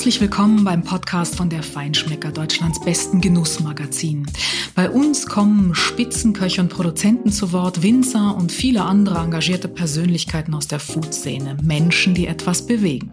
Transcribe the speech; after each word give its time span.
Herzlich 0.00 0.22
willkommen 0.22 0.64
beim 0.64 0.82
Podcast 0.82 1.36
von 1.36 1.50
der 1.50 1.62
Feinschmecker, 1.62 2.32
Deutschlands 2.32 2.80
besten 2.80 3.20
Genussmagazin. 3.20 4.24
Bei 4.74 4.88
uns 4.88 5.26
kommen 5.26 5.74
Spitzenköche 5.74 6.62
und 6.62 6.70
Produzenten 6.70 7.30
zu 7.30 7.52
Wort, 7.52 7.82
Winzer 7.82 8.34
und 8.34 8.50
viele 8.50 8.80
andere 8.80 9.18
engagierte 9.18 9.68
Persönlichkeiten 9.68 10.54
aus 10.54 10.68
der 10.68 10.80
Food-Szene, 10.80 11.58
Menschen, 11.62 12.14
die 12.14 12.26
etwas 12.28 12.64
bewegen. 12.64 13.10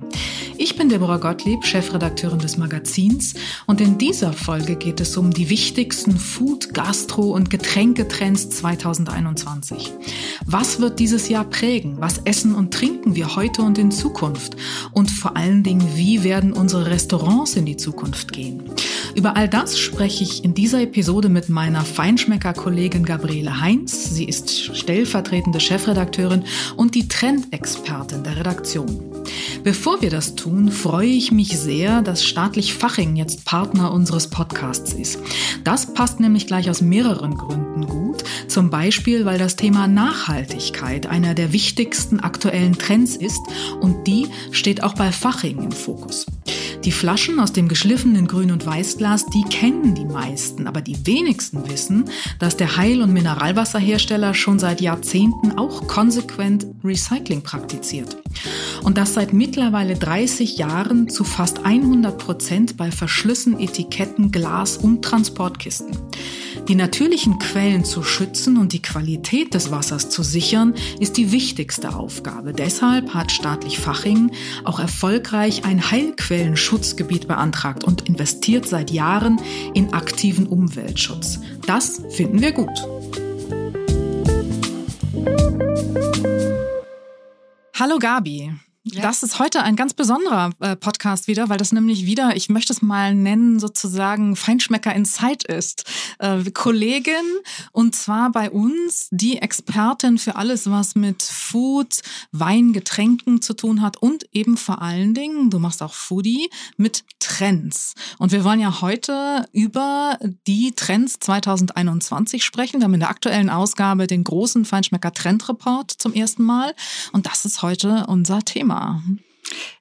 Ich 0.59 0.75
bin 0.75 0.89
Deborah 0.89 1.17
Gottlieb, 1.17 1.63
Chefredakteurin 1.63 2.39
des 2.39 2.57
Magazins 2.57 3.35
und 3.67 3.79
in 3.79 3.99
dieser 3.99 4.33
Folge 4.33 4.75
geht 4.75 4.99
es 4.99 5.15
um 5.15 5.31
die 5.31 5.51
wichtigsten 5.51 6.17
Food, 6.17 6.73
Gastro 6.73 7.29
und 7.29 7.51
Getränketrends 7.51 8.49
2021. 8.49 9.93
Was 10.47 10.81
wird 10.81 10.97
dieses 10.97 11.29
Jahr 11.29 11.45
prägen? 11.45 11.97
Was 11.99 12.17
essen 12.25 12.55
und 12.55 12.73
trinken 12.73 13.15
wir 13.15 13.35
heute 13.35 13.61
und 13.61 13.77
in 13.77 13.91
Zukunft? 13.91 14.55
Und 14.93 15.11
vor 15.11 15.37
allen 15.37 15.61
Dingen, 15.61 15.87
wie 15.95 16.23
werden 16.23 16.53
unsere 16.53 16.87
Restaurants 16.87 17.55
in 17.55 17.67
die 17.67 17.77
Zukunft 17.77 18.33
gehen? 18.33 18.63
Über 19.13 19.35
all 19.35 19.47
das 19.47 19.77
spreche 19.77 20.23
ich 20.23 20.43
in 20.43 20.53
dieser 20.53 20.81
Episode 20.81 21.29
mit 21.29 21.49
meiner 21.49 21.81
Feinschmecker-Kollegin 21.81 23.05
Gabriele 23.05 23.61
Heinz. 23.61 24.11
Sie 24.11 24.25
ist 24.25 24.75
stellvertretende 24.75 25.59
Chefredakteurin 25.59 26.45
und 26.75 26.95
die 26.95 27.07
Trendexpertin 27.07 28.23
der 28.23 28.37
Redaktion. 28.37 29.17
Bevor 29.63 30.01
wir 30.01 30.09
das 30.09 30.35
tun, 30.35 30.46
freue 30.71 31.07
ich 31.07 31.31
mich 31.31 31.59
sehr, 31.59 32.01
dass 32.01 32.23
Staatlich 32.23 32.73
Faching 32.73 33.15
jetzt 33.15 33.45
Partner 33.45 33.91
unseres 33.91 34.29
Podcasts 34.29 34.93
ist. 34.93 35.19
Das 35.63 35.93
passt 35.93 36.19
nämlich 36.19 36.47
gleich 36.47 36.69
aus 36.69 36.81
mehreren 36.81 37.35
Gründen 37.35 37.85
gut. 37.85 38.23
Zum 38.47 38.69
Beispiel, 38.69 39.25
weil 39.25 39.37
das 39.37 39.55
Thema 39.55 39.87
Nachhaltigkeit 39.87 41.07
einer 41.07 41.33
der 41.33 41.51
wichtigsten 41.53 42.19
aktuellen 42.19 42.77
Trends 42.77 43.15
ist 43.15 43.41
und 43.81 44.07
die 44.07 44.27
steht 44.51 44.83
auch 44.83 44.93
bei 44.93 45.11
Faching 45.11 45.61
im 45.61 45.71
Fokus. 45.71 46.25
Die 46.83 46.91
Flaschen 46.91 47.39
aus 47.39 47.51
dem 47.51 47.67
geschliffenen 47.67 48.27
Grün- 48.27 48.51
und 48.51 48.65
Weißglas, 48.65 49.25
die 49.25 49.43
kennen 49.43 49.95
die 49.95 50.05
meisten, 50.05 50.67
aber 50.67 50.79
die 50.79 51.05
wenigsten 51.05 51.69
wissen, 51.69 52.05
dass 52.39 52.55
der 52.55 52.77
Heil- 52.77 53.01
und 53.01 53.11
Mineralwasserhersteller 53.11 54.33
schon 54.33 54.59
seit 54.59 54.79
Jahrzehnten 54.79 55.57
auch 55.57 55.87
konsequent 55.87 56.67
Recycling 56.83 57.41
praktiziert. 57.41 58.15
Und 58.83 58.97
das 58.97 59.15
seit 59.15 59.33
mittlerweile 59.33 59.95
30 59.95 60.36
Jahren 60.43 61.09
zu 61.09 61.23
fast 61.23 61.65
100 61.65 62.17
Prozent 62.17 62.77
bei 62.77 62.91
Verschlüssen, 62.91 63.59
Etiketten, 63.59 64.31
Glas 64.31 64.77
und 64.77 65.03
Transportkisten. 65.03 65.97
Die 66.67 66.75
natürlichen 66.75 67.39
Quellen 67.39 67.85
zu 67.85 68.03
schützen 68.03 68.57
und 68.57 68.73
die 68.73 68.81
Qualität 68.81 69.53
des 69.53 69.71
Wassers 69.71 70.09
zu 70.09 70.21
sichern, 70.23 70.73
ist 70.99 71.17
die 71.17 71.31
wichtigste 71.31 71.95
Aufgabe. 71.95 72.51
Deshalb 72.51 73.13
hat 73.13 73.31
staatlich 73.31 73.79
Faching 73.79 74.31
auch 74.65 74.79
erfolgreich 74.79 75.63
ein 75.63 75.91
Heilquellenschutzgebiet 75.91 77.27
beantragt 77.27 77.83
und 77.83 78.07
investiert 78.09 78.67
seit 78.67 78.91
Jahren 78.91 79.39
in 79.73 79.93
aktiven 79.93 80.47
Umweltschutz. 80.47 81.39
Das 81.65 82.01
finden 82.09 82.41
wir 82.41 82.51
gut. 82.51 82.69
Hallo 87.79 87.99
Gabi. 87.99 88.51
Ja. 88.93 89.01
Das 89.01 89.23
ist 89.23 89.39
heute 89.39 89.63
ein 89.63 89.75
ganz 89.75 89.93
besonderer 89.93 90.51
äh, 90.59 90.75
Podcast 90.75 91.27
wieder, 91.27 91.49
weil 91.49 91.57
das 91.57 91.71
nämlich 91.71 92.05
wieder, 92.05 92.35
ich 92.35 92.49
möchte 92.49 92.71
es 92.71 92.81
mal 92.81 93.13
nennen, 93.13 93.59
sozusagen 93.59 94.35
Feinschmecker 94.35 94.93
in 94.93 95.05
Zeit 95.05 95.43
ist. 95.43 95.83
Äh, 96.19 96.43
Kollegin 96.51 97.13
und 97.71 97.95
zwar 97.95 98.31
bei 98.31 98.49
uns 98.49 99.09
die 99.11 99.39
Expertin 99.39 100.17
für 100.17 100.35
alles, 100.35 100.69
was 100.69 100.95
mit 100.95 101.23
Food, 101.23 102.01
Wein, 102.31 102.73
Getränken 102.73 103.41
zu 103.41 103.53
tun 103.53 103.81
hat 103.81 103.97
und 103.97 104.25
eben 104.31 104.57
vor 104.57 104.81
allen 104.81 105.13
Dingen, 105.13 105.49
du 105.49 105.59
machst 105.59 105.83
auch 105.83 105.93
Foodie, 105.93 106.49
mit 106.77 107.03
Trends. 107.19 107.93
Und 108.19 108.31
wir 108.31 108.43
wollen 108.43 108.59
ja 108.59 108.81
heute 108.81 109.45
über 109.51 110.17
die 110.47 110.73
Trends 110.75 111.19
2021 111.19 112.43
sprechen. 112.43 112.79
Wir 112.79 112.85
haben 112.85 112.93
in 112.93 113.01
der 113.01 113.09
aktuellen 113.09 113.49
Ausgabe 113.49 114.07
den 114.07 114.23
großen 114.23 114.65
Feinschmecker 114.65 115.13
Trend 115.13 115.47
Report 115.49 115.91
zum 115.91 116.13
ersten 116.13 116.43
Mal 116.43 116.73
und 117.11 117.25
das 117.25 117.45
ist 117.45 117.61
heute 117.61 118.05
unser 118.07 118.41
Thema. 118.43 118.76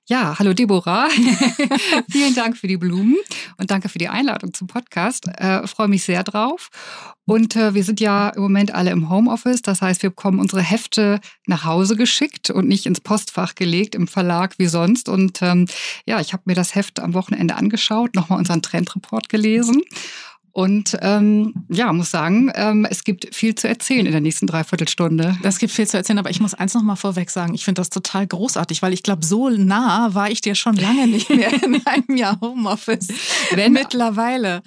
Ja, 0.09 0.39
hallo 0.39 0.53
Deborah. 0.53 1.09
Vielen 2.11 2.35
Dank 2.37 2.57
für 2.57 2.69
die 2.69 2.77
Blumen 2.77 3.17
und 3.59 3.73
danke 3.73 3.89
für 3.89 3.99
die 3.99 4.09
Einladung 4.09 4.55
zum 4.55 4.69
Podcast. 4.69 5.27
Äh, 5.27 5.67
freue 5.67 5.89
mich 5.89 6.05
sehr 6.05 6.23
drauf. 6.23 6.69
Und 7.25 7.57
äh, 7.57 7.75
wir 7.75 7.83
sind 7.83 7.99
ja 7.99 8.29
im 8.29 8.43
Moment 8.43 8.73
alle 8.73 8.93
im 8.93 9.11
Homeoffice. 9.11 9.63
Das 9.63 9.83
heißt, 9.83 10.05
wir 10.05 10.11
bekommen 10.11 10.39
unsere 10.39 10.63
Hefte 10.63 11.21
nach 11.47 11.65
Hause 11.65 11.97
geschickt 11.97 12.51
und 12.51 12.69
nicht 12.69 12.87
ins 12.87 13.01
Postfach 13.01 13.57
gelegt 13.57 13.97
im 13.97 14.07
Verlag 14.07 14.55
wie 14.59 14.69
sonst. 14.69 15.09
Und 15.09 15.43
ähm, 15.43 15.67
ja, 16.05 16.21
ich 16.21 16.33
habe 16.33 16.45
mir 16.47 16.55
das 16.55 16.77
Heft 16.77 17.01
am 17.01 17.15
Wochenende 17.15 17.57
angeschaut, 17.57 18.15
nochmal 18.15 18.39
unseren 18.39 18.63
Trendreport 18.63 19.29
gelesen 19.29 19.83
und 20.57 20.97
ähm, 21.03 21.53
ja, 21.69 21.93
muss 21.93 22.11
sagen, 22.11 22.51
ähm, 22.55 22.87
es 22.89 23.05
gibt 23.05 23.35
viel 23.35 23.55
zu 23.55 23.69
erzählen 23.69 24.07
in 24.07 24.13
der 24.13 24.23
nächsten 24.23 24.47
Dreiviertelstunde. 24.47 25.37
Das 25.43 25.59
gibt 25.59 25.71
viel 25.71 25.87
zu 25.87 25.99
erzählen, 25.99 26.19
aber 26.19 26.31
ich 26.31 26.41
muss 26.41 26.55
eins 26.55 26.73
noch 26.73 26.81
mal 26.81 26.97
vorweg 26.97 27.29
sagen. 27.29 27.53
Ich 27.53 27.67
finde 27.67 27.81
das 27.81 27.91
total 27.91 28.27
großartig, 28.27 28.81
weil 28.81 28.95
ich 28.95 29.03
glaube, 29.03 29.23
so 29.23 29.51
nah 29.51 30.15
war 30.15 30.31
ich 30.31 30.41
dir 30.41 30.55
schon 30.55 30.77
lange 30.77 31.09
nicht 31.09 31.29
mehr 31.29 31.53
in 31.63 31.83
einem 31.87 32.17
Jahr 32.17 32.41
Homeoffice. 32.41 33.09
Wenn, 33.53 33.75
Mittlerweile. 33.75 34.63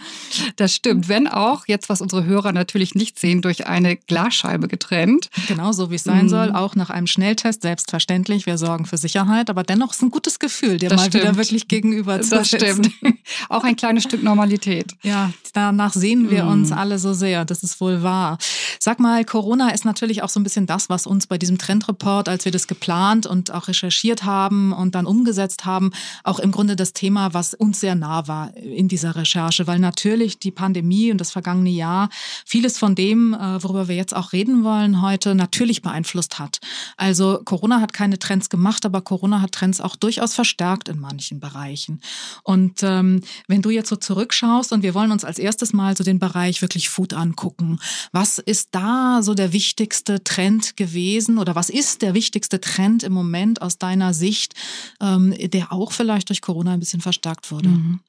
Das 0.57 0.75
stimmt. 0.75 1.09
Wenn 1.09 1.27
auch, 1.27 1.65
jetzt 1.65 1.89
was 1.89 2.01
unsere 2.01 2.23
Hörer 2.23 2.51
natürlich 2.51 2.93
nicht 2.93 3.17
sehen, 3.17 3.41
durch 3.41 3.65
eine 3.65 3.95
Glasscheibe 3.95 4.67
getrennt. 4.67 5.31
Genau 5.47 5.71
so, 5.71 5.89
wie 5.89 5.95
es 5.95 6.03
sein 6.03 6.25
mhm. 6.25 6.29
soll. 6.29 6.51
Auch 6.51 6.75
nach 6.75 6.91
einem 6.91 7.07
Schnelltest, 7.07 7.63
selbstverständlich. 7.63 8.45
Wir 8.45 8.59
sorgen 8.59 8.85
für 8.85 8.97
Sicherheit, 8.97 9.49
aber 9.49 9.63
dennoch 9.63 9.89
ist 9.89 9.97
es 9.97 10.03
ein 10.03 10.11
gutes 10.11 10.37
Gefühl, 10.37 10.77
dir 10.77 10.89
das 10.89 10.99
mal 11.01 11.07
stimmt. 11.07 11.23
wieder 11.23 11.37
wirklich 11.37 11.67
gegenüber 11.67 12.21
zu 12.21 12.35
Das 12.35 12.51
sitzen. 12.51 12.83
stimmt. 12.83 13.17
auch 13.49 13.63
ein 13.63 13.75
kleines 13.75 14.03
Stück 14.03 14.21
Normalität. 14.21 14.93
Ja, 15.01 15.31
dann 15.53 15.78
danach 15.79 15.93
sehnen 15.93 16.29
wir 16.29 16.45
uns 16.45 16.71
mhm. 16.71 16.77
alle 16.77 16.99
so 16.99 17.13
sehr. 17.13 17.45
Das 17.45 17.63
ist 17.63 17.79
wohl 17.79 18.03
wahr. 18.03 18.37
Sag 18.79 18.99
mal, 18.99 19.23
Corona 19.23 19.69
ist 19.69 19.85
natürlich 19.85 20.21
auch 20.23 20.29
so 20.29 20.39
ein 20.39 20.43
bisschen 20.43 20.65
das, 20.65 20.89
was 20.89 21.07
uns 21.07 21.25
bei 21.25 21.37
diesem 21.37 21.57
Trendreport, 21.57 22.27
als 22.27 22.43
wir 22.43 22.51
das 22.51 22.67
geplant 22.67 23.25
und 23.25 23.51
auch 23.51 23.69
recherchiert 23.69 24.25
haben 24.25 24.73
und 24.73 24.93
dann 24.95 25.05
umgesetzt 25.05 25.65
haben, 25.65 25.91
auch 26.25 26.39
im 26.39 26.51
Grunde 26.51 26.75
das 26.75 26.91
Thema, 26.91 27.33
was 27.33 27.53
uns 27.53 27.79
sehr 27.79 27.95
nah 27.95 28.27
war 28.27 28.55
in 28.57 28.89
dieser 28.89 29.15
Recherche, 29.15 29.67
weil 29.67 29.79
natürlich 29.79 30.37
die 30.39 30.51
Pandemie 30.51 31.11
und 31.11 31.21
das 31.21 31.31
vergangene 31.31 31.69
Jahr 31.69 32.09
vieles 32.45 32.77
von 32.77 32.93
dem, 32.93 33.33
äh, 33.33 33.63
worüber 33.63 33.87
wir 33.87 33.95
jetzt 33.95 34.15
auch 34.15 34.33
reden 34.33 34.65
wollen 34.65 35.01
heute, 35.01 35.33
natürlich 35.33 35.81
beeinflusst 35.81 36.39
hat. 36.39 36.59
Also 36.97 37.39
Corona 37.45 37.79
hat 37.79 37.93
keine 37.93 38.19
Trends 38.19 38.49
gemacht, 38.49 38.85
aber 38.85 39.01
Corona 39.01 39.39
hat 39.39 39.53
Trends 39.53 39.79
auch 39.79 39.95
durchaus 39.95 40.33
verstärkt 40.33 40.89
in 40.89 40.99
manchen 40.99 41.39
Bereichen. 41.39 42.01
Und 42.43 42.83
ähm, 42.83 43.21
wenn 43.47 43.61
du 43.61 43.69
jetzt 43.69 43.87
so 43.87 43.95
zurückschaust 43.95 44.73
und 44.73 44.83
wir 44.83 44.93
wollen 44.93 45.11
uns 45.11 45.23
als 45.23 45.39
erstes 45.39 45.68
mal 45.73 45.95
so 45.95 46.03
den 46.03 46.19
Bereich 46.19 46.61
wirklich 46.61 46.89
Food 46.89 47.13
angucken. 47.13 47.79
Was 48.11 48.37
ist 48.39 48.69
da 48.71 49.19
so 49.21 49.33
der 49.33 49.53
wichtigste 49.53 50.23
Trend 50.23 50.77
gewesen 50.77 51.37
oder 51.37 51.55
was 51.55 51.69
ist 51.69 52.01
der 52.01 52.13
wichtigste 52.13 52.61
Trend 52.61 53.03
im 53.03 53.13
Moment 53.13 53.61
aus 53.61 53.77
deiner 53.77 54.13
Sicht, 54.13 54.53
ähm, 55.01 55.33
der 55.37 55.71
auch 55.71 55.91
vielleicht 55.91 56.29
durch 56.29 56.41
Corona 56.41 56.73
ein 56.73 56.79
bisschen 56.79 57.01
verstärkt 57.01 57.51
wurde? 57.51 57.69
Mhm. 57.69 57.99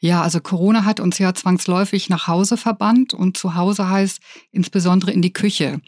Ja, 0.00 0.22
also 0.22 0.40
Corona 0.40 0.84
hat 0.84 1.00
uns 1.00 1.18
ja 1.18 1.34
zwangsläufig 1.34 2.08
nach 2.08 2.26
Hause 2.26 2.56
verbannt 2.56 3.14
und 3.14 3.36
zu 3.36 3.54
Hause 3.54 3.88
heißt 3.88 4.20
insbesondere 4.52 5.12
in 5.12 5.22
die 5.22 5.32
Küche. 5.32 5.80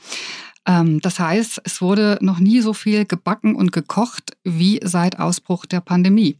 Ähm, 0.66 1.00
das 1.00 1.18
heißt, 1.18 1.62
es 1.64 1.80
wurde 1.80 2.18
noch 2.20 2.38
nie 2.38 2.60
so 2.60 2.74
viel 2.74 3.04
gebacken 3.04 3.54
und 3.54 3.72
gekocht 3.72 4.36
wie 4.44 4.80
seit 4.82 5.18
Ausbruch 5.18 5.66
der 5.66 5.80
Pandemie. 5.80 6.36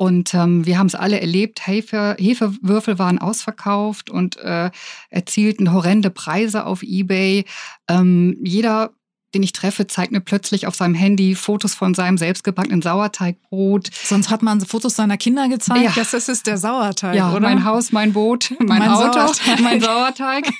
Und 0.00 0.32
ähm, 0.32 0.64
wir 0.64 0.78
haben 0.78 0.86
es 0.86 0.94
alle 0.94 1.20
erlebt, 1.20 1.66
Hefe, 1.66 2.16
Hefewürfel 2.18 2.98
waren 2.98 3.18
ausverkauft 3.18 4.08
und 4.08 4.38
äh, 4.38 4.70
erzielten 5.10 5.74
horrende 5.74 6.08
Preise 6.08 6.64
auf 6.64 6.82
eBay. 6.82 7.44
Ähm, 7.86 8.38
jeder 8.42 8.94
den 9.34 9.42
ich 9.42 9.52
treffe, 9.52 9.86
zeigt 9.86 10.10
mir 10.10 10.20
plötzlich 10.20 10.66
auf 10.66 10.74
seinem 10.74 10.94
Handy 10.94 11.36
Fotos 11.36 11.74
von 11.74 11.94
seinem 11.94 12.18
selbstgebackenen 12.18 12.82
Sauerteigbrot. 12.82 13.90
Sonst 13.92 14.30
hat 14.30 14.42
man 14.42 14.60
Fotos 14.60 14.96
seiner 14.96 15.18
Kinder 15.18 15.48
gezeigt. 15.48 15.84
Ja. 15.84 15.92
Das 15.94 16.14
ist 16.14 16.46
der 16.46 16.56
Sauerteig, 16.56 17.14
ja, 17.14 17.30
oder? 17.30 17.40
Mein 17.40 17.64
Haus, 17.64 17.92
mein 17.92 18.12
Boot, 18.12 18.52
mein, 18.58 18.80
mein 18.80 18.88
Auto, 18.88 19.12
Sauerteig. 19.12 19.60
mein 19.62 19.80
Sauerteig. 19.80 20.50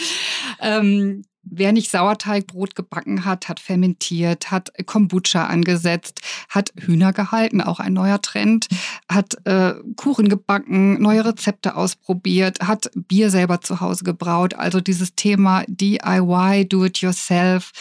ähm, 0.60 1.24
Wer 1.54 1.72
nicht 1.72 1.90
Sauerteigbrot 1.90 2.74
gebacken 2.74 3.26
hat, 3.26 3.50
hat 3.50 3.60
fermentiert, 3.60 4.50
hat 4.50 4.72
Kombucha 4.86 5.44
angesetzt, 5.44 6.22
hat 6.48 6.72
Hühner 6.80 7.12
gehalten, 7.12 7.60
auch 7.60 7.78
ein 7.78 7.92
neuer 7.92 8.22
Trend, 8.22 8.68
hat 9.06 9.36
äh, 9.44 9.74
Kuchen 9.96 10.30
gebacken, 10.30 11.02
neue 11.02 11.26
Rezepte 11.26 11.76
ausprobiert, 11.76 12.60
hat 12.66 12.90
Bier 12.94 13.28
selber 13.28 13.60
zu 13.60 13.82
Hause 13.82 14.04
gebraut. 14.04 14.54
Also 14.54 14.80
dieses 14.80 15.14
Thema 15.14 15.64
DIY, 15.68 16.68
Do 16.70 16.86
It 16.86 17.02
Yourself, 17.02 17.72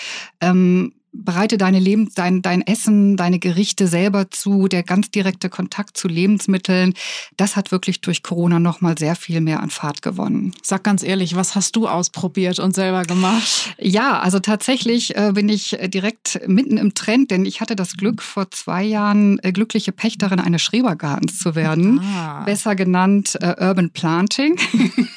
ähm, 0.42 0.92
bereite 1.14 1.58
deine 1.58 1.80
Leben, 1.80 2.10
dein, 2.16 2.42
dein 2.42 2.62
Essen, 2.62 3.18
deine 3.18 3.40
Gerichte 3.40 3.88
selber 3.88 4.30
zu, 4.30 4.68
der 4.68 4.84
ganz 4.84 5.12
direkte 5.12 5.50
Kontakt 5.50 5.98
zu 5.98 6.08
Lebensmitteln, 6.08 6.94
das 7.38 7.56
hat 7.56 7.72
wirklich 7.72 8.02
durch 8.02 8.24
Corona 8.24 8.60
nochmal 8.60 8.98
sehr 8.98 9.16
viel 9.16 9.42
mehr 9.42 9.62
an 9.62 9.70
Fahrt 9.70 10.02
gewonnen. 10.02 10.54
Sag 10.64 10.84
ganz 10.84 11.04
ehrlich, 11.04 11.36
was 11.36 11.56
hast 11.56 11.76
du 11.76 11.88
ausprobiert 11.88 12.60
und 12.60 12.74
selber 12.74 13.04
gemacht? 13.04 13.76
Ja, 13.78 14.20
also 14.20 14.40
tatsächlich 14.40 15.16
äh, 15.18 15.32
bin 15.34 15.50
ich 15.50 15.78
direkt 15.86 16.42
mitten 16.48 16.78
im 16.78 16.94
Trend, 16.94 17.32
denn 17.32 17.46
ich 17.46 17.62
hatte 17.62 17.76
das 17.76 17.98
Glück, 17.98 18.22
vor 18.22 18.50
zwei 18.52 18.84
Jahren 18.84 19.40
äh, 19.44 19.52
glückliche 19.52 19.92
Pächterin 19.92 20.40
eines 20.40 20.62
Schrebergartens 20.62 21.40
zu 21.40 21.56
werden, 21.56 22.00
ah. 22.00 22.44
besser 22.44 22.76
genannt 22.76 23.38
äh, 23.42 23.56
Urban 23.60 23.90
Planting. 23.90 24.58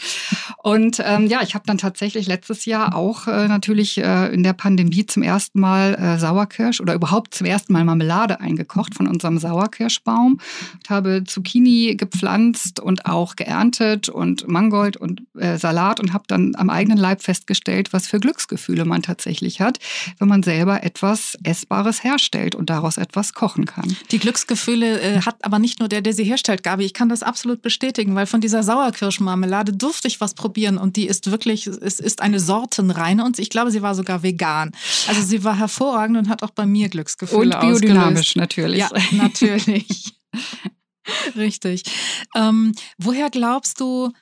und 0.62 1.00
ähm, 1.04 1.28
ja, 1.28 1.42
ich 1.42 1.54
habe 1.54 1.64
dann 1.66 1.78
tatsächlich 1.78 2.26
letztes 2.26 2.64
Jahr 2.64 2.96
auch 2.96 3.28
äh, 3.28 3.46
natürlich 3.48 3.98
äh, 3.98 4.32
in 4.34 4.42
der 4.42 4.54
Pandemie 4.54 5.06
zum 5.06 5.22
ersten 5.22 5.60
Mal 5.60 5.83
Mal 5.84 5.94
äh, 5.94 6.18
Sauerkirsch 6.18 6.80
oder 6.80 6.94
überhaupt 6.94 7.34
zum 7.34 7.46
ersten 7.46 7.72
Mal 7.72 7.84
Marmelade 7.84 8.40
eingekocht 8.40 8.94
von 8.94 9.06
unserem 9.06 9.38
Sauerkirschbaum. 9.38 10.40
Ich 10.82 10.90
habe 10.90 11.24
Zucchini 11.24 11.94
gepflanzt 11.96 12.80
und 12.80 13.06
auch 13.06 13.36
geerntet 13.36 14.08
und 14.08 14.48
Mangold 14.48 14.96
und 14.96 15.22
äh, 15.38 15.58
Salat 15.58 16.00
und 16.00 16.12
habe 16.12 16.24
dann 16.26 16.54
am 16.56 16.70
eigenen 16.70 16.98
Leib 16.98 17.22
festgestellt, 17.22 17.92
was 17.92 18.06
für 18.06 18.20
Glücksgefühle 18.20 18.84
man 18.84 19.02
tatsächlich 19.02 19.60
hat, 19.60 19.78
wenn 20.18 20.28
man 20.28 20.42
selber 20.42 20.82
etwas 20.82 21.36
Essbares 21.42 22.02
herstellt 22.02 22.54
und 22.54 22.70
daraus 22.70 22.96
etwas 22.96 23.34
kochen 23.34 23.66
kann. 23.66 23.96
Die 24.10 24.18
Glücksgefühle 24.18 25.00
äh, 25.00 25.20
hat 25.20 25.36
aber 25.44 25.58
nicht 25.58 25.80
nur 25.80 25.88
der, 25.88 26.00
der 26.00 26.12
sie 26.12 26.24
herstellt, 26.24 26.62
Gabi. 26.62 26.84
Ich 26.84 26.94
kann 26.94 27.08
das 27.08 27.22
absolut 27.22 27.62
bestätigen, 27.62 28.14
weil 28.14 28.26
von 28.26 28.40
dieser 28.40 28.62
Sauerkirschmarmelade 28.62 29.72
durfte 29.72 30.08
ich 30.08 30.20
was 30.20 30.34
probieren 30.34 30.78
und 30.78 30.96
die 30.96 31.06
ist 31.06 31.30
wirklich, 31.30 31.66
es 31.66 32.00
ist 32.00 32.22
eine 32.22 32.40
Sortenreine 32.40 33.24
und 33.24 33.38
ich 33.38 33.50
glaube, 33.50 33.70
sie 33.70 33.82
war 33.82 33.94
sogar 33.94 34.22
vegan. 34.22 34.72
Also 35.08 35.22
sie 35.22 35.44
war 35.44 35.56
hervorragend 35.56 35.73
hervorragend 35.74 36.16
und 36.16 36.28
hat 36.28 36.42
auch 36.42 36.50
bei 36.50 36.66
mir 36.66 36.88
Glücksgefühle 36.88 37.56
Und 37.56 37.60
biodynamisch 37.60 38.36
ausgelöst. 38.36 38.36
natürlich. 38.36 38.78
Ja, 38.78 38.90
natürlich. 39.12 40.14
Richtig. 41.36 41.82
Ähm, 42.34 42.72
woher 42.98 43.28
glaubst 43.30 43.80
du, 43.80 44.12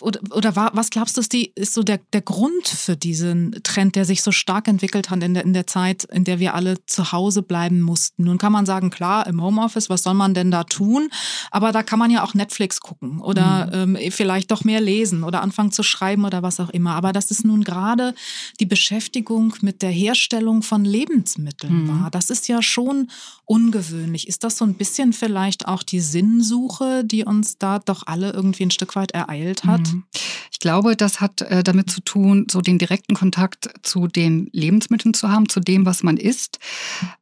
oder, 0.00 0.20
oder 0.30 0.56
war, 0.56 0.70
was 0.74 0.90
glaubst 0.90 1.16
du, 1.16 1.20
ist, 1.20 1.32
die, 1.32 1.52
ist 1.54 1.74
so 1.74 1.82
der, 1.82 2.00
der 2.12 2.22
Grund 2.22 2.68
für 2.68 2.96
diesen 2.96 3.60
Trend, 3.62 3.96
der 3.96 4.04
sich 4.04 4.22
so 4.22 4.32
stark 4.32 4.66
entwickelt 4.66 5.10
hat 5.10 5.22
in 5.22 5.34
der, 5.34 5.44
in 5.44 5.52
der 5.52 5.66
Zeit, 5.66 6.04
in 6.04 6.24
der 6.24 6.38
wir 6.38 6.54
alle 6.54 6.84
zu 6.86 7.12
Hause 7.12 7.42
bleiben 7.42 7.80
mussten? 7.80 8.24
Nun 8.24 8.38
kann 8.38 8.52
man 8.52 8.66
sagen, 8.66 8.90
klar, 8.90 9.26
im 9.26 9.42
Homeoffice, 9.42 9.90
was 9.90 10.02
soll 10.02 10.14
man 10.14 10.32
denn 10.32 10.50
da 10.50 10.64
tun? 10.64 11.10
Aber 11.50 11.72
da 11.72 11.82
kann 11.82 11.98
man 11.98 12.10
ja 12.10 12.24
auch 12.24 12.34
Netflix 12.34 12.80
gucken 12.80 13.20
oder 13.20 13.86
mhm. 13.86 13.96
ähm, 13.96 14.10
vielleicht 14.10 14.50
doch 14.50 14.64
mehr 14.64 14.80
lesen 14.80 15.22
oder 15.22 15.42
anfangen 15.42 15.72
zu 15.72 15.82
schreiben 15.82 16.24
oder 16.24 16.42
was 16.42 16.60
auch 16.60 16.70
immer. 16.70 16.94
Aber 16.94 17.12
das 17.12 17.30
ist 17.30 17.44
nun 17.44 17.62
gerade 17.62 18.14
die 18.60 18.66
Beschäftigung 18.66 19.54
mit 19.60 19.82
der 19.82 19.90
Herstellung 19.90 20.62
von 20.62 20.84
Lebensmitteln 20.84 21.84
mhm. 21.84 21.88
war. 21.88 22.10
Das 22.10 22.30
ist 22.30 22.48
ja 22.48 22.62
schon 22.62 23.10
ungewöhnlich. 23.44 24.28
Ist 24.28 24.44
das 24.44 24.56
so 24.56 24.64
ein 24.64 24.74
bisschen 24.74 25.12
vielleicht 25.12 25.68
auch 25.68 25.82
die 25.82 26.00
Sinnsuche, 26.00 27.04
die 27.04 27.24
uns 27.24 27.58
da 27.58 27.80
doch 27.80 28.06
alle 28.06 28.32
irgendwie 28.32 28.64
ein 28.64 28.70
Stück 28.70 28.96
weit 28.96 29.12
ereilt 29.12 29.57
entwickelt 29.64 29.88
hat? 29.88 29.94
Mhm. 29.94 30.04
Ich 30.50 30.58
glaube, 30.60 30.96
das 30.96 31.20
hat 31.20 31.42
äh, 31.42 31.62
damit 31.62 31.90
zu 31.90 32.00
tun, 32.00 32.46
so 32.50 32.60
den 32.60 32.78
direkten 32.78 33.14
Kontakt 33.14 33.68
zu 33.82 34.08
den 34.08 34.48
Lebensmitteln 34.52 35.14
zu 35.14 35.30
haben, 35.30 35.48
zu 35.48 35.60
dem, 35.60 35.86
was 35.86 36.02
man 36.02 36.16
isst. 36.16 36.58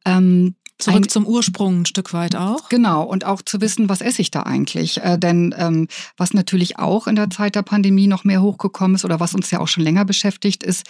Ähm, 0.05 0.55
Zurück 0.79 1.05
ein, 1.05 1.09
zum 1.09 1.25
Ursprung 1.25 1.81
ein 1.81 1.85
Stück 1.87 2.13
weit 2.13 2.35
auch. 2.35 2.69
Genau, 2.69 3.03
und 3.03 3.25
auch 3.25 3.41
zu 3.41 3.61
wissen, 3.61 3.89
was 3.89 4.01
esse 4.01 4.21
ich 4.21 4.29
da 4.29 4.43
eigentlich. 4.43 5.01
Äh, 5.01 5.17
denn 5.17 5.55
ähm, 5.57 5.87
was 6.17 6.35
natürlich 6.35 6.77
auch 6.77 7.07
in 7.07 7.15
der 7.15 7.31
Zeit 7.31 7.55
der 7.55 7.63
Pandemie 7.63 8.05
noch 8.05 8.23
mehr 8.23 8.43
hochgekommen 8.43 8.93
ist 8.93 9.03
oder 9.03 9.19
was 9.19 9.33
uns 9.33 9.49
ja 9.49 9.59
auch 9.59 9.67
schon 9.67 9.83
länger 9.83 10.05
beschäftigt, 10.05 10.63
ist 10.63 10.85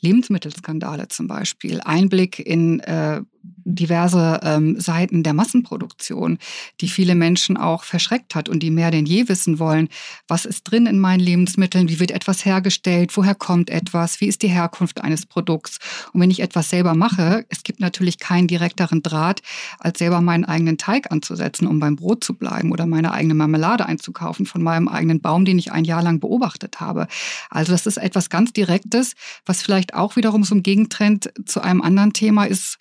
Lebensmittelskandale 0.00 1.06
zum 1.06 1.28
Beispiel. 1.28 1.80
Einblick 1.84 2.40
in 2.40 2.80
äh, 2.80 3.22
diverse 3.64 4.40
ähm, 4.42 4.80
Seiten 4.80 5.22
der 5.22 5.34
Massenproduktion, 5.34 6.38
die 6.80 6.88
viele 6.88 7.14
Menschen 7.14 7.56
auch 7.56 7.84
verschreckt 7.84 8.34
hat 8.34 8.48
und 8.48 8.62
die 8.62 8.70
mehr 8.70 8.90
denn 8.90 9.06
je 9.06 9.28
wissen 9.28 9.58
wollen, 9.58 9.88
was 10.26 10.46
ist 10.46 10.64
drin 10.64 10.86
in 10.86 10.98
meinen 10.98 11.20
Lebensmitteln, 11.20 11.88
wie 11.88 12.00
wird 12.00 12.10
etwas 12.10 12.44
hergestellt, 12.44 13.16
woher 13.16 13.34
kommt 13.34 13.70
etwas, 13.70 14.20
wie 14.20 14.26
ist 14.26 14.42
die 14.42 14.48
Herkunft 14.48 15.02
eines 15.02 15.26
Produkts. 15.26 15.78
Und 16.12 16.20
wenn 16.20 16.30
ich 16.30 16.40
etwas 16.40 16.70
selber 16.70 16.94
mache, 16.94 17.44
es 17.50 17.62
gibt 17.62 17.80
natürlich 17.80 18.18
keinen 18.18 18.48
direkteren 18.48 19.02
Draht, 19.02 19.42
als 19.78 19.98
selber 19.98 20.20
meinen 20.20 20.44
eigenen 20.44 20.78
Teig 20.78 21.12
anzusetzen, 21.12 21.66
um 21.66 21.78
beim 21.78 21.96
Brot 21.96 22.24
zu 22.24 22.34
bleiben 22.34 22.72
oder 22.72 22.86
meine 22.86 23.12
eigene 23.12 23.34
Marmelade 23.34 23.86
einzukaufen 23.86 24.46
von 24.46 24.62
meinem 24.62 24.88
eigenen 24.88 25.20
Baum, 25.20 25.44
den 25.44 25.58
ich 25.58 25.72
ein 25.72 25.84
Jahr 25.84 26.02
lang 26.02 26.20
beobachtet 26.20 26.80
habe. 26.80 27.06
Also 27.50 27.72
das 27.72 27.86
ist 27.86 27.98
etwas 27.98 28.30
ganz 28.30 28.52
Direktes, 28.52 29.14
was 29.44 29.62
vielleicht 29.62 29.94
auch 29.94 30.16
wiederum 30.16 30.44
so 30.44 30.54
ein 30.54 30.62
Gegentrend 30.62 31.30
zu 31.44 31.60
einem 31.60 31.82
anderen 31.82 32.12
Thema 32.12 32.44
ist, 32.44 32.78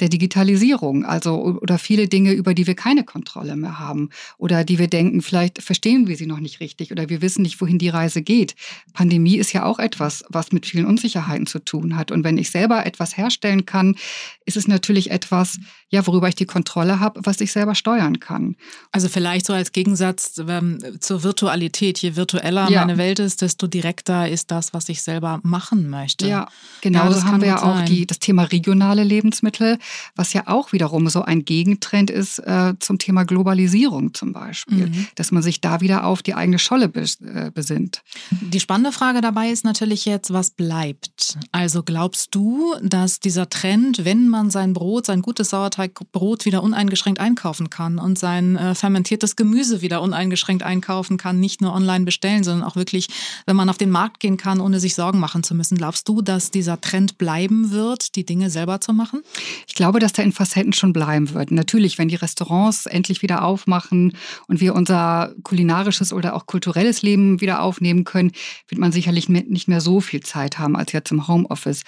der 0.00 0.08
Digitalisierung, 0.08 1.04
also 1.04 1.58
oder 1.60 1.78
viele 1.78 2.08
Dinge, 2.08 2.32
über 2.32 2.54
die 2.54 2.66
wir 2.66 2.74
keine 2.74 3.04
Kontrolle 3.04 3.56
mehr 3.56 3.78
haben 3.78 4.10
oder 4.38 4.64
die 4.64 4.78
wir 4.78 4.88
denken, 4.88 5.22
vielleicht 5.22 5.62
verstehen 5.62 6.08
wir 6.08 6.16
sie 6.16 6.26
noch 6.26 6.40
nicht 6.40 6.60
richtig 6.60 6.90
oder 6.92 7.08
wir 7.08 7.22
wissen 7.22 7.42
nicht, 7.42 7.60
wohin 7.60 7.78
die 7.78 7.88
Reise 7.88 8.22
geht. 8.22 8.54
Pandemie 8.92 9.36
ist 9.36 9.52
ja 9.52 9.64
auch 9.64 9.78
etwas, 9.78 10.24
was 10.28 10.52
mit 10.52 10.66
vielen 10.66 10.86
Unsicherheiten 10.86 11.46
zu 11.46 11.58
tun 11.58 11.96
hat. 11.96 12.10
Und 12.10 12.24
wenn 12.24 12.38
ich 12.38 12.50
selber 12.50 12.86
etwas 12.86 13.16
herstellen 13.16 13.66
kann, 13.66 13.96
ist 14.44 14.56
es 14.56 14.66
natürlich 14.66 15.10
etwas, 15.10 15.58
ja, 15.90 16.06
worüber 16.06 16.28
ich 16.28 16.34
die 16.34 16.46
Kontrolle 16.46 17.00
habe, 17.00 17.20
was 17.24 17.40
ich 17.40 17.52
selber 17.52 17.74
steuern 17.74 18.20
kann. 18.20 18.56
Also 18.92 19.08
vielleicht 19.08 19.46
so 19.46 19.52
als 19.52 19.72
Gegensatz 19.72 20.40
ähm, 20.46 20.78
zur 21.00 21.22
Virtualität. 21.22 21.98
Je 21.98 22.16
virtueller 22.16 22.70
ja. 22.70 22.80
meine 22.80 22.98
Welt 22.98 23.18
ist, 23.18 23.42
desto 23.42 23.66
direkter 23.66 24.28
ist 24.28 24.50
das, 24.50 24.72
was 24.72 24.88
ich 24.88 25.02
selber 25.02 25.40
machen 25.42 25.88
möchte. 25.88 26.26
Ja, 26.26 26.48
genau. 26.80 27.10
Ja, 27.10 27.24
haben 27.24 27.40
wir 27.40 27.48
ja 27.48 27.62
auch 27.62 27.84
die, 27.84 28.06
das 28.06 28.18
Thema 28.18 28.44
regionale 28.44 29.04
Lebensmittel 29.04 29.78
was 30.16 30.32
ja 30.32 30.46
auch 30.46 30.72
wiederum 30.72 31.08
so 31.08 31.22
ein 31.22 31.44
Gegentrend 31.44 32.10
ist 32.10 32.38
äh, 32.40 32.74
zum 32.78 32.98
Thema 32.98 33.24
Globalisierung 33.24 34.14
zum 34.14 34.32
Beispiel, 34.32 34.86
mhm. 34.86 35.06
dass 35.14 35.32
man 35.32 35.42
sich 35.42 35.60
da 35.60 35.80
wieder 35.80 36.04
auf 36.04 36.22
die 36.22 36.34
eigene 36.34 36.58
Scholle 36.58 36.88
bes 36.88 37.20
äh, 37.20 37.50
besinnt. 37.52 38.02
Die 38.30 38.60
spannende 38.60 38.92
Frage 38.92 39.20
dabei 39.20 39.50
ist 39.50 39.64
natürlich 39.64 40.04
jetzt, 40.04 40.32
was 40.32 40.50
bleibt? 40.50 41.38
Also 41.52 41.82
glaubst 41.82 42.34
du, 42.34 42.74
dass 42.82 43.20
dieser 43.20 43.48
Trend, 43.48 44.04
wenn 44.04 44.28
man 44.28 44.50
sein 44.50 44.72
Brot, 44.72 45.06
sein 45.06 45.22
gutes 45.22 45.50
Sauerteigbrot 45.50 46.44
wieder 46.44 46.62
uneingeschränkt 46.62 47.20
einkaufen 47.20 47.70
kann 47.70 47.98
und 47.98 48.18
sein 48.18 48.56
äh, 48.56 48.74
fermentiertes 48.74 49.36
Gemüse 49.36 49.82
wieder 49.82 50.02
uneingeschränkt 50.02 50.62
einkaufen 50.62 51.16
kann, 51.16 51.40
nicht 51.40 51.60
nur 51.60 51.74
online 51.74 52.04
bestellen, 52.04 52.44
sondern 52.44 52.66
auch 52.66 52.76
wirklich, 52.76 53.08
wenn 53.46 53.56
man 53.56 53.68
auf 53.68 53.78
den 53.78 53.90
Markt 53.90 54.20
gehen 54.20 54.36
kann, 54.36 54.60
ohne 54.60 54.80
sich 54.80 54.94
Sorgen 54.94 55.18
machen 55.18 55.42
zu 55.42 55.54
müssen, 55.54 55.76
glaubst 55.76 56.08
du, 56.08 56.22
dass 56.22 56.50
dieser 56.50 56.80
Trend 56.80 57.18
bleiben 57.18 57.70
wird, 57.70 58.14
die 58.16 58.24
Dinge 58.24 58.50
selber 58.50 58.80
zu 58.80 58.92
machen? 58.92 59.22
Ich 59.66 59.74
glaube, 59.80 59.98
dass 59.98 60.12
der 60.12 60.24
in 60.24 60.32
Facetten 60.32 60.74
schon 60.74 60.92
bleiben 60.92 61.32
wird. 61.32 61.50
Natürlich, 61.50 61.96
wenn 61.96 62.08
die 62.08 62.16
Restaurants 62.16 62.84
endlich 62.84 63.22
wieder 63.22 63.42
aufmachen 63.42 64.12
und 64.46 64.60
wir 64.60 64.74
unser 64.74 65.32
kulinarisches 65.42 66.12
oder 66.12 66.36
auch 66.36 66.44
kulturelles 66.44 67.00
Leben 67.00 67.40
wieder 67.40 67.62
aufnehmen 67.62 68.04
können, 68.04 68.32
wird 68.68 68.78
man 68.78 68.92
sicherlich 68.92 69.30
nicht 69.30 69.68
mehr 69.68 69.80
so 69.80 70.02
viel 70.02 70.20
Zeit 70.20 70.58
haben 70.58 70.76
als 70.76 70.92
jetzt 70.92 71.10
im 71.12 71.26
Homeoffice. 71.26 71.84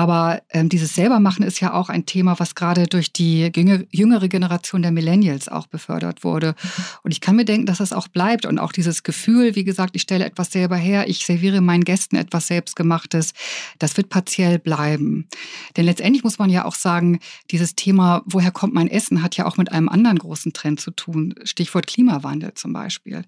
Aber 0.00 0.40
ähm, 0.48 0.70
dieses 0.70 0.94
Selbermachen 0.94 1.44
ist 1.44 1.60
ja 1.60 1.74
auch 1.74 1.90
ein 1.90 2.06
Thema, 2.06 2.40
was 2.40 2.54
gerade 2.54 2.86
durch 2.86 3.12
die 3.12 3.52
jüngere 3.90 4.28
Generation 4.28 4.80
der 4.80 4.92
Millennials 4.92 5.46
auch 5.50 5.66
befördert 5.66 6.24
wurde. 6.24 6.54
Und 7.02 7.10
ich 7.10 7.20
kann 7.20 7.36
mir 7.36 7.44
denken, 7.44 7.66
dass 7.66 7.78
das 7.78 7.92
auch 7.92 8.08
bleibt. 8.08 8.46
Und 8.46 8.58
auch 8.58 8.72
dieses 8.72 9.02
Gefühl, 9.02 9.56
wie 9.56 9.64
gesagt, 9.64 9.94
ich 9.94 10.00
stelle 10.00 10.24
etwas 10.24 10.52
selber 10.52 10.76
her, 10.76 11.06
ich 11.06 11.26
serviere 11.26 11.60
meinen 11.60 11.84
Gästen 11.84 12.16
etwas 12.16 12.46
Selbstgemachtes, 12.46 13.34
das 13.78 13.94
wird 13.98 14.08
partiell 14.08 14.58
bleiben. 14.58 15.28
Denn 15.76 15.84
letztendlich 15.84 16.24
muss 16.24 16.38
man 16.38 16.48
ja 16.48 16.64
auch 16.64 16.76
sagen, 16.76 17.20
dieses 17.50 17.74
Thema, 17.74 18.22
woher 18.24 18.52
kommt 18.52 18.72
mein 18.72 18.88
Essen, 18.88 19.22
hat 19.22 19.36
ja 19.36 19.44
auch 19.44 19.58
mit 19.58 19.70
einem 19.70 19.90
anderen 19.90 20.18
großen 20.18 20.54
Trend 20.54 20.80
zu 20.80 20.92
tun. 20.92 21.34
Stichwort 21.44 21.86
Klimawandel 21.86 22.54
zum 22.54 22.72
Beispiel. 22.72 23.26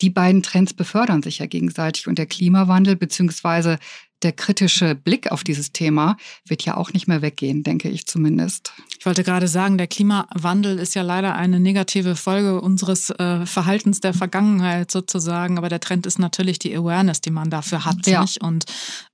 Die 0.00 0.10
beiden 0.10 0.42
Trends 0.42 0.74
befördern 0.74 1.22
sich 1.22 1.38
ja 1.38 1.46
gegenseitig 1.46 2.08
und 2.08 2.18
der 2.18 2.26
Klimawandel 2.26 2.96
beziehungsweise 2.96 3.78
der 4.22 4.32
kritische 4.32 4.94
Blick 4.94 5.30
auf 5.30 5.44
dieses 5.44 5.72
Thema 5.72 6.16
wird 6.46 6.64
ja 6.64 6.76
auch 6.76 6.92
nicht 6.92 7.06
mehr 7.06 7.22
weggehen, 7.22 7.62
denke 7.62 7.88
ich 7.88 8.06
zumindest. 8.06 8.72
Ich 8.98 9.06
wollte 9.06 9.22
gerade 9.22 9.46
sagen, 9.46 9.78
der 9.78 9.86
Klimawandel 9.86 10.78
ist 10.78 10.94
ja 10.94 11.02
leider 11.02 11.36
eine 11.36 11.60
negative 11.60 12.16
Folge 12.16 12.60
unseres 12.60 13.10
äh, 13.10 13.46
Verhaltens 13.46 14.00
der 14.00 14.14
Vergangenheit 14.14 14.90
sozusagen. 14.90 15.56
Aber 15.56 15.68
der 15.68 15.80
Trend 15.80 16.06
ist 16.06 16.18
natürlich 16.18 16.58
die 16.58 16.76
Awareness, 16.76 17.20
die 17.20 17.30
man 17.30 17.50
dafür 17.50 17.84
hat. 17.84 18.06
Ja. 18.06 18.22
Nicht? 18.22 18.42
Und 18.42 18.64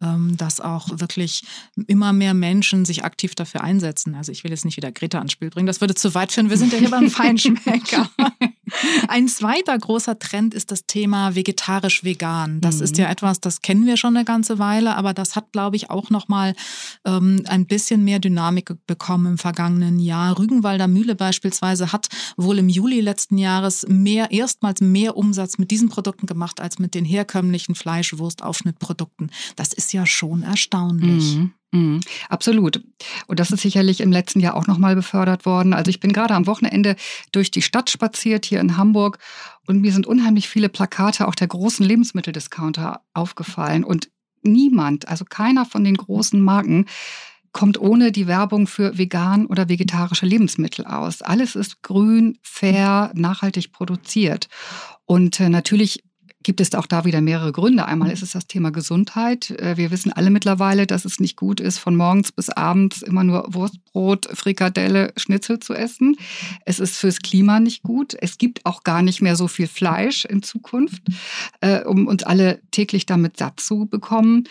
ähm, 0.00 0.36
dass 0.36 0.60
auch 0.60 0.88
wirklich 0.92 1.44
immer 1.86 2.12
mehr 2.12 2.34
Menschen 2.34 2.84
sich 2.84 3.04
aktiv 3.04 3.34
dafür 3.34 3.62
einsetzen. 3.62 4.14
Also 4.14 4.32
ich 4.32 4.42
will 4.42 4.50
jetzt 4.50 4.64
nicht 4.64 4.76
wieder 4.76 4.90
Greta 4.90 5.18
ans 5.18 5.32
Spiel 5.32 5.50
bringen, 5.50 5.66
das 5.66 5.80
würde 5.80 5.94
zu 5.94 6.14
weit 6.14 6.32
führen. 6.32 6.50
Wir 6.50 6.56
sind 6.56 6.72
ja 6.72 6.78
hier 6.78 6.90
beim 6.90 7.10
Feinschmecker. 7.10 8.10
Ein 9.08 9.28
zweiter 9.28 9.78
großer 9.78 10.18
Trend 10.18 10.54
ist 10.54 10.70
das 10.70 10.86
Thema 10.86 11.34
vegetarisch-vegan. 11.34 12.60
Das 12.60 12.78
mhm. 12.78 12.84
ist 12.84 12.98
ja 12.98 13.10
etwas, 13.10 13.40
das 13.40 13.60
kennen 13.60 13.86
wir 13.86 13.96
schon 13.96 14.16
eine 14.16 14.24
ganze 14.24 14.58
Weile, 14.58 14.96
aber 14.96 15.14
das 15.14 15.36
hat, 15.36 15.52
glaube 15.52 15.76
ich, 15.76 15.90
auch 15.90 16.10
nochmal 16.10 16.54
ähm, 17.04 17.42
ein 17.46 17.66
bisschen 17.66 18.04
mehr 18.04 18.18
Dynamik 18.18 18.72
bekommen 18.86 19.26
im 19.26 19.38
vergangenen 19.38 19.98
Jahr. 19.98 20.38
Rügenwalder 20.38 20.88
Mühle 20.88 21.14
beispielsweise 21.14 21.92
hat 21.92 22.08
wohl 22.36 22.58
im 22.58 22.68
Juli 22.68 23.00
letzten 23.00 23.38
Jahres 23.38 23.86
mehr, 23.88 24.30
erstmals 24.30 24.80
mehr 24.80 25.16
Umsatz 25.16 25.58
mit 25.58 25.70
diesen 25.70 25.88
Produkten 25.88 26.26
gemacht 26.26 26.60
als 26.60 26.78
mit 26.78 26.94
den 26.94 27.04
herkömmlichen 27.04 27.74
Fleischwurstaufschnittprodukten. 27.74 29.30
Das 29.56 29.72
ist 29.72 29.92
ja 29.92 30.06
schon 30.06 30.42
erstaunlich. 30.42 31.36
Mhm. 31.36 31.52
Mhm, 31.74 32.02
absolut. 32.28 32.84
Und 33.26 33.40
das 33.40 33.50
ist 33.50 33.62
sicherlich 33.62 34.00
im 34.00 34.12
letzten 34.12 34.38
Jahr 34.38 34.54
auch 34.54 34.68
nochmal 34.68 34.94
befördert 34.94 35.44
worden. 35.44 35.72
Also 35.72 35.88
ich 35.88 35.98
bin 35.98 36.12
gerade 36.12 36.32
am 36.34 36.46
Wochenende 36.46 36.94
durch 37.32 37.50
die 37.50 37.62
Stadt 37.62 37.90
spaziert 37.90 38.44
hier 38.44 38.60
in 38.60 38.76
Hamburg 38.76 39.18
und 39.66 39.80
mir 39.80 39.92
sind 39.92 40.06
unheimlich 40.06 40.48
viele 40.48 40.68
Plakate 40.68 41.26
auch 41.26 41.34
der 41.34 41.48
großen 41.48 41.84
Lebensmitteldiscounter 41.84 43.00
aufgefallen. 43.12 43.82
Und 43.82 44.08
niemand, 44.42 45.08
also 45.08 45.24
keiner 45.24 45.66
von 45.66 45.82
den 45.82 45.96
großen 45.96 46.40
Marken, 46.40 46.86
kommt 47.50 47.80
ohne 47.80 48.12
die 48.12 48.28
Werbung 48.28 48.68
für 48.68 48.96
vegan 48.96 49.46
oder 49.46 49.68
vegetarische 49.68 50.26
Lebensmittel 50.26 50.84
aus. 50.84 51.22
Alles 51.22 51.56
ist 51.56 51.82
grün, 51.82 52.38
fair, 52.42 53.10
nachhaltig 53.14 53.72
produziert. 53.72 54.48
Und 55.06 55.40
äh, 55.40 55.48
natürlich 55.48 56.03
gibt 56.44 56.60
es 56.60 56.72
auch 56.74 56.86
da 56.86 57.04
wieder 57.04 57.20
mehrere 57.20 57.50
Gründe. 57.50 57.86
Einmal 57.86 58.12
ist 58.12 58.22
es 58.22 58.32
das 58.32 58.46
Thema 58.46 58.70
Gesundheit. 58.70 59.50
Äh, 59.50 59.76
wir 59.76 59.90
wissen 59.90 60.12
alle 60.12 60.30
mittlerweile, 60.30 60.86
dass 60.86 61.04
es 61.04 61.18
nicht 61.18 61.36
gut 61.36 61.58
ist, 61.58 61.78
von 61.78 61.96
morgens 61.96 62.30
bis 62.30 62.50
abends 62.50 63.02
immer 63.02 63.24
nur 63.24 63.52
Wurstbrot, 63.52 64.28
Frikadelle, 64.32 65.12
Schnitzel 65.16 65.58
zu 65.58 65.74
essen. 65.74 66.16
Es 66.64 66.78
ist 66.78 66.96
fürs 66.96 67.20
Klima 67.20 67.58
nicht 67.58 67.82
gut. 67.82 68.14
Es 68.20 68.38
gibt 68.38 68.64
auch 68.64 68.84
gar 68.84 69.02
nicht 69.02 69.20
mehr 69.20 69.34
so 69.34 69.48
viel 69.48 69.66
Fleisch 69.66 70.24
in 70.24 70.42
Zukunft, 70.42 71.02
äh, 71.60 71.82
um 71.82 72.06
uns 72.06 72.22
alle 72.22 72.60
täglich 72.70 73.06
damit 73.06 73.36
satt 73.38 73.58
zu 73.58 73.86
bekommen. 73.86 74.44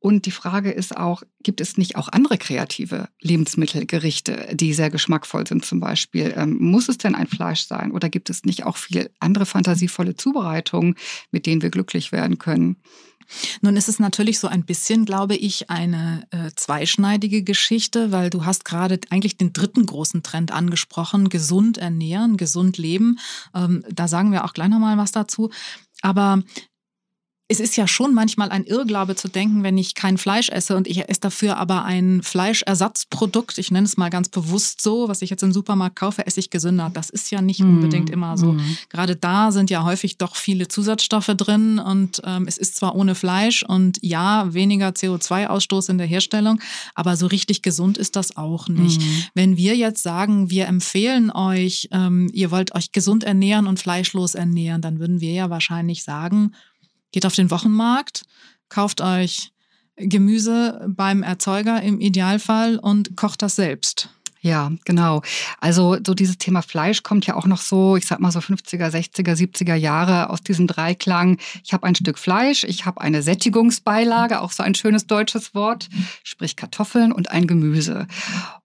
Und 0.00 0.24
die 0.24 0.30
Frage 0.30 0.70
ist 0.70 0.96
auch, 0.96 1.22
gibt 1.42 1.60
es 1.60 1.76
nicht 1.76 1.96
auch 1.96 2.08
andere 2.08 2.38
kreative 2.38 3.08
Lebensmittelgerichte, 3.20 4.48
die 4.52 4.72
sehr 4.72 4.90
geschmackvoll 4.90 5.46
sind 5.46 5.64
zum 5.64 5.78
Beispiel? 5.78 6.32
Ähm, 6.36 6.56
muss 6.58 6.88
es 6.88 6.96
denn 6.96 7.14
ein 7.14 7.26
Fleisch 7.26 7.66
sein 7.66 7.92
oder 7.92 8.08
gibt 8.08 8.30
es 8.30 8.44
nicht 8.44 8.64
auch 8.64 8.78
viel 8.78 9.10
andere 9.20 9.44
fantasievolle 9.44 10.16
Zubereitungen, 10.16 10.96
mit 11.30 11.44
denen 11.44 11.60
wir 11.60 11.70
glücklich 11.70 12.12
werden 12.12 12.38
können? 12.38 12.76
Nun 13.60 13.76
ist 13.76 13.88
es 13.88 13.98
natürlich 13.98 14.38
so 14.38 14.48
ein 14.48 14.64
bisschen, 14.64 15.04
glaube 15.04 15.36
ich, 15.36 15.70
eine 15.70 16.26
äh, 16.30 16.50
zweischneidige 16.56 17.42
Geschichte, 17.42 18.10
weil 18.10 18.30
du 18.30 18.44
hast 18.44 18.64
gerade 18.64 18.98
eigentlich 19.10 19.36
den 19.36 19.52
dritten 19.52 19.86
großen 19.86 20.22
Trend 20.22 20.50
angesprochen, 20.52 21.28
gesund 21.28 21.78
ernähren, 21.78 22.36
gesund 22.36 22.78
leben. 22.78 23.18
Ähm, 23.54 23.84
da 23.90 24.08
sagen 24.08 24.32
wir 24.32 24.44
auch 24.44 24.52
gleich 24.52 24.68
nochmal 24.68 24.96
was 24.96 25.12
dazu. 25.12 25.50
Aber 26.02 26.42
es 27.50 27.58
ist 27.58 27.76
ja 27.76 27.88
schon 27.88 28.14
manchmal 28.14 28.50
ein 28.50 28.62
Irrglaube 28.62 29.16
zu 29.16 29.26
denken, 29.26 29.64
wenn 29.64 29.76
ich 29.76 29.96
kein 29.96 30.18
Fleisch 30.18 30.50
esse 30.50 30.76
und 30.76 30.86
ich 30.86 31.08
esse 31.08 31.18
dafür 31.18 31.56
aber 31.56 31.84
ein 31.84 32.22
Fleischersatzprodukt, 32.22 33.58
ich 33.58 33.72
nenne 33.72 33.86
es 33.86 33.96
mal 33.96 34.08
ganz 34.08 34.28
bewusst 34.28 34.80
so, 34.80 35.08
was 35.08 35.20
ich 35.20 35.30
jetzt 35.30 35.42
im 35.42 35.52
Supermarkt 35.52 35.96
kaufe, 35.96 36.24
esse 36.24 36.38
ich 36.38 36.50
gesünder. 36.50 36.92
Das 36.94 37.10
ist 37.10 37.32
ja 37.32 37.42
nicht 37.42 37.58
mm. 37.58 37.68
unbedingt 37.68 38.08
immer 38.08 38.38
so. 38.38 38.52
Mm. 38.52 38.76
Gerade 38.88 39.16
da 39.16 39.50
sind 39.50 39.68
ja 39.68 39.82
häufig 39.82 40.16
doch 40.16 40.36
viele 40.36 40.68
Zusatzstoffe 40.68 41.32
drin 41.36 41.80
und 41.80 42.22
ähm, 42.24 42.46
es 42.46 42.56
ist 42.56 42.76
zwar 42.76 42.94
ohne 42.94 43.16
Fleisch 43.16 43.64
und 43.64 43.98
ja, 44.00 44.54
weniger 44.54 44.90
CO2-Ausstoß 44.90 45.90
in 45.90 45.98
der 45.98 46.06
Herstellung, 46.06 46.60
aber 46.94 47.16
so 47.16 47.26
richtig 47.26 47.62
gesund 47.62 47.98
ist 47.98 48.14
das 48.14 48.36
auch 48.36 48.68
nicht. 48.68 49.00
Mm. 49.00 49.22
Wenn 49.34 49.56
wir 49.56 49.74
jetzt 49.74 50.04
sagen, 50.04 50.50
wir 50.50 50.68
empfehlen 50.68 51.32
euch, 51.32 51.88
ähm, 51.90 52.30
ihr 52.32 52.52
wollt 52.52 52.76
euch 52.76 52.92
gesund 52.92 53.24
ernähren 53.24 53.66
und 53.66 53.80
fleischlos 53.80 54.36
ernähren, 54.36 54.82
dann 54.82 55.00
würden 55.00 55.20
wir 55.20 55.32
ja 55.32 55.50
wahrscheinlich 55.50 56.04
sagen, 56.04 56.52
Geht 57.12 57.26
auf 57.26 57.34
den 57.34 57.50
Wochenmarkt, 57.50 58.24
kauft 58.68 59.00
euch 59.00 59.52
Gemüse 59.96 60.86
beim 60.88 61.22
Erzeuger 61.22 61.82
im 61.82 62.00
Idealfall 62.00 62.78
und 62.78 63.16
kocht 63.16 63.42
das 63.42 63.56
selbst. 63.56 64.08
Ja, 64.42 64.72
genau. 64.86 65.20
Also 65.60 65.98
so 66.04 66.14
dieses 66.14 66.38
Thema 66.38 66.62
Fleisch 66.62 67.02
kommt 67.02 67.26
ja 67.26 67.36
auch 67.36 67.46
noch 67.46 67.60
so, 67.60 67.96
ich 67.96 68.06
sag 68.06 68.20
mal 68.20 68.32
so 68.32 68.38
50er, 68.38 68.88
60er, 68.88 69.34
70er 69.34 69.74
Jahre 69.74 70.30
aus 70.30 70.40
diesem 70.40 70.66
Dreiklang. 70.66 71.36
Ich 71.62 71.74
habe 71.74 71.86
ein 71.86 71.94
Stück 71.94 72.18
Fleisch, 72.18 72.64
ich 72.64 72.86
habe 72.86 73.02
eine 73.02 73.22
Sättigungsbeilage, 73.22 74.40
auch 74.40 74.52
so 74.52 74.62
ein 74.62 74.74
schönes 74.74 75.06
deutsches 75.06 75.54
Wort, 75.54 75.90
sprich 76.24 76.56
Kartoffeln 76.56 77.12
und 77.12 77.30
ein 77.30 77.46
Gemüse. 77.46 78.06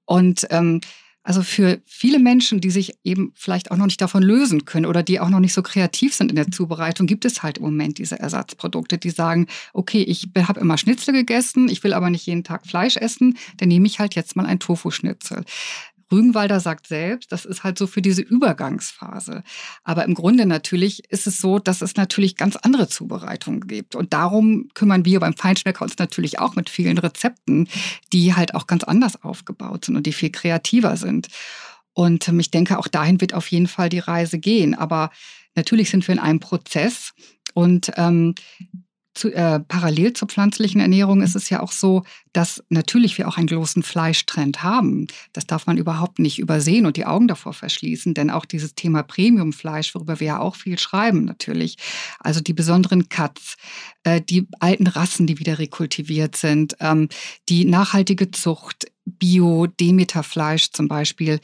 Und 0.05 0.47
ähm, 0.49 0.79
also 1.25 1.41
für 1.41 1.81
viele 1.87 2.19
Menschen, 2.19 2.61
die 2.61 2.69
sich 2.69 2.93
eben 3.03 3.33
vielleicht 3.35 3.71
auch 3.71 3.77
noch 3.77 3.87
nicht 3.87 3.99
davon 3.99 4.21
lösen 4.21 4.65
können 4.65 4.85
oder 4.85 5.01
die 5.01 5.19
auch 5.19 5.29
noch 5.29 5.39
nicht 5.39 5.53
so 5.53 5.63
kreativ 5.63 6.13
sind 6.13 6.29
in 6.29 6.35
der 6.35 6.51
Zubereitung, 6.51 7.07
gibt 7.07 7.25
es 7.25 7.41
halt 7.41 7.57
im 7.57 7.63
Moment 7.63 7.97
diese 7.97 8.19
Ersatzprodukte, 8.19 8.99
die 8.99 9.09
sagen, 9.09 9.47
okay, 9.73 10.03
ich 10.03 10.29
habe 10.35 10.59
immer 10.59 10.77
Schnitzel 10.77 11.13
gegessen, 11.13 11.67
ich 11.67 11.83
will 11.83 11.93
aber 11.93 12.11
nicht 12.11 12.27
jeden 12.27 12.43
Tag 12.43 12.67
Fleisch 12.67 12.95
essen, 12.95 13.37
dann 13.57 13.69
nehme 13.69 13.87
ich 13.87 13.97
halt 13.97 14.13
jetzt 14.13 14.35
mal 14.35 14.45
ein 14.45 14.59
Tofu-Schnitzel. 14.59 15.43
Rügenwalder 16.15 16.59
sagt 16.59 16.87
selbst, 16.87 17.31
das 17.31 17.45
ist 17.45 17.63
halt 17.63 17.77
so 17.77 17.87
für 17.87 18.01
diese 18.01 18.21
Übergangsphase. 18.21 19.43
Aber 19.83 20.05
im 20.05 20.13
Grunde 20.13 20.45
natürlich 20.45 21.11
ist 21.11 21.27
es 21.27 21.39
so, 21.39 21.59
dass 21.59 21.81
es 21.81 21.95
natürlich 21.95 22.37
ganz 22.37 22.55
andere 22.55 22.87
Zubereitungen 22.87 23.67
gibt. 23.67 23.95
Und 23.95 24.13
darum 24.13 24.69
kümmern 24.73 25.05
wir 25.05 25.19
beim 25.19 25.35
Feinschmecker 25.35 25.83
uns 25.83 25.97
natürlich 25.97 26.39
auch 26.39 26.55
mit 26.55 26.69
vielen 26.69 26.97
Rezepten, 26.97 27.67
die 28.13 28.33
halt 28.33 28.55
auch 28.55 28.67
ganz 28.67 28.83
anders 28.83 29.21
aufgebaut 29.23 29.85
sind 29.85 29.97
und 29.97 30.05
die 30.05 30.13
viel 30.13 30.31
kreativer 30.31 30.95
sind. 30.95 31.27
Und 31.93 32.27
ähm, 32.27 32.39
ich 32.39 32.51
denke, 32.51 32.79
auch 32.79 32.87
dahin 32.87 33.21
wird 33.21 33.33
auf 33.33 33.47
jeden 33.47 33.67
Fall 33.67 33.89
die 33.89 33.99
Reise 33.99 34.39
gehen. 34.39 34.73
Aber 34.75 35.11
natürlich 35.55 35.89
sind 35.89 36.07
wir 36.07 36.13
in 36.13 36.19
einem 36.19 36.39
Prozess. 36.39 37.13
Und 37.53 37.91
ähm, 37.95 38.35
zu, 39.15 39.33
äh, 39.33 39.59
parallel 39.61 40.13
zur 40.13 40.27
pflanzlichen 40.27 40.81
Ernährung 40.81 41.21
ist 41.21 41.35
es 41.35 41.49
ja 41.49 41.61
auch 41.61 41.71
so, 41.71 42.03
dass 42.33 42.63
natürlich 42.69 43.17
wir 43.17 43.27
auch 43.27 43.37
einen 43.37 43.47
großen 43.47 43.81
Fleischtrend 43.81 44.61
haben. 44.61 45.07
Das 45.31 45.47
darf 45.47 45.65
man 45.67 45.77
überhaupt 45.77 46.19
nicht 46.19 46.37
übersehen 46.37 46.85
und 46.85 46.97
die 46.97 47.05
Augen 47.05 47.27
davor 47.27 47.53
verschließen, 47.53 48.13
denn 48.13 48.29
auch 48.29 48.45
dieses 48.45 48.75
Thema 48.75 49.03
Premiumfleisch, 49.03 49.95
worüber 49.95 50.19
wir 50.19 50.27
ja 50.27 50.39
auch 50.39 50.55
viel 50.55 50.77
schreiben 50.77 51.23
natürlich, 51.23 51.77
also 52.19 52.41
die 52.41 52.53
besonderen 52.53 53.07
Cuts, 53.07 53.55
äh, 54.03 54.21
die 54.21 54.47
alten 54.59 54.87
Rassen, 54.87 55.27
die 55.27 55.39
wieder 55.39 55.59
rekultiviert 55.59 56.35
sind, 56.35 56.75
ähm, 56.81 57.07
die 57.47 57.65
nachhaltige 57.65 58.31
Zucht, 58.31 58.85
Bio-Demeter-Fleisch 59.05 60.71
zum 60.71 60.87
Beispiel. 60.87 61.39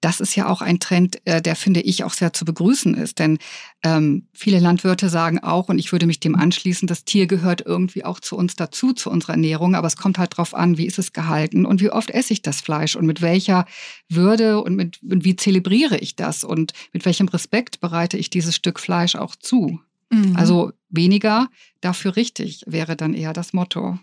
Das 0.00 0.20
ist 0.20 0.34
ja 0.34 0.48
auch 0.48 0.62
ein 0.62 0.80
Trend, 0.80 1.18
äh, 1.26 1.42
der 1.42 1.56
finde 1.56 1.80
ich 1.80 2.04
auch 2.04 2.14
sehr 2.14 2.32
zu 2.32 2.44
begrüßen 2.44 2.94
ist. 2.94 3.18
Denn 3.18 3.38
ähm, 3.84 4.26
viele 4.32 4.58
Landwirte 4.58 5.08
sagen 5.08 5.38
auch, 5.38 5.68
und 5.68 5.78
ich 5.78 5.92
würde 5.92 6.06
mich 6.06 6.20
dem 6.20 6.34
anschließen, 6.34 6.88
das 6.88 7.04
Tier 7.04 7.26
gehört 7.26 7.62
irgendwie 7.64 8.04
auch 8.04 8.18
zu 8.18 8.36
uns 8.36 8.56
dazu, 8.56 8.92
zu 8.92 9.10
unserer 9.10 9.32
Ernährung. 9.32 9.74
Aber 9.74 9.86
es 9.86 9.96
kommt 9.96 10.18
halt 10.18 10.36
drauf 10.36 10.54
an, 10.54 10.78
wie 10.78 10.86
ist 10.86 10.98
es 10.98 11.12
gehalten 11.12 11.66
und 11.66 11.80
wie 11.80 11.90
oft 11.90 12.10
esse 12.10 12.32
ich 12.32 12.42
das 12.42 12.60
Fleisch 12.60 12.96
und 12.96 13.06
mit 13.06 13.20
welcher 13.20 13.66
Würde 14.08 14.62
und 14.62 14.74
mit 14.74 15.02
und 15.02 15.24
wie 15.24 15.36
zelebriere 15.36 15.98
ich 15.98 16.16
das 16.16 16.44
und 16.44 16.72
mit 16.92 17.04
welchem 17.04 17.28
Respekt 17.28 17.80
bereite 17.80 18.16
ich 18.16 18.30
dieses 18.30 18.56
Stück 18.56 18.80
Fleisch 18.80 19.16
auch 19.16 19.36
zu. 19.36 19.80
Mhm. 20.10 20.36
Also 20.36 20.72
weniger, 20.88 21.48
dafür 21.80 22.16
richtig 22.16 22.64
wäre 22.66 22.96
dann 22.96 23.14
eher 23.14 23.32
das 23.32 23.52
Motto. 23.52 23.98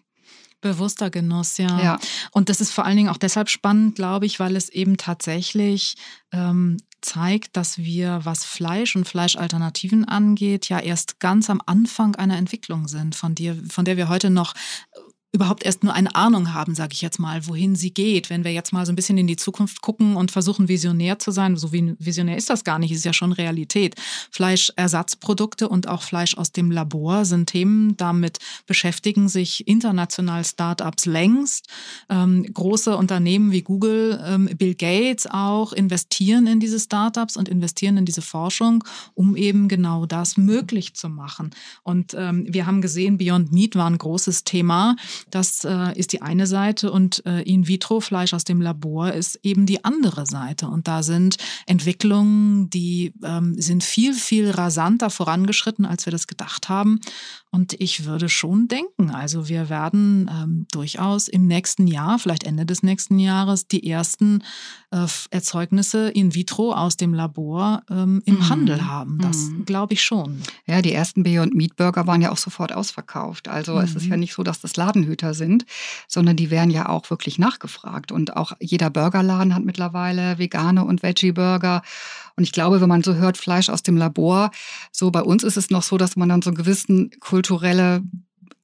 Bewusster 0.62 1.10
Genuss, 1.10 1.58
ja. 1.58 1.82
ja. 1.82 2.00
Und 2.32 2.50
das 2.50 2.62
ist 2.62 2.72
vor 2.72 2.86
allen 2.86 2.98
Dingen 2.98 3.10
auch 3.10 3.18
deshalb 3.18 3.50
spannend, 3.50 3.96
glaube 3.96 4.26
ich, 4.26 4.40
weil 4.40 4.56
es 4.56 4.70
eben 4.70 4.98
tatsächlich 4.98 5.96
ähm, 6.32 6.78
zeigt, 7.02 7.56
dass 7.56 7.78
wir, 7.78 8.22
was 8.24 8.44
Fleisch 8.44 8.96
und 8.96 9.08
Fleischalternativen 9.08 10.06
angeht, 10.06 10.70
ja 10.70 10.80
erst 10.80 11.20
ganz 11.20 11.50
am 11.50 11.62
Anfang 11.66 12.16
einer 12.16 12.38
Entwicklung 12.38 12.88
sind, 12.88 13.16
von, 13.16 13.36
dir, 13.36 13.58
von 13.70 13.86
der 13.86 13.98
wir 13.98 14.10
heute 14.10 14.30
noch 14.30 14.54
überhaupt 15.32 15.64
erst 15.64 15.84
nur 15.84 15.94
eine 15.94 16.16
Ahnung 16.16 16.54
haben, 16.56 16.74
sage 16.74 16.94
ich 16.94 17.02
jetzt 17.02 17.20
mal, 17.20 17.46
wohin 17.46 17.76
sie 17.76 17.94
geht. 17.94 18.32
Wenn 18.32 18.44
wir 18.44 18.52
jetzt 18.52 18.74
mal 18.74 18.86
so 18.86 18.92
ein 18.92 18.96
bisschen 18.96 19.18
in 19.20 19.28
die 19.28 19.36
Zukunft 19.36 19.82
gucken 19.82 20.16
und 20.16 20.32
versuchen, 20.32 20.68
visionär 20.68 21.20
zu 21.20 21.30
sein, 21.30 21.56
so 21.56 21.72
wie 21.72 21.94
visionär 22.00 22.36
ist 22.36 22.50
das 22.50 22.64
gar 22.64 22.80
nicht, 22.80 22.92
ist 22.92 23.06
ja 23.06 23.14
schon 23.14 23.32
Realität. 23.32 23.96
Fleischersatzprodukte 24.32 25.70
und 25.70 25.88
auch 25.88 26.02
Fleisch 26.02 26.36
aus 26.36 26.52
dem 26.52 26.72
Labor 26.72 27.26
sind 27.26 27.48
Themen, 27.50 27.96
damit 27.96 28.40
beschäftigen 28.66 29.30
sich 29.30 29.68
international 29.68 30.44
Startups 30.44 31.06
längst. 31.06 31.68
Ähm, 32.10 32.52
große 32.52 32.98
Unternehmen 32.98 33.52
wie 33.52 33.62
Google, 33.62 34.20
ähm, 34.26 34.50
Bill 34.58 34.74
Gates 34.74 35.28
auch 35.30 35.74
investieren 35.74 36.48
in 36.48 36.60
diese 36.60 36.80
Startups 36.80 37.38
und 37.38 37.48
investieren 37.48 37.98
in 37.98 38.06
diese 38.06 38.24
Forschung, 38.24 38.84
um 39.14 39.36
eben 39.36 39.68
genau 39.68 40.08
das 40.08 40.38
möglich 40.38 40.96
zu 40.96 41.08
machen. 41.08 41.52
Und 41.84 42.16
ähm, 42.18 42.46
wir 42.50 42.66
haben 42.66 42.82
gesehen, 42.82 43.20
Beyond 43.20 43.52
Meat 43.52 43.76
war 43.76 43.88
ein 43.88 44.00
großes 44.00 44.44
Thema. 44.44 44.96
Das 45.30 45.64
äh, 45.66 45.98
ist 45.98 46.14
die 46.14 46.22
eine 46.22 46.48
Seite 46.48 46.92
und 46.92 47.26
äh, 47.26 47.42
In-vitro-Fleisch 47.42 48.34
aus 48.34 48.44
dem 48.44 48.62
Labor 48.62 49.12
ist 49.14 49.40
eben 49.44 49.66
die 49.66 49.84
andere 49.84 50.26
Seite. 50.26 50.68
Und 50.68 50.88
da 50.88 51.04
sind 51.04 51.38
Entwicklungen, 51.66 52.70
die 52.70 53.14
ähm, 53.24 53.60
sind 53.60 53.84
viel, 53.84 54.14
viel 54.14 54.52
rasanter 54.52 55.10
vorangeschritten, 55.10 55.86
als 55.86 56.06
wir 56.06 56.12
das 56.12 56.28
gedacht 56.28 56.70
haben. 56.70 57.00
Und 57.52 57.74
ich 57.80 58.06
würde 58.06 58.30
schon 58.30 58.68
denken, 58.68 59.10
also 59.10 59.50
wir 59.50 59.70
werden 59.70 60.30
ähm, 60.32 60.68
durchaus 60.72 61.28
im 61.28 61.48
nächsten 61.48 61.88
Jahr, 61.88 62.20
vielleicht 62.20 62.44
Ende 62.44 62.66
des 62.66 62.84
nächsten 62.84 63.18
Jahres, 63.18 63.68
die 63.68 63.90
ersten 63.90 64.44
äh, 64.92 65.08
Erzeugnisse 65.32 66.10
in 66.10 66.36
vitro 66.36 66.74
aus 66.74 66.96
dem 66.96 67.14
Labor 67.14 67.82
ähm, 67.90 68.22
im 68.26 68.36
mhm. 68.36 68.50
Handel 68.50 68.86
haben. 68.86 69.18
Das 69.20 69.50
mhm. 69.50 69.66
glaube 69.66 69.94
ich 69.94 70.04
schon. 70.04 70.42
Ja, 70.68 70.84
die 70.84 70.94
ersten 70.94 71.24
Beyond 71.24 71.56
Meat 71.56 71.76
Burger 71.76 72.06
waren 72.06 72.22
ja 72.22 72.32
auch 72.32 72.38
sofort 72.38 72.72
ausverkauft. 72.72 73.48
Also 73.48 73.76
mhm. 73.76 73.82
es 73.82 73.96
ist 73.96 74.06
ja 74.06 74.16
mhm. 74.16 74.22
nicht 74.22 74.34
so, 74.34 74.44
dass 74.44 74.62
das 74.62 74.78
Ladenhüter 75.10 75.34
sind, 75.34 75.66
sondern 76.08 76.36
die 76.36 76.52
werden 76.52 76.70
ja 76.70 76.88
auch 76.90 77.10
wirklich 77.10 77.40
nachgefragt. 77.40 78.12
Und 78.12 78.38
auch 78.38 78.54
jeder 78.60 78.90
Burgerladen 78.90 79.56
hat 79.56 79.66
mittlerweile 79.66 80.38
vegane 80.38 80.86
und 80.86 81.04
Veggie 81.04 81.32
Burger. 81.32 81.82
Und 82.36 82.44
ich 82.44 82.52
glaube, 82.52 82.82
wenn 82.82 82.90
man 82.90 83.04
so 83.04 83.16
hört, 83.16 83.38
Fleisch 83.38 83.70
aus 83.70 83.84
dem 83.84 83.98
Labor, 83.98 84.52
so 84.92 85.12
bei 85.12 85.22
uns 85.22 85.44
ist 85.44 85.58
es 85.58 85.70
noch 85.70 85.84
so, 85.84 85.98
dass 85.98 86.16
man 86.16 86.30
dann 86.30 86.42
so 86.42 86.52
einen 86.52 86.58
gewissen 86.58 87.12
kulturelle 87.20 88.04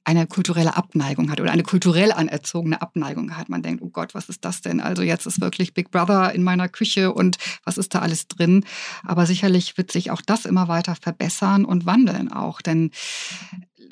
eine 0.06 0.28
kulturelle 0.28 0.76
Abneigung 0.76 1.32
hat 1.32 1.40
oder 1.40 1.50
eine 1.50 1.64
kulturell 1.64 2.12
anerzogene 2.12 2.80
Abneigung 2.80 3.36
hat. 3.36 3.48
Man 3.48 3.62
denkt, 3.62 3.82
oh 3.82 3.88
Gott, 3.88 4.14
was 4.14 4.28
ist 4.28 4.44
das 4.44 4.60
denn? 4.62 4.80
Also 4.80 5.02
jetzt 5.02 5.26
ist 5.26 5.40
wirklich 5.40 5.74
Big 5.74 5.90
Brother 5.90 6.32
in 6.32 6.44
meiner 6.44 6.68
Küche 6.68 7.12
und 7.12 7.38
was 7.64 7.76
ist 7.76 7.92
da 7.92 7.98
alles 7.98 8.28
drin? 8.28 8.64
Aber 9.02 9.26
sicherlich 9.26 9.76
wird 9.76 9.90
sich 9.90 10.12
auch 10.12 10.22
das 10.22 10.44
immer 10.44 10.68
weiter 10.68 10.94
verbessern 10.94 11.64
und 11.64 11.86
wandeln 11.86 12.30
auch, 12.30 12.62
denn 12.62 12.92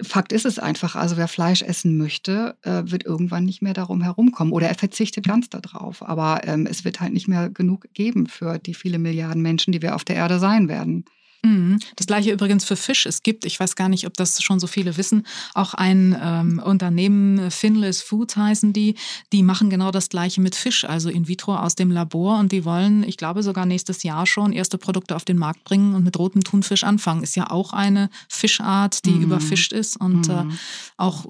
Fakt 0.03 0.33
ist 0.33 0.45
es 0.45 0.59
einfach, 0.59 0.97
also 0.97 1.17
wer 1.17 1.29
Fleisch 1.29 1.63
essen 1.63 1.97
möchte, 1.97 2.57
äh, 2.63 2.83
wird 2.85 3.05
irgendwann 3.05 3.45
nicht 3.45 3.63
mehr 3.63 3.75
darum 3.75 4.03
herumkommen 4.03 4.53
oder 4.53 4.69
er 4.69 4.75
verzichtet 4.75 5.27
ganz 5.27 5.49
darauf. 5.51 6.07
Aber 6.07 6.43
ähm, 6.45 6.67
es 6.67 6.85
wird 6.85 7.01
halt 7.01 7.13
nicht 7.13 7.29
mehr 7.29 7.51
genug 7.51 7.87
geben 7.95 8.27
für 8.27 8.59
die 8.59 8.75
viele 8.75 8.99
Milliarden 8.99 9.43
Menschen, 9.43 9.73
die 9.73 9.83
wir 9.83 9.95
auf 9.95 10.05
der 10.05 10.17
Erde 10.17 10.39
sein 10.39 10.69
werden. 10.69 11.05
Mhm. 11.45 11.79
Das 11.97 12.07
gleiche 12.07 12.33
übrigens 12.33 12.65
für 12.65 12.77
Fisch. 12.77 13.05
Es 13.07 13.23
gibt, 13.23 13.45
ich 13.45 13.61
weiß 13.61 13.77
gar 13.77 13.89
nicht, 13.89 14.07
ob 14.07 14.15
das 14.15 14.43
schon 14.43 14.59
so 14.59 14.67
viele 14.67 14.97
wissen, 14.97 15.27
auch 15.53 15.75
ein 15.75 16.17
ähm, 16.21 16.61
Unternehmen, 16.65 17.51
Finless 17.51 18.01
Foods 18.03 18.37
heißen 18.37 18.73
die, 18.73 18.97
die 19.33 19.43
machen 19.43 19.69
genau 19.69 19.91
das 19.91 20.09
gleiche 20.09 20.41
mit 20.41 20.55
Fisch, 20.55 20.85
also 20.85 21.11
in 21.11 21.29
vitro 21.29 21.55
aus 21.55 21.75
dem 21.75 21.91
Labor 21.91 22.39
und 22.39 22.51
die 22.51 22.65
wollen, 22.65 23.03
ich 23.03 23.19
glaube 23.19 23.43
sogar 23.43 23.67
nächstes 23.67 24.03
Jahr 24.03 24.27
schon 24.27 24.53
erste 24.53 24.79
Produkte 24.79 25.15
auf 25.15 25.25
den 25.25 25.37
Markt 25.37 25.65
bringen 25.65 25.95
und 25.95 26.03
mit 26.03 26.19
rotem 26.19 26.43
Thunfisch 26.43 26.83
anfangen. 26.83 27.23
Ist 27.23 27.37
ja 27.37 27.51
auch 27.51 27.73
eine 27.73 28.09
Fischart, 28.29 29.05
die 29.05 29.11
mhm. 29.11 29.25
überfischt 29.25 29.73
ist 29.73 29.97
und 29.97 30.29
äh, 30.29 30.45
mhm. 30.45 30.51
äh, 30.51 30.55
auch 30.97 31.27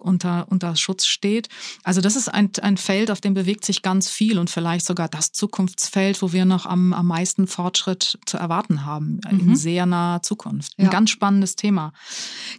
unter, 0.00 0.46
unter 0.48 0.76
Schutz 0.76 1.04
steht. 1.04 1.48
Also 1.84 2.00
das 2.00 2.16
ist 2.16 2.28
ein, 2.28 2.50
ein 2.62 2.78
Feld, 2.78 3.10
auf 3.10 3.20
dem 3.20 3.34
bewegt 3.34 3.66
sich 3.66 3.82
ganz 3.82 4.08
viel 4.08 4.38
und 4.38 4.48
vielleicht 4.48 4.86
sogar 4.86 5.08
das 5.08 5.32
Zukunftsfeld, 5.32 6.22
wo 6.22 6.32
wir 6.32 6.46
noch 6.46 6.64
am, 6.64 6.94
am 6.94 7.06
meisten 7.06 7.46
Fortschritt 7.46 8.18
zu 8.24 8.38
erwarten 8.38 8.86
haben. 8.86 9.20
Mhm 9.30 9.57
sehr 9.58 9.84
naher 9.86 10.22
Zukunft. 10.22 10.78
Ein 10.78 10.86
ja. 10.86 10.90
ganz 10.90 11.10
spannendes 11.10 11.56
Thema. 11.56 11.92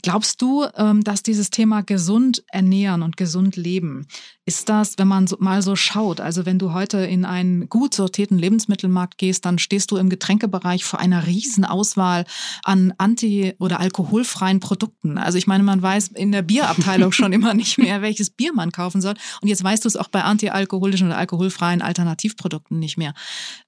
Glaubst 0.03 0.41
du, 0.41 0.65
ähm, 0.75 1.03
dass 1.03 1.23
dieses 1.23 1.49
Thema 1.49 1.81
gesund 1.81 2.43
ernähren 2.49 3.01
und 3.01 3.17
gesund 3.17 3.55
leben, 3.55 4.07
ist 4.49 4.67
das, 4.67 4.97
wenn 4.97 5.07
man 5.07 5.29
mal 5.39 5.61
so 5.61 5.75
schaut, 5.75 6.19
also 6.19 6.45
wenn 6.45 6.59
du 6.59 6.73
heute 6.73 6.97
in 6.97 7.23
einen 7.23 7.69
gut 7.69 7.93
sortierten 7.93 8.37
Lebensmittelmarkt 8.37 9.17
gehst, 9.17 9.45
dann 9.45 9.59
stehst 9.59 9.91
du 9.91 9.97
im 9.97 10.09
Getränkebereich 10.09 10.83
vor 10.83 10.99
einer 10.99 11.27
riesen 11.27 11.63
Auswahl 11.63 12.25
an 12.63 12.93
anti- 12.97 13.53
oder 13.59 13.79
alkoholfreien 13.79 14.59
Produkten. 14.59 15.17
Also 15.17 15.37
ich 15.37 15.47
meine, 15.47 15.63
man 15.63 15.81
weiß 15.81 16.09
in 16.09 16.31
der 16.31 16.41
Bierabteilung 16.41 17.11
schon 17.11 17.31
immer 17.31 17.53
nicht 17.53 17.77
mehr, 17.77 18.01
welches 18.01 18.31
Bier 18.31 18.51
man 18.53 18.71
kaufen 18.71 18.99
soll. 18.99 19.13
Und 19.41 19.47
jetzt 19.47 19.63
weißt 19.63 19.85
du 19.85 19.87
es 19.87 19.95
auch 19.95 20.07
bei 20.07 20.23
antialkoholischen 20.23 21.07
oder 21.07 21.17
alkoholfreien 21.17 21.81
Alternativprodukten 21.81 22.79
nicht 22.79 22.97
mehr. 22.97 23.13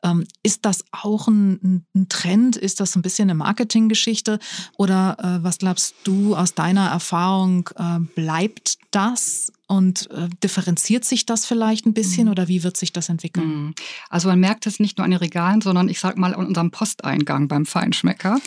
Ähm, 0.03 0.25
ist 0.43 0.65
das 0.65 0.83
auch 0.91 1.27
ein, 1.27 1.85
ein 1.95 2.09
Trend? 2.09 2.57
Ist 2.57 2.79
das 2.79 2.93
so 2.93 2.99
ein 2.99 3.03
bisschen 3.03 3.11
bisschen 3.11 3.29
eine 3.29 3.35
Marketinggeschichte 3.35 4.39
oder 4.77 5.17
äh, 5.19 5.43
was 5.43 5.57
glaubst 5.57 5.95
du 6.05 6.35
aus 6.35 6.53
deiner 6.53 6.87
Erfahrung, 6.87 7.69
äh, 7.75 7.99
bleibt 8.15 8.77
das 8.91 9.51
und 9.71 10.11
äh, 10.11 10.27
differenziert 10.43 11.05
sich 11.05 11.25
das 11.25 11.45
vielleicht 11.45 11.85
ein 11.85 11.93
bisschen 11.93 12.25
mhm. 12.25 12.31
oder 12.31 12.49
wie 12.49 12.61
wird 12.61 12.75
sich 12.75 12.91
das 12.91 13.07
entwickeln? 13.07 13.47
Mhm. 13.47 13.75
Also 14.09 14.27
man 14.27 14.37
merkt 14.37 14.67
es 14.67 14.81
nicht 14.81 14.97
nur 14.97 15.05
an 15.05 15.11
den 15.11 15.19
Regalen, 15.19 15.61
sondern 15.61 15.87
ich 15.87 16.01
sag 16.01 16.17
mal 16.17 16.33
an 16.33 16.45
unserem 16.45 16.71
Posteingang 16.71 17.47
beim 17.47 17.65
Feinschmecker. 17.65 18.41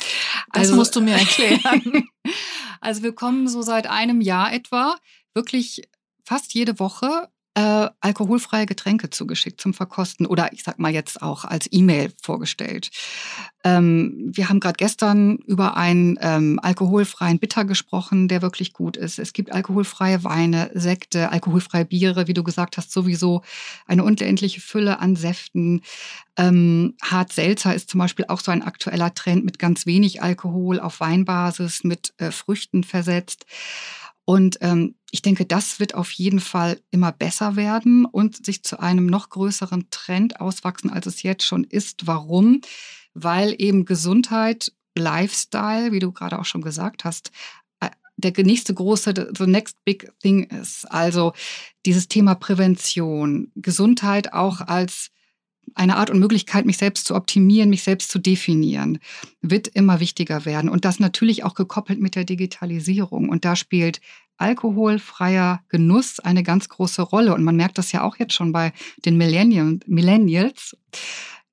Das 0.53 0.65
also, 0.65 0.77
musst 0.77 0.95
du 0.95 1.01
mir 1.01 1.15
erklären. 1.15 2.09
also 2.83 3.03
wir 3.03 3.15
kommen 3.15 3.49
so 3.49 3.63
seit 3.63 3.87
einem 3.87 4.21
Jahr 4.21 4.53
etwa 4.53 4.97
wirklich 5.33 5.89
fast 6.27 6.53
jede 6.53 6.79
Woche 6.79 7.29
äh, 7.55 7.89
alkoholfreie 8.01 8.67
Getränke 8.67 9.11
zugeschickt 9.11 9.61
zum 9.61 9.75
Verkosten 9.75 10.27
oder 10.27 10.53
ich 10.53 10.65
sag 10.65 10.79
mal 10.79 10.93
jetzt 10.93 11.23
auch 11.23 11.45
als 11.45 11.69
E-Mail 11.71 12.13
vorgestellt. 12.21 12.91
Ähm, 13.63 14.31
wir 14.35 14.49
haben 14.49 14.59
gerade 14.59 14.77
gestern 14.77 15.37
über 15.47 15.77
einen 15.77 16.19
ähm, 16.21 16.59
alkoholfreien 16.61 17.39
Bitter 17.39 17.65
gesprochen, 17.65 18.27
der 18.27 18.43
wirklich 18.43 18.73
gut 18.73 18.97
ist. 18.97 19.19
Es 19.19 19.33
gibt 19.33 19.53
alkoholfreie 19.53 20.25
Weine, 20.25 20.71
Sekte, 20.75 21.31
alkoholfreie 21.31 21.85
Biere, 21.85 22.27
wie 22.27 22.35
du 22.35 22.43
gesagt 22.43 22.77
hast, 22.77 22.91
sowieso 22.91 23.43
eine 23.87 24.03
unendliche 24.03 24.61
Fülle 24.61 24.99
an 24.99 25.15
Säften. 25.15 25.83
Ähm, 26.37 26.97
Hart 27.03 27.33
Selzer 27.33 27.75
ist 27.75 27.89
zum 27.89 28.01
Beispiel 28.01 28.27
auch 28.29 28.41
so 28.41 28.51
ein 28.51 28.63
aktueller 28.63 29.15
Trend 29.15 29.45
mit 29.45 29.61
ganz 29.61 29.87
wenig 29.87 30.23
Alkohol 30.23 30.81
auf 30.81 30.99
Weinbasis, 30.99 31.85
mit 31.85 32.13
äh, 32.19 32.33
Früchten 32.33 32.83
versetzt. 32.83 33.47
Und 34.25 34.59
ähm, 34.63 34.95
ich 35.15 35.23
denke, 35.23 35.47
das 35.47 35.79
wird 35.79 35.95
auf 35.95 36.11
jeden 36.11 36.41
Fall 36.41 36.81
immer 36.91 37.13
besser 37.13 37.55
werden 37.55 38.05
und 38.05 38.45
sich 38.45 38.65
zu 38.65 38.81
einem 38.81 39.07
noch 39.07 39.29
größeren 39.29 39.87
Trend 39.91 40.41
auswachsen, 40.41 40.91
als 40.91 41.07
es 41.07 41.23
jetzt 41.23 41.45
schon 41.45 41.63
ist. 41.63 42.09
Warum? 42.09 42.63
Weil 43.15 43.55
eben 43.59 43.85
Gesundheit, 43.85 44.73
Lifestyle, 44.97 45.93
wie 45.93 46.01
du 46.01 46.11
gerade 46.11 46.37
auch 46.37 46.45
schon 46.45 46.63
gesagt 46.63 47.05
hast, 47.05 47.31
äh, 47.79 47.91
der 48.17 48.33
nächste 48.45 48.75
große, 48.75 49.33
the 49.39 49.47
next 49.47 49.77
big 49.85 50.11
thing 50.21 50.51
ist. 50.51 50.85
Also 50.91 51.33
dieses 51.87 52.09
Thema 52.09 52.35
Prävention, 52.35 53.53
Gesundheit 53.55 54.33
auch 54.33 54.63
als 54.63 55.13
eine 55.75 55.97
Art 55.97 56.11
und 56.11 56.19
Möglichkeit, 56.21 56.67
mich 56.67 56.79
selbst 56.79 57.07
zu 57.07 57.15
optimieren, 57.15 57.71
mich 57.71 57.83
selbst 57.83 58.11
zu 58.11 58.19
definieren, 58.19 58.99
wird 59.41 59.69
immer 59.69 60.01
wichtiger 60.01 60.45
werden. 60.45 60.71
Und 60.71 60.85
das 60.85 61.01
natürlich 61.01 61.45
auch 61.45 61.55
gekoppelt 61.55 62.01
mit 62.01 62.15
der 62.15 62.25
Digitalisierung. 62.25 63.29
Und 63.29 63.45
da 63.45 63.57
spielt 63.57 64.01
alkoholfreier 64.37 65.63
Genuss 65.69 66.21
eine 66.21 66.43
ganz 66.43 66.69
große 66.69 67.03
Rolle. 67.03 67.35
Und 67.35 67.45
man 67.45 67.57
merkt 67.57 67.79
das 67.79 67.93
ja 67.93 68.03
auch 68.03 68.17
jetzt 68.17 68.35
schon 68.35 68.53
bei 68.53 68.73
den 69.05 69.17
Millennials, 69.17 70.77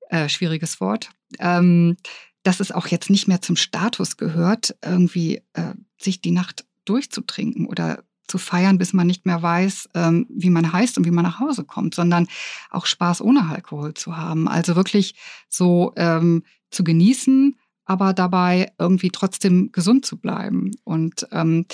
äh, 0.08 0.28
schwieriges 0.28 0.80
Wort, 0.80 1.10
ähm, 1.38 1.96
dass 2.42 2.60
es 2.60 2.72
auch 2.72 2.88
jetzt 2.88 3.10
nicht 3.10 3.28
mehr 3.28 3.40
zum 3.40 3.56
Status 3.56 4.16
gehört, 4.16 4.74
irgendwie 4.84 5.42
äh, 5.52 5.74
sich 6.00 6.20
die 6.20 6.32
Nacht 6.32 6.64
durchzutrinken 6.84 7.66
oder 7.66 8.02
zu 8.28 8.38
feiern, 8.38 8.78
bis 8.78 8.92
man 8.92 9.06
nicht 9.06 9.26
mehr 9.26 9.42
weiß, 9.42 9.90
ähm, 9.94 10.26
wie 10.30 10.50
man 10.50 10.72
heißt 10.72 10.98
und 10.98 11.04
wie 11.04 11.10
man 11.10 11.24
nach 11.24 11.40
Hause 11.40 11.64
kommt, 11.64 11.94
sondern 11.94 12.28
auch 12.70 12.86
Spaß 12.86 13.20
ohne 13.20 13.48
Alkohol 13.48 13.94
zu 13.94 14.16
haben. 14.16 14.48
Also 14.48 14.76
wirklich 14.76 15.14
so 15.48 15.92
ähm, 15.96 16.44
zu 16.70 16.84
genießen, 16.84 17.56
aber 17.84 18.12
dabei 18.12 18.72
irgendwie 18.78 19.10
trotzdem 19.10 19.70
gesund 19.72 20.06
zu 20.06 20.18
bleiben. 20.18 20.70
Und 20.84 21.26
ähm, 21.32 21.66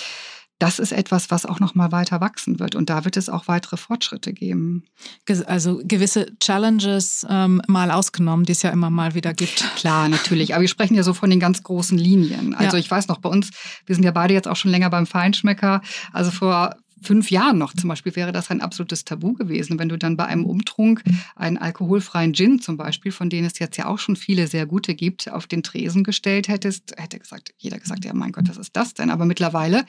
das 0.59 0.79
ist 0.81 0.93
etwas, 0.93 1.31
was 1.31 1.47
auch 1.47 1.61
noch 1.61 1.75
mal 1.75 1.93
weiter 1.93 2.21
wachsen 2.21 2.59
wird. 2.59 2.75
Und 2.75 2.91
da 2.91 3.05
wird 3.05 3.17
es 3.17 3.29
auch 3.29 3.47
weitere 3.47 3.77
Fortschritte 3.77 4.33
geben. 4.33 4.85
Also 5.47 5.81
gewisse 5.85 6.27
Challenges 6.41 7.25
ähm, 7.29 7.63
mal 7.69 7.91
ausgenommen, 7.91 8.45
die 8.45 8.53
es 8.53 8.63
ja 8.63 8.71
immer 8.71 8.91
mal 8.91 9.15
wieder 9.15 9.35
gibt. 9.35 9.65
Klar, 9.77 10.09
natürlich. 10.09 10.55
Aber 10.55 10.63
wir 10.63 10.69
sprechen 10.69 10.95
ja 10.95 11.05
so 11.05 11.15
von 11.15 11.31
den 11.31 11.39
ganz 11.39 11.63
großen 11.63 11.97
Linien. 11.97 12.55
Also 12.55 12.77
ja. 12.77 12.81
ich 12.81 12.91
weiß 12.91 13.07
noch, 13.09 13.19
bei 13.19 13.29
uns, 13.29 13.51
wir 13.87 13.95
sind 13.95 14.05
ja 14.05 14.11
beide 14.11 14.35
jetzt 14.35 14.49
auch 14.49 14.57
schon 14.57 14.71
länger 14.71 14.91
beim 14.91 15.07
Feinschmecker. 15.07 15.81
Also 16.13 16.31
vor 16.33 16.75
fünf 17.03 17.31
Jahren 17.31 17.59
noch 17.59 17.75
zum 17.75 17.89
Beispiel 17.89 18.15
wäre 18.17 18.33
das 18.33 18.51
ein 18.51 18.61
absolutes 18.61 19.05
Tabu 19.05 19.35
gewesen, 19.35 19.79
wenn 19.79 19.89
du 19.89 19.99
dann 19.99 20.17
bei 20.17 20.27
einem 20.27 20.45
Umtrunk 20.45 21.03
einen 21.37 21.59
alkoholfreien 21.59 22.35
Gin 22.35 22.61
zum 22.61 22.77
Beispiel, 22.77 23.13
von 23.13 23.31
denen 23.31 23.47
es 23.47 23.59
jetzt 23.59 23.77
ja 23.77 23.87
auch 23.87 23.99
schon 23.99 24.17
viele 24.17 24.47
sehr 24.47 24.67
gute 24.67 24.95
gibt, 24.95 25.31
auf 25.31 25.47
den 25.47 25.63
Tresen 25.63 26.05
gestellt 26.05 26.49
hättest, 26.49 26.95
hätte 26.97 27.19
gesagt, 27.19 27.55
jeder 27.59 27.79
gesagt, 27.79 28.05
ja 28.05 28.13
mein 28.15 28.33
Gott, 28.33 28.49
was 28.49 28.57
ist 28.57 28.77
das 28.77 28.95
denn? 28.95 29.11
Aber 29.11 29.25
mittlerweile 29.25 29.85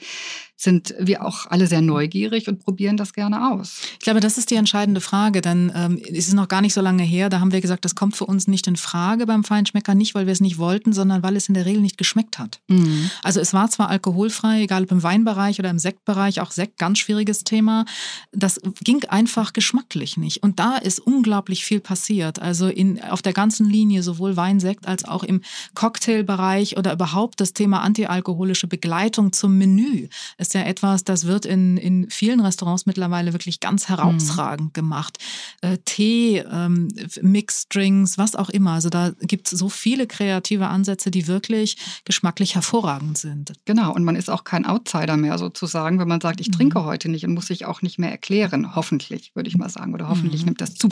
sind 0.56 0.94
wir 0.98 1.24
auch 1.24 1.46
alle 1.46 1.66
sehr 1.66 1.80
neugierig 1.80 2.48
und 2.48 2.58
probieren 2.58 2.96
das 2.96 3.14
gerne 3.14 3.50
aus. 3.50 3.80
Ich 3.94 4.00
glaube, 4.00 4.20
das 4.20 4.36
ist 4.36 4.50
die 4.50 4.56
entscheidende 4.56 5.00
Frage, 5.00 5.40
denn 5.40 5.72
ähm, 5.74 5.98
es 6.02 6.28
ist 6.28 6.34
noch 6.34 6.48
gar 6.48 6.60
nicht 6.60 6.74
so 6.74 6.80
lange 6.80 7.02
her, 7.02 7.30
da 7.30 7.40
haben 7.40 7.52
wir 7.52 7.60
gesagt, 7.60 7.84
das 7.84 7.94
kommt 7.94 8.16
für 8.16 8.26
uns 8.26 8.46
nicht 8.46 8.66
in 8.66 8.76
Frage 8.76 9.26
beim 9.26 9.42
Feinschmecker, 9.42 9.94
nicht 9.94 10.14
weil 10.14 10.26
wir 10.26 10.32
es 10.32 10.40
nicht 10.40 10.58
wollten, 10.58 10.92
sondern 10.92 11.22
weil 11.22 11.36
es 11.36 11.48
in 11.48 11.54
der 11.54 11.64
Regel 11.64 11.80
nicht 11.80 11.98
geschmeckt 11.98 12.38
hat. 12.38 12.60
Mhm. 12.68 13.10
Also 13.22 13.40
es 13.40 13.54
war 13.54 13.70
zwar 13.70 13.88
alkoholfrei, 13.88 14.62
egal 14.62 14.84
ob 14.84 14.92
im 14.92 15.02
Weinbereich 15.02 15.58
oder 15.58 15.70
im 15.70 15.78
Sektbereich, 15.78 16.40
auch 16.40 16.50
Sekt 16.50 16.78
ganz 16.78 16.98
schwieriges 17.00 17.44
Thema. 17.44 17.84
Das 18.32 18.60
ging 18.82 19.04
einfach 19.06 19.52
geschmacklich 19.52 20.16
nicht. 20.16 20.42
Und 20.42 20.58
da 20.60 20.76
ist 20.76 21.00
unglaublich 21.00 21.64
viel 21.64 21.80
passiert. 21.80 22.40
Also 22.40 22.68
in, 22.68 23.02
auf 23.02 23.22
der 23.22 23.32
ganzen 23.32 23.68
Linie, 23.68 24.02
sowohl 24.02 24.36
Weinsekt 24.36 24.86
als 24.86 25.04
auch 25.04 25.24
im 25.24 25.42
Cocktailbereich 25.74 26.76
oder 26.76 26.92
überhaupt 26.92 27.40
das 27.40 27.52
Thema 27.52 27.80
antialkoholische 27.80 28.66
Begleitung 28.66 29.32
zum 29.32 29.58
Menü 29.58 30.08
ist 30.38 30.54
ja 30.54 30.62
etwas, 30.62 31.04
das 31.04 31.26
wird 31.26 31.46
in, 31.46 31.76
in 31.76 32.08
vielen 32.10 32.40
Restaurants 32.40 32.86
mittlerweile 32.86 33.32
wirklich 33.32 33.60
ganz 33.60 33.88
herausragend 33.88 34.68
mhm. 34.68 34.72
gemacht. 34.72 35.18
Äh, 35.60 35.78
Tee, 35.84 36.38
ähm, 36.38 36.88
Mixed 37.22 37.74
Drinks, 37.74 38.18
was 38.18 38.34
auch 38.34 38.50
immer. 38.50 38.72
Also 38.72 38.90
da 38.90 39.12
gibt 39.20 39.52
es 39.52 39.58
so 39.58 39.68
viele 39.68 40.06
kreative 40.06 40.68
Ansätze, 40.68 41.10
die 41.10 41.26
wirklich 41.26 41.76
geschmacklich 42.04 42.54
hervorragend 42.54 43.18
sind. 43.18 43.52
Genau, 43.64 43.92
und 43.92 44.04
man 44.04 44.16
ist 44.16 44.30
auch 44.30 44.44
kein 44.44 44.66
Outsider 44.66 45.16
mehr 45.16 45.38
sozusagen, 45.38 45.98
wenn 45.98 46.08
man 46.08 46.20
sagt, 46.20 46.40
ich 46.40 46.50
trinke 46.50 46.80
mhm. 46.80 46.84
heute 46.84 46.89
nicht 47.08 47.24
und 47.24 47.34
muss 47.34 47.46
sich 47.46 47.64
auch 47.64 47.82
nicht 47.82 47.98
mehr 47.98 48.10
erklären. 48.10 48.74
Hoffentlich, 48.74 49.34
würde 49.34 49.48
ich 49.48 49.56
mal 49.56 49.68
sagen. 49.68 49.94
Oder 49.94 50.08
hoffentlich 50.08 50.42
mhm. 50.42 50.46
nimmt 50.46 50.60
das 50.60 50.74
zu. 50.74 50.88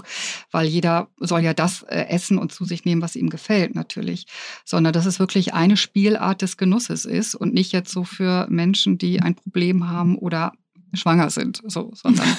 Weil 0.51 0.67
jeder 0.67 1.09
soll 1.19 1.43
ja 1.43 1.55
das 1.55 1.83
äh, 1.83 2.07
essen 2.09 2.39
und 2.39 2.53
zu 2.53 2.65
sich 2.65 2.85
nehmen, 2.85 3.03
was 3.03 3.17
ihm 3.17 3.31
gefällt, 3.31 3.75
natürlich. 3.75 4.27
Sondern 4.65 4.93
dass 4.93 5.07
es 5.07 5.19
wirklich 5.19 5.55
eine 5.55 5.77
Spielart 5.77 6.43
des 6.43 6.57
Genusses 6.57 7.05
ist 7.05 7.35
und 7.35 7.55
nicht 7.55 7.73
jetzt 7.73 7.93
so 7.93 8.05
für 8.05 8.47
Menschen, 8.51 8.99
die 8.99 9.21
ein 9.21 9.35
Problem 9.35 9.89
haben 9.89 10.17
oder 10.17 10.53
schwanger 10.95 11.31
sind, 11.31 11.61
so, 11.67 11.93
sondern 11.95 12.29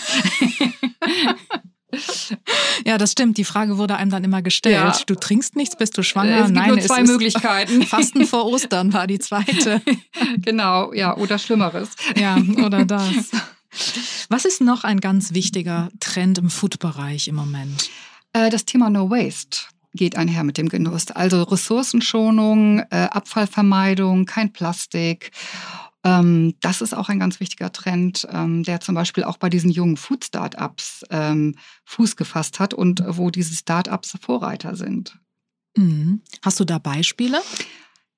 Ja, 2.86 2.98
das 2.98 3.12
stimmt. 3.12 3.38
Die 3.38 3.44
Frage 3.44 3.78
wurde 3.78 3.96
einem 3.96 4.12
dann 4.12 4.24
immer 4.24 4.42
gestellt. 4.42 4.76
Ja. 4.76 4.96
Du 5.06 5.16
trinkst 5.16 5.56
nichts, 5.56 5.76
bist 5.76 5.98
du 5.98 6.04
schwanger? 6.04 6.40
Es 6.40 6.46
gibt 6.46 6.56
Nein, 6.58 6.70
nur 6.70 6.80
zwei 6.80 7.04
Möglichkeiten. 7.04 7.84
Fasten 7.88 8.26
vor 8.26 8.46
Ostern 8.46 8.94
war 8.94 9.08
die 9.08 9.20
zweite. 9.20 9.82
genau, 10.38 10.94
ja, 10.94 11.16
oder 11.18 11.38
Schlimmeres. 11.40 11.90
Ja, 12.16 12.38
oder 12.64 12.86
das. 12.86 13.32
Was 14.30 14.46
ist 14.46 14.62
noch 14.62 14.84
ein 14.84 15.00
ganz 15.00 15.34
wichtiger 15.34 15.90
Trend 16.00 16.38
im 16.38 16.50
Food-Bereich 16.50 17.28
im 17.28 17.36
Moment? 17.36 17.90
Äh, 18.34 18.50
das 18.50 18.66
Thema 18.66 18.90
No 18.90 19.10
Waste 19.10 19.60
geht 19.94 20.16
einher 20.16 20.44
mit 20.44 20.58
dem 20.58 20.70
Genuss. 20.70 21.12
Also 21.12 21.44
Ressourcenschonung, 21.44 22.80
äh, 22.92 23.08
Abfallvermeidung, 23.12 24.26
kein 24.26 24.54
Plastik. 24.54 25.32
Ähm, 26.04 26.56
das 26.62 26.82
ist 26.82 26.94
auch 26.94 27.10
ein 27.10 27.20
ganz 27.20 27.40
wichtiger 27.40 27.72
Trend, 27.72 28.28
ähm, 28.32 28.64
der 28.64 28.80
zum 28.80 28.96
Beispiel 28.96 29.24
auch 29.24 29.38
bei 29.38 29.50
diesen 29.50 29.70
jungen 29.70 29.98
Food-Startups 29.98 31.04
ähm, 31.10 31.56
Fuß 31.86 32.16
gefasst 32.16 32.60
hat 32.60 32.74
und 32.74 33.04
wo 33.06 33.30
diese 33.30 33.56
Startups 33.56 34.18
Vorreiter 34.22 34.76
sind. 34.76 35.20
Mhm. 35.76 36.22
Hast 36.42 36.60
du 36.60 36.66
da 36.66 36.78
Beispiele? 36.78 37.42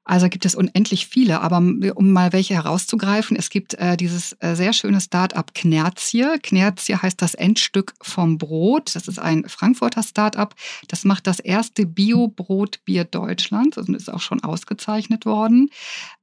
Also 0.04 0.30
gibt 0.30 0.46
es 0.46 0.56
unendlich 0.56 1.06
viele, 1.06 1.42
aber 1.42 1.58
um 1.58 2.12
mal 2.12 2.34
welche 2.34 2.56
herauszugreifen, 2.56 3.38
es 3.38 3.52
gibt 3.52 3.76
äh, 3.76 3.96
dieses 3.96 4.36
äh, 4.40 4.56
sehr 4.56 4.74
schöne 4.74 5.00
Start-up 5.00 5.54
Knerzie. 5.54 6.40
Knerzie 6.42 6.96
heißt 6.96 7.22
das 7.22 7.36
Endstück 7.36 7.94
vom 8.02 8.40
Brot. 8.40 8.96
Das 8.96 9.08
ist 9.08 9.20
ein 9.20 9.48
Frankfurter 9.48 10.02
Start-up. 10.02 10.56
Das 10.88 11.06
macht 11.06 11.28
das 11.28 11.40
erste 11.40 11.86
Bio-Brotbier 11.86 13.04
Deutschlands 13.04 13.78
und 13.78 13.96
ist 13.96 14.12
auch 14.12 14.22
schon 14.22 14.44
ausgezeichnet 14.44 15.26
worden. 15.26 15.70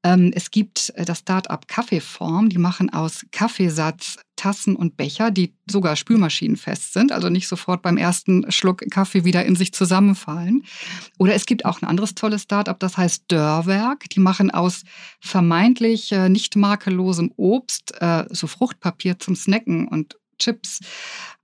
Ähm, 0.03 0.33
es 0.35 0.51
gibt 0.51 0.93
äh, 0.97 1.05
das 1.05 1.21
Start-up 1.21 1.69
Kaffeeform. 1.69 2.49
Die 2.49 2.59
machen 2.59 2.91
aus 2.91 3.27
Kaffeesatz 3.31 4.17
Tassen 4.39 4.77
und 4.77 4.97
Becher, 4.97 5.31
die 5.31 5.53
sogar 5.69 5.97
spülmaschinenfest 5.97 6.95
sind, 6.95 7.13
also 7.13 7.29
nicht 7.29 7.49
sofort 7.49 7.83
beim 7.83 7.99
ersten 7.99 8.51
Schluck 8.51 8.83
Kaffee 8.91 9.25
wieder 9.25 9.45
in 9.45 9.57
sich 9.57 9.73
zusammenfallen. 9.73 10.63
Oder 11.19 11.35
es 11.35 11.45
gibt 11.45 11.65
auch 11.65 11.83
ein 11.83 11.89
anderes 11.89 12.15
tolles 12.15 12.43
Startup, 12.43 12.79
das 12.79 12.97
heißt 12.97 13.25
Dörrwerk. 13.29 14.09
Die 14.11 14.21
machen 14.21 14.51
aus 14.51 14.85
vermeintlich 15.21 16.13
äh, 16.13 16.29
nicht 16.29 16.57
makellosem 16.57 17.33
Obst 17.37 17.95
äh, 18.01 18.25
so 18.31 18.47
Fruchtpapier 18.47 19.19
zum 19.19 19.35
Snacken 19.35 19.89
und 19.89 20.17
Chips. 20.39 20.81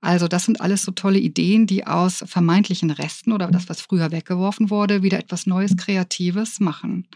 Also 0.01 0.29
das 0.29 0.45
sind 0.45 0.61
alles 0.61 0.83
so 0.83 0.93
tolle 0.93 1.19
Ideen, 1.19 1.67
die 1.67 1.87
aus 1.87 2.23
vermeintlichen 2.27 2.91
Resten 2.91 3.33
oder 3.33 3.49
das, 3.49 3.69
was 3.69 3.81
früher 3.81 4.13
weggeworfen 4.13 4.71
wurde, 4.71 5.03
wieder 5.03 5.19
etwas 5.19 5.47
Neues, 5.47 5.77
Kreatives 5.77 6.61
machen. 6.61 7.09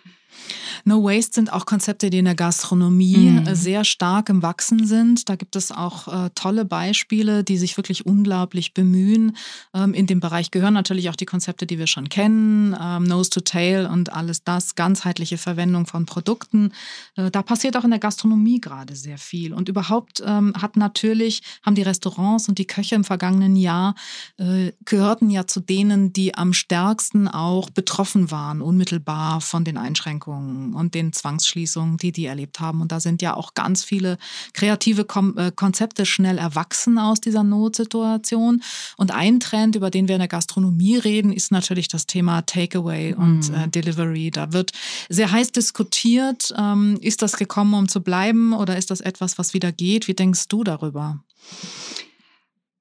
No 0.84 1.02
Waste 1.02 1.34
sind 1.34 1.52
auch 1.52 1.66
Konzepte, 1.66 2.10
die 2.10 2.18
in 2.18 2.24
der 2.24 2.34
Gastronomie 2.34 3.30
mhm. 3.30 3.54
sehr 3.54 3.84
stark 3.84 4.28
im 4.28 4.42
Wachsen 4.42 4.86
sind. 4.86 5.28
Da 5.28 5.36
gibt 5.36 5.56
es 5.56 5.72
auch 5.72 6.08
äh, 6.08 6.30
tolle 6.34 6.64
Beispiele, 6.64 7.44
die 7.44 7.58
sich 7.58 7.76
wirklich 7.76 8.06
unglaublich 8.06 8.74
bemühen. 8.74 9.36
Ähm, 9.74 9.94
in 9.94 10.06
dem 10.06 10.20
Bereich 10.20 10.50
gehören 10.50 10.74
natürlich 10.74 11.10
auch 11.10 11.16
die 11.16 11.26
Konzepte, 11.26 11.66
die 11.66 11.78
wir 11.78 11.86
schon 11.86 12.08
kennen, 12.08 12.76
ähm, 12.80 13.04
Nose 13.04 13.30
to 13.30 13.40
Tail 13.40 13.86
und 13.86 14.12
alles 14.12 14.44
das, 14.44 14.74
ganzheitliche 14.74 15.38
Verwendung 15.38 15.86
von 15.86 16.06
Produkten. 16.06 16.72
Äh, 17.16 17.30
da 17.30 17.42
passiert 17.42 17.76
auch 17.76 17.84
in 17.84 17.90
der 17.90 17.98
Gastronomie 17.98 18.60
gerade 18.60 18.94
sehr 18.96 19.18
viel. 19.18 19.52
Und 19.52 19.68
überhaupt 19.68 20.22
ähm, 20.24 20.54
hat 20.56 20.76
natürlich, 20.76 21.42
haben 21.62 21.74
die 21.74 21.82
Restaurants 21.82 22.48
und 22.48 22.58
die 22.58 22.66
Köche 22.66 22.94
im 22.94 23.04
vergangenen 23.04 23.56
Jahr 23.56 23.94
äh, 24.38 24.72
gehörten 24.84 25.30
ja 25.30 25.46
zu 25.46 25.60
denen, 25.60 26.12
die 26.12 26.34
am 26.34 26.52
stärksten 26.52 27.28
auch 27.28 27.70
betroffen 27.70 28.30
waren, 28.30 28.62
unmittelbar 28.62 29.40
von 29.40 29.64
den 29.64 29.76
Einschränkungen 29.76 30.27
Einschränkungen 30.28 30.74
und 30.74 30.94
den 30.94 31.12
Zwangsschließungen, 31.12 31.96
die 31.96 32.12
die 32.12 32.26
erlebt 32.26 32.60
haben. 32.60 32.80
Und 32.80 32.92
da 32.92 33.00
sind 33.00 33.22
ja 33.22 33.34
auch 33.34 33.54
ganz 33.54 33.84
viele 33.84 34.18
kreative 34.52 35.06
äh, 35.36 35.52
Konzepte 35.54 36.06
schnell 36.06 36.38
erwachsen 36.38 36.98
aus 36.98 37.20
dieser 37.20 37.42
Notsituation. 37.42 38.62
Und 38.96 39.10
ein 39.10 39.40
Trend, 39.40 39.76
über 39.76 39.90
den 39.90 40.08
wir 40.08 40.16
in 40.16 40.20
der 40.20 40.28
Gastronomie 40.28 40.96
reden, 40.96 41.32
ist 41.32 41.50
natürlich 41.50 41.88
das 41.88 42.06
Thema 42.06 42.42
Takeaway 42.42 43.14
mhm. 43.14 43.22
und 43.22 43.50
äh, 43.50 43.68
Delivery. 43.68 44.30
Da 44.30 44.52
wird 44.52 44.72
sehr 45.08 45.30
heiß 45.30 45.52
diskutiert. 45.52 46.54
Ähm, 46.56 46.98
ist 47.00 47.22
das 47.22 47.36
gekommen, 47.36 47.74
um 47.74 47.88
zu 47.88 48.02
bleiben 48.02 48.52
oder 48.52 48.76
ist 48.76 48.90
das 48.90 49.00
etwas, 49.00 49.38
was 49.38 49.54
wieder 49.54 49.72
geht? 49.72 50.08
Wie 50.08 50.14
denkst 50.14 50.48
du 50.48 50.64
darüber? 50.64 51.22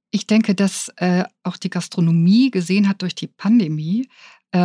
Ich 0.10 0.26
denke, 0.26 0.56
dass 0.56 0.90
äh, 0.96 1.26
auch 1.44 1.58
die 1.58 1.70
Gastronomie 1.70 2.50
gesehen 2.50 2.88
hat 2.88 3.02
durch 3.02 3.14
die 3.14 3.28
Pandemie, 3.28 4.08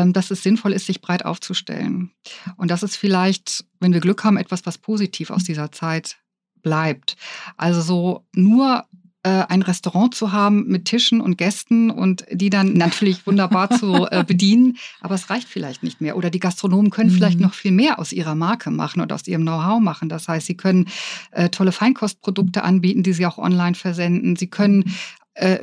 dass 0.07 0.31
es 0.31 0.43
sinnvoll 0.43 0.73
ist, 0.73 0.87
sich 0.87 1.01
breit 1.01 1.25
aufzustellen. 1.25 2.13
Und 2.57 2.71
das 2.71 2.83
ist 2.83 2.97
vielleicht, 2.97 3.65
wenn 3.81 3.93
wir 3.93 4.01
Glück 4.01 4.25
haben, 4.25 4.37
etwas, 4.37 4.67
was 4.67 4.79
positiv 4.79 5.31
aus 5.31 5.45
dieser 5.45 5.73
Zeit 5.73 6.17
bleibt. 6.63 7.17
Also 7.57 7.81
so 7.81 8.27
nur 8.35 8.85
äh, 9.25 9.45
ein 9.49 9.63
Restaurant 9.63 10.15
zu 10.15 10.33
haben 10.33 10.67
mit 10.67 10.87
Tischen 10.87 11.21
und 11.21 11.39
Gästen 11.39 11.91
und 11.91 12.25
die 12.31 12.51
dann 12.51 12.73
natürlich 12.75 13.27
wunderbar 13.27 13.71
zu 13.71 14.07
äh, 14.11 14.25
bedienen, 14.27 14.79
aber 15.01 15.15
es 15.15 15.31
reicht 15.31 15.49
vielleicht 15.49 15.83
nicht 15.83 16.01
mehr. 16.01 16.17
Oder 16.17 16.31
die 16.31 16.41
Gastronomen 16.41 16.91
können 16.91 17.11
mhm. 17.11 17.15
vielleicht 17.15 17.41
noch 17.41 17.55
viel 17.55 17.73
mehr 17.73 17.99
aus 17.99 18.13
ihrer 18.13 18.35
Marke 18.35 18.71
machen 18.71 19.01
und 19.01 19.13
aus 19.13 19.27
ihrem 19.27 19.43
Know-how 19.43 19.81
machen. 19.81 20.09
Das 20.09 20.29
heißt, 20.29 20.47
sie 20.47 20.57
können 20.57 20.89
äh, 21.31 21.51
tolle 21.51 21.73
Feinkostprodukte 21.73 22.65
anbieten, 22.65 23.03
die 23.03 23.13
sie 23.13 23.27
auch 23.27 23.39
online 23.39 23.75
versenden. 23.75 24.37
Sie 24.37 24.49
können 24.49 24.93
äh, 25.35 25.61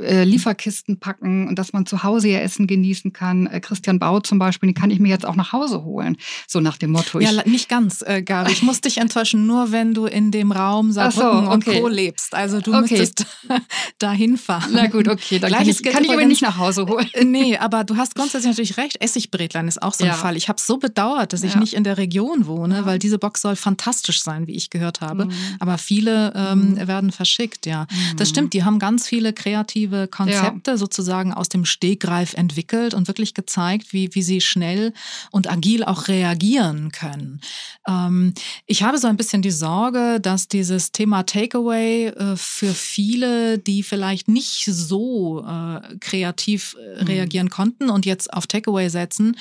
äh, 0.00 0.22
Lieferkisten 0.22 1.00
packen 1.00 1.48
und 1.48 1.58
dass 1.58 1.72
man 1.72 1.86
zu 1.86 2.04
Hause 2.04 2.28
ihr 2.28 2.40
Essen 2.40 2.68
genießen 2.68 3.12
kann. 3.12 3.48
Äh, 3.48 3.58
Christian 3.58 3.98
Bau 3.98 4.20
zum 4.20 4.38
Beispiel, 4.38 4.68
den 4.68 4.74
kann 4.74 4.90
ich 4.90 5.00
mir 5.00 5.08
jetzt 5.08 5.26
auch 5.26 5.34
nach 5.34 5.52
Hause 5.52 5.82
holen. 5.82 6.16
So 6.46 6.60
nach 6.60 6.76
dem 6.76 6.92
Motto. 6.92 7.18
Ja, 7.18 7.30
nicht 7.44 7.68
ganz, 7.68 8.02
äh, 8.06 8.22
Gabi. 8.22 8.52
Ich 8.52 8.62
muss 8.62 8.80
dich 8.80 8.98
enttäuschen, 8.98 9.46
nur 9.46 9.72
wenn 9.72 9.92
du 9.92 10.06
in 10.06 10.30
dem 10.30 10.52
Raum 10.52 10.92
Saarbrücken 10.92 11.46
so, 11.46 11.50
okay. 11.50 11.70
und 11.80 11.82
Co. 11.82 11.88
lebst. 11.88 12.32
Also 12.32 12.60
du 12.60 12.72
okay. 12.72 12.80
müsstest 12.98 13.26
dahin 13.98 14.36
fahren. 14.36 14.70
Na 14.72 14.86
gut, 14.86 15.08
okay. 15.08 15.40
Dann 15.40 15.50
Gleiches 15.50 15.82
kann 15.82 15.88
ich, 15.88 15.94
kann 15.94 16.04
ich 16.04 16.12
aber 16.12 16.24
nicht 16.24 16.42
nach 16.42 16.56
Hause 16.56 16.86
holen. 16.86 17.08
Nee, 17.24 17.56
aber 17.56 17.82
du 17.82 17.96
hast 17.96 18.14
grundsätzlich 18.14 18.50
natürlich 18.50 18.76
recht. 18.76 19.02
Essigbretlein 19.02 19.66
ist 19.66 19.82
auch 19.82 19.94
so 19.94 20.04
ein 20.04 20.10
ja. 20.10 20.14
Fall. 20.14 20.36
Ich 20.36 20.48
habe 20.48 20.60
so 20.60 20.76
bedauert, 20.76 21.32
dass 21.32 21.42
ich 21.42 21.54
ja. 21.54 21.60
nicht 21.60 21.74
in 21.74 21.82
der 21.82 21.98
Region 21.98 22.46
wohne, 22.46 22.76
ja. 22.76 22.86
weil 22.86 23.00
diese 23.00 23.18
Box 23.18 23.42
soll 23.42 23.56
fantastisch 23.56 24.22
sein, 24.22 24.46
wie 24.46 24.54
ich 24.54 24.70
gehört 24.70 25.00
habe. 25.00 25.24
Mhm. 25.24 25.32
Aber 25.58 25.76
viele 25.76 26.32
ähm, 26.36 26.74
mhm. 26.74 26.86
werden 26.86 27.10
verschickt, 27.10 27.66
ja. 27.66 27.88
Mhm. 27.90 28.16
Das 28.16 28.28
stimmt, 28.28 28.52
die 28.52 28.62
haben 28.62 28.78
ganz 28.78 29.07
viele 29.08 29.32
kreative 29.32 30.06
Konzepte 30.06 30.72
ja. 30.72 30.76
sozusagen 30.76 31.32
aus 31.32 31.48
dem 31.48 31.64
Stegreif 31.64 32.34
entwickelt 32.34 32.92
und 32.92 33.08
wirklich 33.08 33.32
gezeigt, 33.32 33.94
wie, 33.94 34.14
wie 34.14 34.22
sie 34.22 34.42
schnell 34.42 34.92
und 35.30 35.50
agil 35.50 35.82
auch 35.82 36.08
reagieren 36.08 36.92
können. 36.92 37.40
Ähm, 37.88 38.34
ich 38.66 38.82
habe 38.82 38.98
so 38.98 39.08
ein 39.08 39.16
bisschen 39.16 39.40
die 39.40 39.50
Sorge, 39.50 40.20
dass 40.20 40.48
dieses 40.48 40.92
Thema 40.92 41.22
Takeaway 41.22 42.08
äh, 42.08 42.36
für 42.36 42.74
viele, 42.74 43.58
die 43.58 43.82
vielleicht 43.82 44.28
nicht 44.28 44.66
so 44.66 45.42
äh, 45.42 45.96
kreativ 46.00 46.76
mhm. 46.76 47.06
reagieren 47.06 47.48
konnten 47.48 47.88
und 47.88 48.04
jetzt 48.04 48.30
auf 48.32 48.46
Takeaway 48.46 48.90
setzen, 48.90 49.36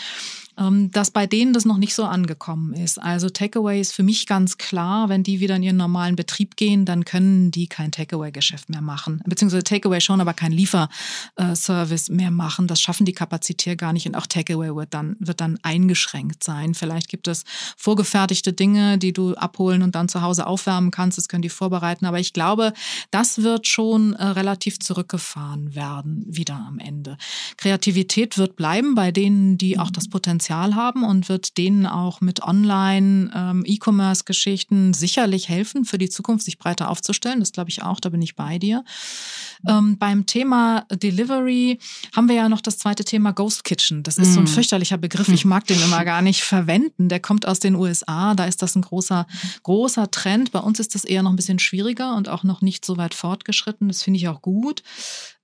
dass 0.57 1.11
bei 1.11 1.27
denen 1.27 1.53
das 1.53 1.65
noch 1.65 1.77
nicht 1.77 1.93
so 1.93 2.03
angekommen 2.03 2.73
ist. 2.73 2.99
Also 2.99 3.29
Takeaway 3.29 3.79
ist 3.79 3.93
für 3.93 4.01
mich 4.01 4.25
ganz 4.25 4.57
klar, 4.57 5.07
wenn 5.07 5.21
die 5.21 5.39
wieder 5.39 5.55
in 5.55 5.61
ihren 5.61 5.77
normalen 5.77 6.15
Betrieb 6.15 6.55
gehen, 6.55 6.83
dann 6.83 7.05
können 7.05 7.51
die 7.51 7.67
kein 7.67 7.91
Takeaway-Geschäft 7.91 8.69
mehr 8.69 8.81
machen. 8.81 9.21
Beziehungsweise 9.25 9.63
Takeaway 9.63 10.01
schon, 10.01 10.19
aber 10.19 10.33
kein 10.33 10.51
Lieferservice 10.51 12.09
mehr 12.09 12.31
machen. 12.31 12.65
Das 12.65 12.81
schaffen 12.81 13.05
die 13.05 13.13
kapazitär 13.13 13.75
gar 13.75 13.93
nicht 13.93 14.07
und 14.07 14.15
auch 14.15 14.25
Takeaway 14.25 14.75
wird 14.75 14.95
dann, 14.95 15.15
wird 15.19 15.41
dann 15.41 15.59
eingeschränkt 15.61 16.43
sein. 16.43 16.73
Vielleicht 16.73 17.09
gibt 17.09 17.27
es 17.27 17.43
vorgefertigte 17.77 18.51
Dinge, 18.51 18.97
die 18.97 19.13
du 19.13 19.35
abholen 19.35 19.83
und 19.83 19.93
dann 19.93 20.09
zu 20.09 20.23
Hause 20.23 20.47
aufwärmen 20.47 20.89
kannst. 20.89 21.19
Das 21.19 21.27
können 21.27 21.43
die 21.43 21.49
vorbereiten. 21.49 22.07
Aber 22.07 22.19
ich 22.19 22.33
glaube, 22.33 22.73
das 23.11 23.43
wird 23.43 23.67
schon 23.67 24.13
äh, 24.13 24.25
relativ 24.25 24.79
zurückgefahren 24.79 25.75
werden, 25.75 26.25
wieder 26.27 26.55
am 26.55 26.79
Ende. 26.79 27.17
Kreativität 27.57 28.39
wird 28.39 28.55
bleiben 28.55 28.95
bei 28.95 29.11
denen, 29.11 29.59
die 29.59 29.77
auch 29.77 29.91
das 29.91 30.09
Potenzial 30.09 30.46
Potenzial 30.47 30.75
haben 30.75 31.03
und 31.03 31.27
wird 31.27 31.57
denen 31.57 31.85
auch 31.85 32.21
mit 32.21 32.41
Online, 32.41 33.29
ähm, 33.35 33.65
sicherlich 34.93 35.49
helfen, 35.49 35.83
für 35.83 35.97
die 35.97 36.09
Zukunft 36.09 36.45
sich 36.45 36.57
breiter 36.57 36.89
aufzustellen. 36.89 37.41
Das 37.41 37.51
glaube 37.51 37.69
ich 37.69 37.83
auch, 37.83 37.99
da 37.99 38.09
bin 38.09 38.21
ich 38.21 38.35
bei 38.35 38.57
dir. 38.57 38.85
Ähm, 39.67 39.97
beim 39.97 40.25
Thema 40.25 40.85
Delivery 40.89 41.79
haben 42.15 42.29
wir 42.29 42.35
ja 42.35 42.47
noch 42.47 42.61
das 42.61 42.77
zweite 42.77 43.03
Thema 43.03 43.31
Ghost 43.31 43.65
Kitchen. 43.65 44.03
Das 44.03 44.17
ist 44.17 44.33
so 44.33 44.39
ein 44.39 44.45
mm. 44.45 44.47
fürchterlicher 44.47 44.97
Begriff. 44.97 45.27
Ich 45.27 45.43
mag 45.43 45.65
den 45.67 45.81
immer 45.81 46.05
gar 46.05 46.21
nicht 46.21 46.43
verwenden. 46.43 47.09
Der 47.09 47.19
kommt 47.19 47.45
aus 47.45 47.59
den 47.59 47.75
USA. 47.75 48.33
Da 48.33 48.45
ist 48.45 48.61
das 48.61 48.75
ein 48.75 48.83
großer, 48.83 49.27
großer 49.63 50.11
Trend. 50.11 50.51
Bei 50.53 50.59
uns 50.59 50.79
ist 50.79 50.95
das 50.95 51.03
eher 51.03 51.23
noch 51.23 51.31
ein 51.31 51.35
bisschen 51.35 51.59
schwieriger 51.59 52.15
und 52.15 52.29
auch 52.29 52.43
noch 52.43 52.61
nicht 52.61 52.85
so 52.85 52.95
weit 52.97 53.13
fortgeschritten. 53.13 53.87
Das 53.89 54.03
finde 54.03 54.17
ich 54.19 54.27
auch 54.29 54.41
gut. 54.41 54.83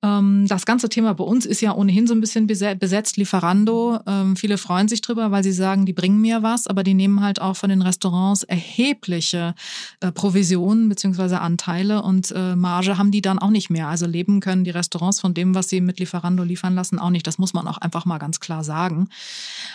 Ähm, 0.04 0.46
das 0.48 0.66
ganze 0.66 0.90
Thema 0.90 1.14
bei 1.14 1.24
uns 1.24 1.46
ist 1.46 1.62
ja 1.62 1.74
ohnehin 1.74 2.06
so 2.06 2.14
ein 2.14 2.20
bisschen 2.20 2.46
besetzt, 2.46 3.16
Lieferando. 3.18 4.00
Ähm, 4.06 4.36
viele 4.36 4.58
freuen 4.58 4.90
sich 4.90 5.02
drüber, 5.02 5.32
weil 5.32 5.44
sie 5.44 5.54
sagen, 5.54 5.86
die 5.86 5.94
bringen 5.94 6.20
mir 6.20 6.44
was, 6.44 6.68
aber 6.68 6.84
die 6.84 6.94
nehmen 6.94 7.22
halt 7.22 7.42
auch 7.42 7.56
von 7.56 7.70
den 7.70 7.82
Restaurants 7.82 8.44
erhebliche 8.44 9.56
äh, 10.02 10.12
Provisionen 10.12 10.90
beziehungsweise 10.90 11.40
Anteile 11.40 12.04
und 12.04 12.32
äh, 12.32 12.56
Marge 12.56 12.98
haben 12.98 13.12
die 13.12 13.22
dann 13.22 13.40
auch 13.40 13.50
nicht 13.50 13.70
mehr. 13.70 13.88
Also 13.88 14.06
leben 14.06 14.42
können 14.42 14.66
die 14.66 14.72
Restaurants 14.72 15.22
von 15.22 15.34
dem, 15.34 15.56
was 15.56 15.70
sie 15.70 15.80
mit 15.80 16.00
Lieferando 16.00 16.44
liefern 16.44 16.76
lassen, 16.76 17.00
auch 17.00 17.10
nicht. 17.10 17.26
Das 17.26 17.38
muss 17.38 17.54
man 17.54 17.68
auch 17.68 17.78
einfach 17.78 18.06
mal 18.06 18.18
ganz 18.18 18.42
klar 18.42 18.64
sagen. 18.64 19.08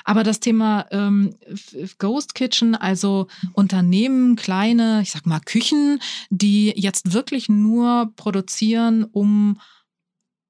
Aber 0.05 0.25
das 0.25 0.41
Thema 0.41 0.87
ähm, 0.91 1.35
Ghost 1.99 2.35
Kitchen, 2.35 2.75
also 2.75 3.29
Unternehmen, 3.55 4.37
kleine, 4.37 5.01
ich 5.03 5.11
sag 5.11 5.25
mal 5.25 5.41
Küchen, 5.41 6.01
die 6.29 6.75
jetzt 6.77 7.15
wirklich 7.15 7.49
nur 7.49 8.13
produzieren, 8.17 9.05
um 9.05 9.59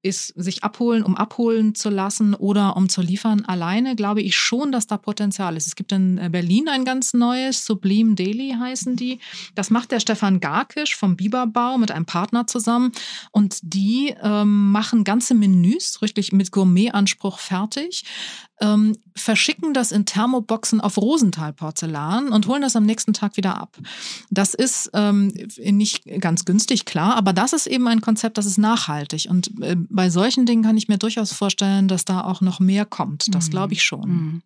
ist 0.01 0.27
sich 0.35 0.63
abholen, 0.63 1.03
um 1.03 1.15
abholen 1.15 1.75
zu 1.75 1.89
lassen 1.89 2.33
oder 2.33 2.77
um 2.77 2.87
zu 2.87 3.01
liefern. 3.01 3.43
Alleine 3.45 3.95
glaube 3.95 4.21
ich 4.21 4.35
schon, 4.35 4.71
dass 4.71 4.87
da 4.87 4.97
Potenzial 4.97 5.57
ist. 5.57 5.67
Es 5.67 5.75
gibt 5.75 5.91
in 5.91 6.17
äh, 6.17 6.29
Berlin 6.29 6.69
ein 6.69 6.85
ganz 6.85 7.13
neues, 7.13 7.65
Sublime 7.65 8.15
Daily 8.15 8.55
heißen 8.57 8.95
die. 8.95 9.19
Das 9.55 9.69
macht 9.69 9.91
der 9.91 9.99
Stefan 9.99 10.39
Garkisch 10.39 10.95
vom 10.95 11.17
Biberbau 11.17 11.77
mit 11.77 11.91
einem 11.91 12.05
Partner 12.05 12.47
zusammen. 12.47 12.91
Und 13.31 13.59
die 13.61 14.15
ähm, 14.21 14.71
machen 14.71 15.03
ganze 15.03 15.33
Menüs, 15.33 16.01
richtig 16.01 16.31
mit 16.31 16.51
Gourmet-Anspruch 16.51 17.39
fertig 17.39 18.03
ähm, 18.61 18.97
verschicken 19.15 19.73
das 19.73 19.91
in 19.91 20.05
Thermoboxen 20.05 20.81
auf 20.81 20.97
Rosenthal-Porzellan 20.97 22.29
und 22.29 22.47
holen 22.47 22.61
das 22.61 22.75
am 22.75 22.85
nächsten 22.85 23.13
Tag 23.13 23.37
wieder 23.37 23.59
ab. 23.59 23.77
Das 24.29 24.53
ist 24.53 24.89
ähm, 24.93 25.33
nicht 25.57 26.05
ganz 26.19 26.45
günstig, 26.45 26.85
klar, 26.85 27.15
aber 27.15 27.33
das 27.33 27.53
ist 27.53 27.67
eben 27.67 27.87
ein 27.87 28.01
Konzept, 28.01 28.37
das 28.37 28.45
ist 28.45 28.57
nachhaltig. 28.57 29.27
Und 29.29 29.51
äh, 29.61 29.75
bei 29.77 30.09
solchen 30.09 30.45
Dingen 30.45 30.63
kann 30.63 30.77
ich 30.77 30.87
mir 30.87 30.97
durchaus 30.97 31.31
vorstellen, 31.31 31.87
dass 31.87 32.05
da 32.05 32.21
auch 32.21 32.41
noch 32.41 32.59
mehr 32.59 32.85
kommt. 32.85 33.33
Das 33.33 33.47
mhm. 33.47 33.51
glaube 33.51 33.73
ich 33.73 33.83
schon. 33.83 34.09
Mhm. 34.09 34.41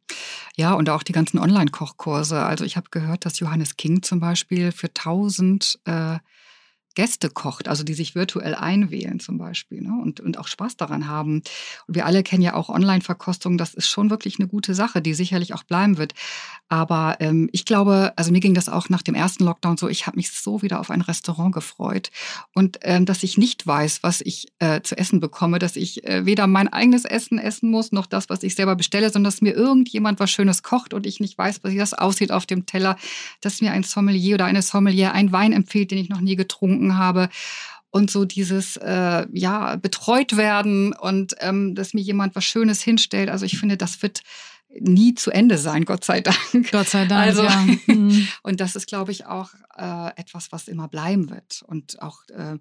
Ja, 0.56 0.73
und 0.73 0.89
auch 0.89 1.04
die 1.04 1.13
ganzen 1.13 1.39
Online-Kochkurse. 1.39 2.39
Also 2.41 2.65
ich 2.65 2.78
habe 2.78 2.88
gehört, 2.91 3.26
dass 3.26 3.39
Johannes 3.39 3.78
King 3.78 4.04
zum 4.04 4.19
Beispiel 4.19 4.71
für 4.71 4.88
1000 4.88 5.80
äh, 5.86 6.17
Gäste 6.95 7.29
kocht, 7.29 7.67
also 7.67 7.84
die 7.84 7.93
sich 7.93 8.15
virtuell 8.15 8.56
einwählen 8.56 9.19
zum 9.19 9.38
Beispiel 9.38 9.82
ne? 9.82 9.99
und, 10.01 10.19
und 10.19 10.38
auch 10.38 10.47
Spaß 10.47 10.77
daran 10.77 11.08
haben. 11.08 11.41
Und 11.88 11.95
wir 11.95 12.06
alle 12.06 12.23
kennen 12.23 12.43
ja 12.43 12.53
auch 12.53 12.69
Online-Verkostung, 12.69 13.58
das 13.58 13.73
ist 13.73 13.88
schon 13.88 14.10
wirklich 14.10 14.39
eine 14.39 14.47
gute 14.47 14.75
Sache, 14.75 15.01
die 15.01 15.13
sicherlich 15.13 15.53
auch 15.53 15.63
bleiben 15.63 15.97
wird. 15.97 16.13
Aber 16.69 17.17
ähm, 17.19 17.49
ich 17.51 17.65
glaube, 17.65 18.13
also 18.15 18.32
mir 18.32 18.39
ging 18.39 18.53
das 18.53 18.69
auch 18.69 18.89
nach 18.89 19.01
dem 19.01 19.15
ersten 19.15 19.43
Lockdown 19.43 19.77
so, 19.77 19.88
ich 19.88 20.08
habe 20.08 20.17
mich 20.17 20.32
so 20.32 20.62
wieder 20.62 20.79
auf 20.79 20.89
ein 20.89 21.01
Restaurant 21.01 21.53
gefreut. 21.53 22.10
Und 22.53 22.79
ähm, 22.82 23.06
dass 23.06 23.23
ich 23.23 23.38
nicht 23.38 23.65
weiß, 23.65 24.01
was 24.01 24.21
ich 24.21 24.47
äh, 24.60 24.82
zu 24.82 24.97
essen 24.97 25.19
bekomme, 25.19 25.60
dass 25.60 25.75
ich 25.75 26.03
äh, 26.03 26.25
weder 26.25 26.47
mein 26.47 26.67
eigenes 26.67 27.06
Essen 27.06 27.38
essen 27.38 27.69
muss, 27.69 27.91
noch 27.91 28.06
das, 28.06 28.29
was 28.29 28.43
ich 28.43 28.56
selber 28.56 28.75
bestelle, 28.75 29.10
sondern 29.10 29.32
dass 29.32 29.41
mir 29.41 29.53
irgendjemand 29.53 30.19
was 30.19 30.32
Schönes 30.32 30.63
kocht 30.63 30.93
und 30.93 31.06
ich 31.06 31.19
nicht 31.19 31.38
weiß, 31.38 31.62
wie 31.63 31.77
das 31.77 31.93
aussieht 31.93 32.32
auf 32.32 32.45
dem 32.45 32.65
Teller, 32.65 32.97
dass 33.41 33.62
mir 33.62 33.71
ein 33.71 33.84
Sommelier 33.84 34.36
oder 34.36 34.45
eine 34.45 34.62
Sommelier 34.62 35.13
einen 35.13 35.32
Wein 35.32 35.53
empfiehlt, 35.53 35.91
den 35.91 35.97
ich 35.97 36.10
noch 36.10 36.21
nie 36.21 36.36
getrunken 36.36 36.82
habe 36.97 37.29
und 37.93 38.09
so 38.09 38.25
dieses 38.25 38.75
äh, 38.77 39.27
ja 39.31 39.75
betreut 39.75 40.35
werden 40.35 40.93
und 40.93 41.35
ähm, 41.39 41.75
dass 41.75 41.93
mir 41.93 42.01
jemand 42.01 42.35
was 42.35 42.43
Schönes 42.43 42.81
hinstellt. 42.81 43.29
Also 43.29 43.45
ich 43.45 43.59
finde, 43.59 43.77
das 43.77 44.01
wird 44.01 44.23
nie 44.79 45.13
zu 45.13 45.31
Ende 45.31 45.59
sein, 45.59 45.85
Gott 45.85 46.03
sei 46.03 46.21
Dank. 46.21 46.71
Gott 46.71 46.87
sei 46.87 47.05
Dank. 47.05 47.21
Also, 47.21 47.43
ja. 47.43 47.65
Mhm. 47.87 48.27
und 48.43 48.59
das 48.59 48.75
ist, 48.75 48.87
glaube 48.87 49.11
ich, 49.11 49.27
auch 49.27 49.51
äh, 49.77 50.09
etwas, 50.19 50.51
was 50.51 50.67
immer 50.67 50.87
bleiben 50.87 51.29
wird 51.29 51.63
und 51.67 52.01
auch 52.01 52.23
äh, 52.29 52.57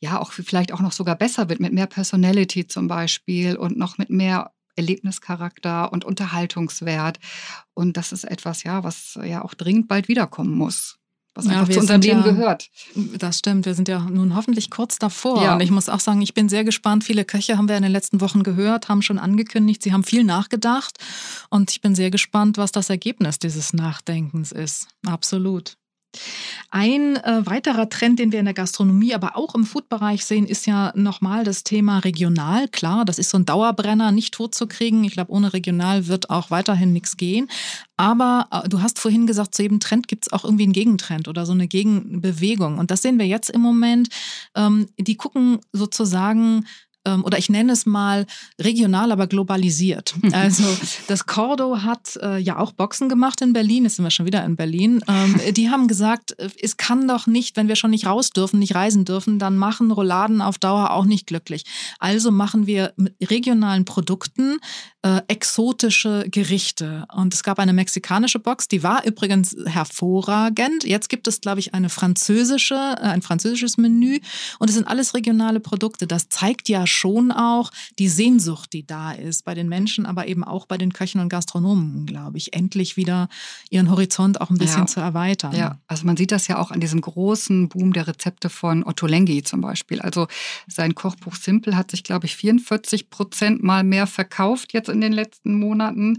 ja 0.00 0.20
auch 0.20 0.32
vielleicht 0.32 0.72
auch 0.72 0.80
noch 0.80 0.92
sogar 0.92 1.16
besser 1.16 1.48
wird 1.48 1.60
mit 1.60 1.72
mehr 1.72 1.86
Personality 1.86 2.66
zum 2.66 2.88
Beispiel 2.88 3.56
und 3.56 3.78
noch 3.78 3.98
mit 3.98 4.10
mehr 4.10 4.52
Erlebnischarakter 4.74 5.92
und 5.92 6.04
Unterhaltungswert. 6.04 7.20
Und 7.74 7.96
das 7.96 8.12
ist 8.12 8.24
etwas, 8.24 8.64
ja, 8.64 8.82
was 8.82 9.18
ja 9.22 9.44
auch 9.44 9.54
dringend 9.54 9.86
bald 9.86 10.08
wiederkommen 10.08 10.56
muss 10.56 10.98
was 11.34 11.46
ja, 11.46 11.52
einfach 11.52 11.72
zu 11.72 11.80
unserem 11.80 12.00
Leben 12.00 12.20
ja, 12.20 12.30
gehört. 12.30 12.70
Das 12.94 13.38
stimmt. 13.38 13.66
Wir 13.66 13.74
sind 13.74 13.88
ja 13.88 14.00
nun 14.00 14.34
hoffentlich 14.34 14.70
kurz 14.70 14.98
davor. 14.98 15.42
Ja. 15.42 15.54
Und 15.54 15.60
ich 15.60 15.70
muss 15.70 15.88
auch 15.88 16.00
sagen, 16.00 16.20
ich 16.20 16.34
bin 16.34 16.48
sehr 16.48 16.64
gespannt. 16.64 17.04
Viele 17.04 17.24
Köche 17.24 17.56
haben 17.56 17.68
wir 17.68 17.76
in 17.76 17.82
den 17.82 17.92
letzten 17.92 18.20
Wochen 18.20 18.42
gehört, 18.42 18.88
haben 18.88 19.02
schon 19.02 19.18
angekündigt, 19.18 19.82
sie 19.82 19.92
haben 19.92 20.04
viel 20.04 20.24
nachgedacht. 20.24 20.98
Und 21.48 21.70
ich 21.70 21.80
bin 21.80 21.94
sehr 21.94 22.10
gespannt, 22.10 22.58
was 22.58 22.72
das 22.72 22.90
Ergebnis 22.90 23.38
dieses 23.38 23.72
Nachdenkens 23.72 24.52
ist. 24.52 24.88
Absolut. 25.06 25.76
Ein 26.70 27.16
äh, 27.16 27.44
weiterer 27.44 27.88
Trend, 27.88 28.18
den 28.18 28.32
wir 28.32 28.38
in 28.38 28.44
der 28.44 28.54
Gastronomie, 28.54 29.14
aber 29.14 29.36
auch 29.36 29.54
im 29.54 29.64
Foodbereich 29.64 30.24
sehen, 30.24 30.46
ist 30.46 30.66
ja 30.66 30.92
nochmal 30.94 31.44
das 31.44 31.64
Thema 31.64 31.98
regional. 32.00 32.68
Klar, 32.68 33.04
das 33.04 33.18
ist 33.18 33.30
so 33.30 33.38
ein 33.38 33.46
Dauerbrenner, 33.46 34.12
nicht 34.12 34.34
totzukriegen. 34.34 35.04
Ich 35.04 35.12
glaube, 35.12 35.32
ohne 35.32 35.52
regional 35.52 36.06
wird 36.08 36.30
auch 36.30 36.50
weiterhin 36.50 36.92
nichts 36.92 37.16
gehen. 37.16 37.48
Aber 37.96 38.48
äh, 38.50 38.68
du 38.68 38.82
hast 38.82 38.98
vorhin 38.98 39.26
gesagt, 39.26 39.54
zu 39.54 39.62
jedem 39.62 39.80
Trend 39.80 40.08
gibt 40.08 40.26
es 40.26 40.32
auch 40.32 40.44
irgendwie 40.44 40.64
einen 40.64 40.72
Gegentrend 40.72 41.28
oder 41.28 41.46
so 41.46 41.52
eine 41.52 41.68
Gegenbewegung. 41.68 42.78
Und 42.78 42.90
das 42.90 43.02
sehen 43.02 43.18
wir 43.18 43.26
jetzt 43.26 43.50
im 43.50 43.60
Moment. 43.60 44.08
Ähm, 44.54 44.88
die 44.98 45.16
gucken 45.16 45.60
sozusagen 45.72 46.66
ähm, 47.04 47.24
oder 47.24 47.38
ich 47.38 47.48
nenne 47.48 47.72
es 47.72 47.86
mal 47.86 48.26
regional, 48.60 49.12
aber 49.12 49.26
globalisiert. 49.26 50.14
Also 50.32 50.64
das 51.08 51.26
Cordo 51.26 51.82
hat 51.82 52.16
äh, 52.22 52.38
ja 52.38 52.58
auch 52.58 52.72
Boxen 52.72 53.08
gemacht 53.08 53.42
in 53.42 53.52
Berlin, 53.52 53.84
jetzt 53.84 53.96
sind 53.96 54.04
wir 54.04 54.10
schon 54.10 54.26
wieder 54.26 54.44
in 54.44 54.56
Berlin. 54.56 55.04
Ähm, 55.06 55.40
die 55.54 55.68
haben 55.68 55.88
gesagt, 55.88 56.38
äh, 56.38 56.48
es 56.60 56.76
kann 56.78 57.06
doch 57.06 57.26
nicht, 57.26 57.56
wenn 57.56 57.68
wir 57.68 57.76
schon 57.76 57.90
nicht 57.90 58.06
raus 58.06 58.30
dürfen, 58.30 58.58
nicht 58.58 58.74
reisen 58.74 59.04
dürfen, 59.04 59.38
dann 59.38 59.56
machen 59.56 59.90
Rouladen 59.90 60.40
auf 60.40 60.58
Dauer 60.58 60.92
auch 60.92 61.04
nicht 61.04 61.26
glücklich. 61.26 61.64
Also 61.98 62.30
machen 62.30 62.66
wir 62.66 62.92
mit 62.96 63.14
regionalen 63.30 63.84
Produkten 63.84 64.58
äh, 65.02 65.20
exotische 65.28 66.26
Gerichte. 66.30 67.06
Und 67.12 67.34
es 67.34 67.42
gab 67.42 67.58
eine 67.58 67.72
mexikanische 67.72 68.38
Box, 68.38 68.68
die 68.68 68.82
war 68.82 69.04
übrigens 69.04 69.56
hervorragend. 69.66 70.84
Jetzt 70.84 71.08
gibt 71.08 71.26
es, 71.26 71.40
glaube 71.40 71.60
ich, 71.60 71.74
eine 71.74 71.88
französische, 71.88 72.74
äh, 72.74 73.06
ein 73.06 73.22
französisches 73.22 73.78
Menü. 73.78 74.20
Und 74.58 74.70
es 74.70 74.76
sind 74.76 74.86
alles 74.86 75.14
regionale 75.14 75.60
Produkte. 75.60 76.06
Das 76.06 76.28
zeigt 76.28 76.68
ja 76.68 76.86
schon 76.92 77.32
auch 77.32 77.70
die 77.98 78.08
Sehnsucht, 78.08 78.72
die 78.72 78.86
da 78.86 79.12
ist 79.12 79.44
bei 79.44 79.54
den 79.54 79.68
Menschen, 79.68 80.06
aber 80.06 80.28
eben 80.28 80.44
auch 80.44 80.66
bei 80.66 80.78
den 80.78 80.92
Köchen 80.92 81.20
und 81.20 81.28
Gastronomen, 81.28 82.06
glaube 82.06 82.38
ich, 82.38 82.52
endlich 82.52 82.96
wieder 82.96 83.28
ihren 83.70 83.90
Horizont 83.90 84.40
auch 84.40 84.50
ein 84.50 84.58
bisschen 84.58 84.82
ja. 84.82 84.86
zu 84.86 85.00
erweitern. 85.00 85.54
Ja, 85.54 85.78
also 85.86 86.06
man 86.06 86.16
sieht 86.16 86.32
das 86.32 86.48
ja 86.48 86.58
auch 86.58 86.70
an 86.70 86.80
diesem 86.80 87.00
großen 87.00 87.68
Boom 87.68 87.92
der 87.92 88.06
Rezepte 88.06 88.48
von 88.48 88.84
Otto 88.84 89.06
Lengi 89.06 89.42
zum 89.42 89.60
Beispiel. 89.60 90.00
Also 90.00 90.26
sein 90.66 90.94
Kochbuch 90.94 91.34
Simple 91.34 91.76
hat 91.76 91.90
sich, 91.90 92.04
glaube 92.04 92.26
ich, 92.26 92.36
44 92.36 93.10
Prozent 93.10 93.62
mal 93.62 93.84
mehr 93.84 94.06
verkauft 94.06 94.72
jetzt 94.72 94.88
in 94.88 95.00
den 95.00 95.12
letzten 95.12 95.58
Monaten. 95.58 96.18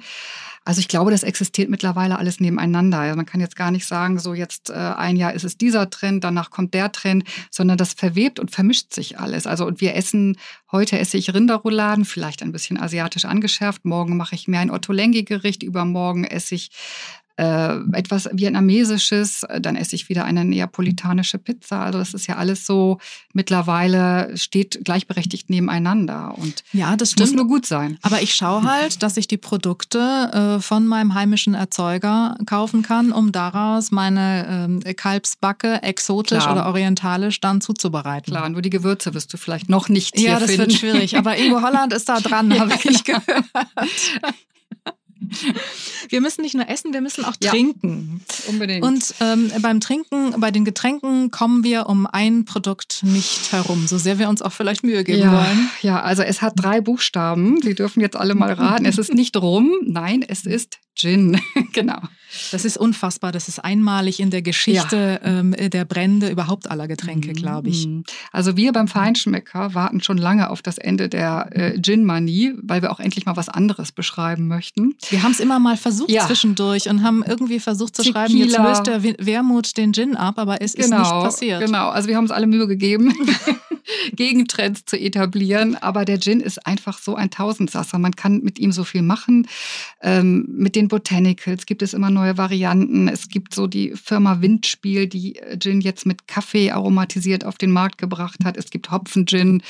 Also 0.66 0.80
ich 0.80 0.88
glaube, 0.88 1.12
das 1.12 1.24
existiert 1.24 1.70
mittlerweile 1.70 2.18
alles 2.18 2.40
nebeneinander. 2.40 3.00
Also 3.00 3.18
man 3.18 3.26
kann 3.26 3.42
jetzt 3.42 3.58
gar 3.58 3.72
nicht 3.72 3.86
sagen, 3.86 4.18
so 4.18 4.34
jetzt 4.34 4.70
äh, 4.70 4.74
ein 4.74 5.18
Jahr 5.18 5.34
ist 5.34 5.44
es 5.44 5.58
dieser 5.58 5.90
Trend, 5.90 6.24
danach 6.24 6.52
kommt 6.52 6.74
der 6.74 6.92
Trend, 6.92 7.26
sondern 7.52 7.78
das 7.78 7.94
verwebt 7.94 8.40
und 8.40 8.52
vermischt 8.52 8.94
sich 8.94 9.20
alles. 9.20 9.46
Also 9.46 9.66
und 9.66 9.82
wir 9.82 9.96
essen, 9.96 10.38
heute 10.74 11.00
esse 11.00 11.18
ich 11.18 11.34
Rinderrouladen, 11.34 12.04
vielleicht 12.04 12.44
ein 12.44 12.52
bisschen 12.52 12.78
asiatisch 12.78 13.24
angeschärft, 13.24 13.86
morgen 13.86 14.18
mache 14.18 14.36
ich 14.36 14.50
mir 14.50 14.60
ein 14.60 14.72
Otto-Lengi-Gericht, 14.72 15.64
übermorgen 15.64 16.26
esse 16.26 16.56
ich 16.56 16.72
äh, 17.36 17.78
etwas 17.94 18.30
Vietnamesisches, 18.32 19.46
dann 19.60 19.76
esse 19.76 19.96
ich 19.96 20.10
wieder 20.10 20.26
eine 20.26 20.46
neapolitanische 20.46 21.38
Pizza. 21.38 21.82
Also 21.82 22.00
das 22.00 22.14
ist 22.14 22.28
ja 22.28 22.36
alles 22.36 22.66
so 22.66 23.00
mittlerweile 23.34 24.38
steht 24.38 24.82
gleichberechtigt 24.84 25.50
nebeneinander 25.50 26.36
und 26.38 26.64
ja, 26.74 26.96
das 26.96 27.12
stimmt. 27.12 27.30
muss 27.30 27.36
nur 27.36 27.48
gut 27.48 27.66
sein. 27.66 27.98
Aber 28.02 28.22
ich 28.22 28.36
schaue 28.36 28.64
halt, 28.64 29.02
dass 29.02 29.18
ich 29.18 29.28
die 29.28 29.38
Produkte 29.38 30.58
äh, 30.60 30.62
von 30.62 30.86
meinem 30.86 31.14
heimischen 31.16 31.54
Erzeuger 31.56 32.38
kaufen 32.46 32.84
kann, 32.84 33.12
um 33.12 33.32
daraus 33.32 33.92
meine 33.92 34.80
äh, 34.86 34.94
Kalbsbacke 34.94 35.82
exotisch 35.84 36.44
Klar. 36.44 36.54
oder 36.54 36.66
orientalisch 36.68 37.40
dann 37.40 37.62
zuzubereiten. 37.62 38.32
Klar, 38.32 38.50
nur 38.50 38.62
die 38.62 38.70
Gewürze 38.70 39.14
wirst 39.14 39.34
du 39.34 39.38
vielleicht 39.38 39.70
noch 39.70 39.90
nicht 39.90 40.16
hier 40.16 40.32
Ja, 40.32 40.40
das 40.40 40.52
finden. 40.52 40.68
wird 40.68 40.74
schwierig. 40.74 41.18
Aber 41.18 41.38
Ingo 41.38 41.62
Holland 41.62 41.94
ist 41.94 42.08
da 42.10 42.20
dran, 42.20 42.52
ja, 42.52 42.60
habe 42.62 42.74
ich 42.84 43.04
genau. 43.04 43.20
gehört. 43.26 43.46
Wir 46.10 46.22
müssen 46.22 46.42
nicht 46.42 46.56
nur 46.56 46.68
essen, 46.70 46.94
wir 46.94 47.02
müssen 47.02 47.26
auch 47.26 47.36
trinken. 47.38 48.22
Ja, 48.28 48.50
unbedingt. 48.50 48.84
Und 48.84 49.16
ähm, 49.20 49.52
beim 49.62 49.80
Trinken, 49.80 50.40
bei 50.40 50.52
den 50.52 50.66
Getränken 50.66 51.32
kommen 51.32 51.64
wir 51.64 51.88
um 51.88 52.06
ein 52.06 52.46
Produkt 52.46 53.04
nicht 53.04 53.52
herum, 53.52 53.88
so 53.88 53.98
sehr 53.98 54.20
wir 54.20 54.30
uns 54.30 54.42
auch 54.42 54.52
vielleicht 54.52 54.84
Mühe 54.84 55.04
geben 55.04 55.22
ja, 55.22 55.32
wollen. 55.32 55.70
Ja, 55.82 56.02
also 56.02 56.24
es 56.24 56.42
hat 56.42 56.54
drei 56.56 56.82
Buchstaben. 56.82 57.62
Sie 57.62 57.76
dürfen 57.76 58.02
jetzt 58.02 58.16
alle 58.16 58.36
mal 58.36 58.54
raten. 58.54 58.86
es 58.86 58.98
ist 58.98 59.14
nicht 59.14 59.38
rum, 59.38 59.72
nein, 59.86 60.24
es 60.28 60.46
ist 60.46 60.80
Gin. 60.96 61.40
genau. 61.74 62.00
Das 62.52 62.66
ist 62.66 62.78
unfassbar. 62.78 63.32
Das 63.32 63.48
ist 63.48 63.60
einmalig 63.60 64.20
in 64.20 64.30
der 64.30 64.42
Geschichte 64.42 65.20
ja. 65.24 65.40
ähm, 65.40 65.52
der 65.52 65.86
Brände 65.86 66.30
überhaupt 66.30 66.70
aller 66.70 66.88
Getränke, 66.88 67.30
mhm. 67.30 67.34
glaube 67.34 67.70
ich. 67.70 67.88
Also 68.32 68.58
wir 68.58 68.72
beim 68.72 68.88
Feinschmecker 68.88 69.74
warten 69.74 70.02
schon 70.02 70.18
lange 70.18 70.50
auf 70.50 70.62
das 70.62 70.78
Ende 70.78 71.10
der 71.10 71.50
äh, 71.52 71.80
Gin-Manie, 71.80 72.54
weil 72.62 72.82
wir 72.82 72.92
auch 72.92 73.00
endlich 73.00 73.26
mal 73.26 73.36
was 73.36 73.50
anderes 73.50 73.92
beschreiben 73.92 74.48
möchten. 74.48 74.96
Wir 75.10 75.24
haben 75.24 75.32
es 75.32 75.40
immer 75.40 75.60
mal 75.60 75.78
versucht 75.78 76.12
ja. 76.12 76.26
zwischendurch 76.26 76.90
und 76.90 77.04
haben 77.04 77.24
irgendwie 77.26 77.60
versucht 77.60 77.96
zu 77.96 78.04
Tequila. 78.04 78.28
schreiben, 78.28 78.38
jetzt 78.38 78.58
löst 78.58 78.88
der 78.88 79.04
Wermut 79.26 79.78
den 79.78 79.94
Gin 79.94 80.16
ab, 80.16 80.40
aber 80.40 80.62
es 80.62 80.74
genau, 80.74 80.86
ist 80.86 80.92
nicht 80.92 81.10
genau, 81.10 81.24
passiert. 81.24 81.66
Genau, 81.66 81.90
also 81.90 82.08
wir 82.08 82.16
haben 82.16 82.24
uns 82.24 82.32
alle 82.32 82.48
Mühe 82.48 82.68
gegeben. 82.68 83.14
Gegentrends 84.14 84.86
zu 84.86 84.98
etablieren. 84.98 85.76
Aber 85.76 86.06
der 86.06 86.20
Gin 86.20 86.40
ist 86.40 86.66
einfach 86.66 86.98
so 86.98 87.16
ein 87.16 87.30
Tausendsasser. 87.30 88.00
Man 88.00 88.16
kann 88.16 88.42
mit 88.42 88.60
ihm 88.60 88.72
so 88.72 88.84
viel 88.84 89.02
machen. 89.02 89.48
Ähm, 90.02 90.46
mit 90.50 90.76
den 90.76 90.83
Botanicals 90.88 91.66
gibt 91.66 91.82
es 91.82 91.94
immer 91.94 92.10
neue 92.10 92.38
Varianten. 92.38 93.08
Es 93.08 93.30
gibt 93.30 93.54
so 93.54 93.68
die 93.68 93.94
Firma 93.96 94.42
Windspiel, 94.42 95.08
die 95.08 95.40
Gin 95.60 95.82
jetzt 95.82 96.06
mit 96.06 96.28
Kaffee 96.28 96.72
aromatisiert 96.72 97.46
auf 97.46 97.58
den 97.58 97.72
Markt 97.72 97.98
gebracht 97.98 98.44
hat. 98.44 98.58
Es 98.58 98.70
gibt 98.70 98.92
Hopfen-Gin. 98.92 99.62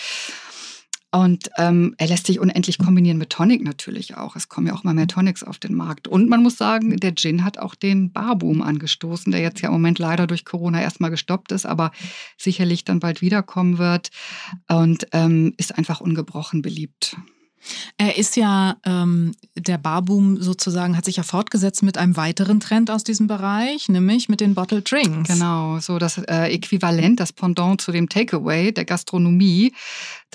Und 1.13 1.51
ähm, 1.59 1.93
er 1.99 2.07
lässt 2.07 2.25
sich 2.25 2.39
unendlich 2.39 2.79
kombinieren 2.79 3.19
mit 3.19 3.29
Tonic 3.29 3.63
natürlich 3.63 4.17
auch. 4.17 4.35
Es 4.35 4.49
kommen 4.49 4.65
ja 4.65 4.73
auch 4.73 4.83
immer 4.83 4.95
mehr 4.95 5.05
Tonics 5.05 5.43
auf 5.43 5.59
den 5.59 5.75
Markt. 5.75 6.07
Und 6.07 6.27
man 6.27 6.41
muss 6.41 6.57
sagen, 6.57 6.97
der 6.97 7.13
Gin 7.13 7.43
hat 7.43 7.59
auch 7.59 7.75
den 7.75 8.11
Barboom 8.11 8.63
angestoßen, 8.63 9.31
der 9.31 9.41
jetzt 9.41 9.61
ja 9.61 9.67
im 9.69 9.73
Moment 9.73 9.99
leider 9.99 10.25
durch 10.25 10.43
Corona 10.43 10.81
erstmal 10.81 11.11
gestoppt 11.11 11.51
ist, 11.51 11.67
aber 11.67 11.91
sicherlich 12.35 12.83
dann 12.83 12.99
bald 12.99 13.21
wiederkommen 13.21 13.77
wird 13.77 14.09
und 14.67 15.05
ähm, 15.11 15.53
ist 15.57 15.77
einfach 15.77 16.01
ungebrochen 16.01 16.63
beliebt. 16.63 17.15
Er 18.03 18.17
ist 18.17 18.35
ja, 18.35 18.75
ähm, 18.85 19.31
der 19.55 19.77
Barboom 19.77 20.41
sozusagen 20.41 20.97
hat 20.97 21.05
sich 21.05 21.15
ja 21.15 21.23
fortgesetzt 21.23 21.83
mit 21.83 21.97
einem 21.97 22.17
weiteren 22.17 22.59
Trend 22.59 22.91
aus 22.91 23.05
diesem 23.05 23.27
Bereich, 23.27 23.87
nämlich 23.87 24.27
mit 24.27 24.41
den 24.41 24.55
Bottled 24.55 24.91
Drinks. 24.91 25.29
Genau, 25.29 25.79
so 25.79 25.99
das 25.99 26.17
äh, 26.17 26.53
Äquivalent, 26.53 27.21
das 27.21 27.31
Pendant 27.31 27.79
zu 27.79 27.93
dem 27.93 28.09
Takeaway 28.09 28.73
der 28.73 28.83
Gastronomie, 28.83 29.71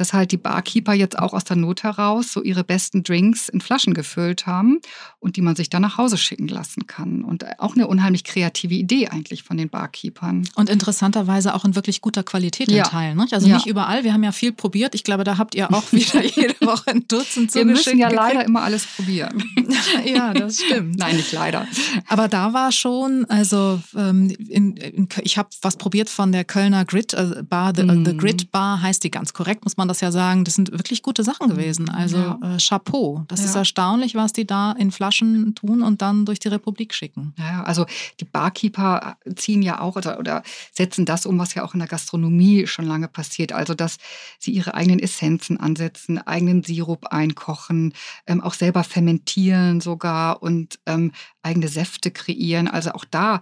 dass 0.00 0.12
halt 0.12 0.32
die 0.32 0.36
Barkeeper 0.36 0.92
jetzt 0.94 1.18
auch 1.18 1.32
aus 1.32 1.44
der 1.44 1.56
Not 1.56 1.82
heraus 1.82 2.32
so 2.32 2.42
ihre 2.42 2.64
besten 2.64 3.02
Drinks 3.02 3.48
in 3.48 3.60
Flaschen 3.60 3.94
gefüllt 3.94 4.46
haben 4.46 4.80
und 5.18 5.36
die 5.36 5.42
man 5.42 5.56
sich 5.56 5.70
dann 5.70 5.82
nach 5.82 5.98
Hause 5.98 6.16
schicken 6.16 6.48
lassen 6.48 6.86
kann. 6.86 7.24
Und 7.24 7.44
auch 7.58 7.74
eine 7.74 7.88
unheimlich 7.88 8.24
kreative 8.24 8.74
Idee 8.74 9.08
eigentlich 9.08 9.42
von 9.42 9.56
den 9.56 9.68
Barkeepern. 9.68 10.48
Und 10.54 10.70
interessanterweise 10.70 11.54
auch 11.54 11.64
in 11.64 11.74
wirklich 11.74 12.00
guter 12.00 12.22
Qualität 12.22 12.70
ja. 12.70 12.84
in 12.84 12.90
Teilen. 12.90 13.16
Ne? 13.16 13.26
Also 13.30 13.48
ja. 13.48 13.56
nicht 13.56 13.66
überall. 13.66 14.04
Wir 14.04 14.12
haben 14.12 14.22
ja 14.22 14.32
viel 14.32 14.52
probiert. 14.52 14.94
Ich 14.94 15.04
glaube, 15.04 15.24
da 15.24 15.38
habt 15.38 15.54
ihr 15.54 15.72
auch 15.72 15.84
wieder 15.92 16.24
jede 16.24 16.54
Woche 16.60 16.90
ein 16.90 17.06
Dutzend 17.08 17.54
Wir 17.54 17.64
müssen 17.64 17.98
ja 17.98 18.08
leider 18.08 18.44
immer 18.44 18.62
alles 18.62 18.86
probieren. 18.86 19.42
ja, 20.04 20.32
das 20.32 20.60
stimmt. 20.60 20.98
Nein, 20.98 21.16
nicht 21.16 21.32
leider. 21.32 21.66
Aber 22.06 22.28
da 22.28 22.52
war 22.52 22.70
schon, 22.70 23.24
also 23.28 23.80
ähm, 23.96 24.30
in, 24.48 24.76
in, 24.76 25.08
ich 25.22 25.38
habe 25.38 25.48
was 25.62 25.76
probiert 25.76 26.08
von 26.08 26.30
der 26.32 26.44
Kölner 26.44 26.84
Grid 26.84 27.14
äh, 27.14 27.42
Bar, 27.42 27.72
the, 27.74 27.82
mm. 27.82 28.04
the, 28.04 28.16
Grid 28.16 28.52
Bar 28.52 28.80
heißt 28.82 29.02
die 29.02 29.10
ganz 29.10 29.32
korrekt, 29.32 29.64
muss 29.64 29.76
man 29.76 29.87
das 29.88 30.00
ja 30.00 30.10
sagen. 30.10 30.44
Das 30.44 30.54
sind 30.54 30.72
wirklich 30.72 31.02
gute 31.02 31.24
Sachen 31.24 31.48
gewesen. 31.48 31.88
Also 31.88 32.16
ja. 32.16 32.38
äh, 32.42 32.58
Chapeau. 32.58 33.24
Das 33.28 33.40
ja. 33.40 33.46
ist 33.46 33.54
erstaunlich, 33.54 34.14
was 34.14 34.32
die 34.32 34.46
da 34.46 34.72
in 34.72 34.90
Flaschen 34.90 35.54
tun 35.54 35.82
und 35.82 36.02
dann 36.02 36.24
durch 36.24 36.38
die 36.38 36.48
Republik 36.48 36.94
schicken. 36.94 37.34
Ja, 37.38 37.62
also 37.64 37.86
die 38.20 38.24
Barkeeper 38.24 39.16
ziehen 39.36 39.62
ja 39.62 39.80
auch 39.80 39.96
oder, 39.96 40.18
oder 40.18 40.42
setzen 40.72 41.04
das 41.04 41.26
um, 41.26 41.38
was 41.38 41.54
ja 41.54 41.64
auch 41.64 41.74
in 41.74 41.80
der 41.80 41.88
Gastronomie 41.88 42.66
schon 42.66 42.86
lange 42.86 43.08
passiert. 43.08 43.52
Also 43.52 43.74
dass 43.74 43.96
sie 44.38 44.52
ihre 44.52 44.74
eigenen 44.74 44.98
Essenzen 44.98 45.58
ansetzen, 45.58 46.18
eigenen 46.18 46.62
Sirup 46.62 47.06
einkochen, 47.06 47.94
ähm, 48.26 48.40
auch 48.40 48.54
selber 48.54 48.84
fermentieren 48.84 49.80
sogar 49.80 50.42
und 50.42 50.78
ähm, 50.86 51.12
eigene 51.42 51.68
Säfte 51.68 52.10
kreieren. 52.10 52.68
Also 52.68 52.92
auch 52.92 53.04
da 53.04 53.40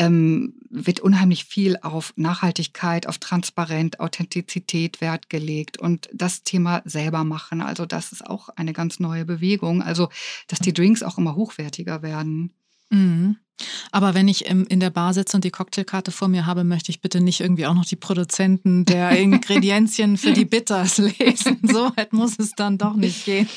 ähm, 0.00 0.54
wird 0.70 1.00
unheimlich 1.00 1.44
viel 1.44 1.76
auf 1.82 2.14
Nachhaltigkeit, 2.16 3.06
auf 3.06 3.18
Transparenz, 3.18 3.98
Authentizität 3.98 5.02
Wert 5.02 5.28
gelegt 5.28 5.76
und 5.76 6.08
das 6.14 6.42
Thema 6.42 6.80
selber 6.86 7.22
machen. 7.22 7.60
Also 7.60 7.84
das 7.84 8.10
ist 8.10 8.26
auch 8.26 8.48
eine 8.56 8.72
ganz 8.72 8.98
neue 8.98 9.26
Bewegung. 9.26 9.82
Also 9.82 10.08
dass 10.46 10.58
die 10.58 10.72
Drinks 10.72 11.02
auch 11.02 11.18
immer 11.18 11.36
hochwertiger 11.36 12.00
werden. 12.00 12.54
Mhm. 12.88 13.36
Aber 13.92 14.14
wenn 14.14 14.26
ich 14.26 14.46
in 14.46 14.80
der 14.80 14.88
Bar 14.88 15.12
sitze 15.12 15.36
und 15.36 15.44
die 15.44 15.50
Cocktailkarte 15.50 16.12
vor 16.12 16.28
mir 16.28 16.46
habe, 16.46 16.64
möchte 16.64 16.90
ich 16.90 17.02
bitte 17.02 17.20
nicht 17.20 17.40
irgendwie 17.40 17.66
auch 17.66 17.74
noch 17.74 17.84
die 17.84 17.96
Produzenten 17.96 18.86
der 18.86 19.10
Ingredienzien 19.18 20.16
für 20.16 20.32
die 20.32 20.46
Bitters 20.46 20.96
lesen. 20.96 21.58
So 21.62 21.92
weit 21.94 22.14
muss 22.14 22.38
es 22.38 22.52
dann 22.52 22.78
doch 22.78 22.96
nicht 22.96 23.26
gehen. 23.26 23.48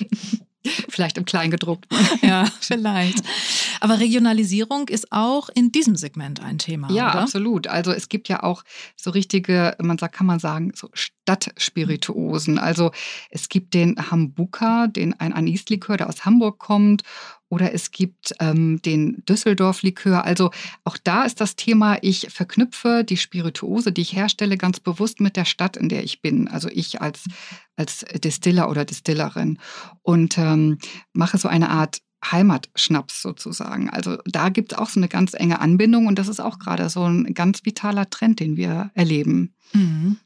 Vielleicht 0.89 1.17
im 1.17 1.26
Kleingedruckten. 1.26 1.97
Ja, 2.21 2.45
vielleicht. 2.62 3.21
Aber 3.82 3.99
Regionalisierung 3.99 4.88
ist 4.88 5.12
auch 5.12 5.49
in 5.49 5.71
diesem 5.71 5.95
Segment 5.95 6.41
ein 6.41 6.58
Thema. 6.58 6.89
Ja, 6.91 7.12
oder? 7.12 7.21
absolut. 7.21 7.67
Also 7.67 7.91
es 7.91 8.08
gibt 8.08 8.30
ja 8.30 8.43
auch 8.43 8.63
so 8.95 9.12
richtige, 9.12 9.76
man 9.82 9.97
sagt, 9.97 10.15
kann 10.15 10.28
man 10.28 10.39
sagen, 10.39 10.71
so 10.73 10.89
Stadtspirituosen. 11.24 12.60
Also 12.60 12.92
es 13.30 13.50
gibt 13.50 13.74
den 13.74 14.12
Hambuka, 14.12 14.88
den 14.88 15.20
ein 15.20 15.34
Anislikör, 15.34 15.98
der 15.98 16.10
aus 16.10 16.26
Hamburg 16.26 16.60
kommt 16.60 17.04
oder 17.50 17.74
es 17.74 17.92
gibt 17.92 18.34
ähm, 18.40 18.82
den 18.82 19.24
Düsseldorf-Likör. 19.26 20.26
Also 20.26 20.52
auch 20.84 20.98
da 21.02 21.24
ist 21.24 21.40
das 21.40 21.56
Thema, 21.56 21.98
ich 22.02 22.28
verknüpfe 22.30 23.04
die 23.04 23.18
Spirituose, 23.18 23.92
die 23.92 24.02
ich 24.02 24.16
herstelle, 24.16 24.58
ganz 24.58 24.80
bewusst 24.80 25.22
mit 25.22 25.38
der 25.38 25.46
Stadt, 25.46 25.78
in 25.78 25.88
der 25.88 26.04
ich 26.04 26.22
bin. 26.22 26.48
Also 26.48 26.68
ich 26.70 27.02
als, 27.02 27.26
als 27.76 28.06
Distiller 28.24 28.70
oder 28.70 28.86
Distillerin. 28.86 29.60
Und 30.02 30.38
ähm, 30.38 30.80
mache 31.14 31.38
so 31.38 31.48
eine 31.48 31.70
Art 31.70 32.00
Heimatschnaps 32.32 33.22
sozusagen. 33.22 33.90
Also 33.90 34.18
da 34.26 34.50
gibt 34.50 34.74
es 34.74 34.78
auch 34.78 34.90
so 34.90 35.00
eine 35.00 35.10
ganz 35.10 35.34
enge 35.34 35.60
Anbindung 35.60 36.08
und 36.08 36.20
das 36.20 36.28
ist 36.28 36.40
auch 36.40 36.58
gerade 36.58 36.90
so 36.90 37.04
ein 37.04 37.34
ganz 37.34 37.66
vitaler 37.66 38.10
Trend, 38.10 38.40
den 38.40 38.58
wir 38.58 38.92
erleben. 38.94 39.54
Mhm. 39.74 40.18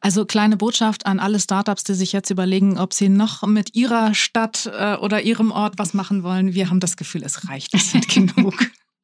Also 0.00 0.24
kleine 0.24 0.56
Botschaft 0.56 1.06
an 1.06 1.18
alle 1.18 1.40
Startups, 1.40 1.84
die 1.84 1.94
sich 1.94 2.12
jetzt 2.12 2.30
überlegen, 2.30 2.78
ob 2.78 2.94
sie 2.94 3.08
noch 3.08 3.46
mit 3.46 3.74
ihrer 3.74 4.14
Stadt 4.14 4.70
äh, 4.72 4.96
oder 4.96 5.22
ihrem 5.22 5.50
Ort 5.50 5.78
was 5.78 5.94
machen 5.94 6.22
wollen. 6.22 6.54
Wir 6.54 6.70
haben 6.70 6.80
das 6.80 6.96
Gefühl, 6.96 7.22
es 7.24 7.48
reicht, 7.48 7.74
es 7.74 7.90
sind 7.90 8.08
genug. 8.34 8.54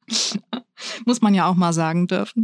Muss 1.05 1.21
man 1.21 1.33
ja 1.33 1.45
auch 1.47 1.55
mal 1.55 1.73
sagen 1.73 2.07
dürfen. 2.07 2.43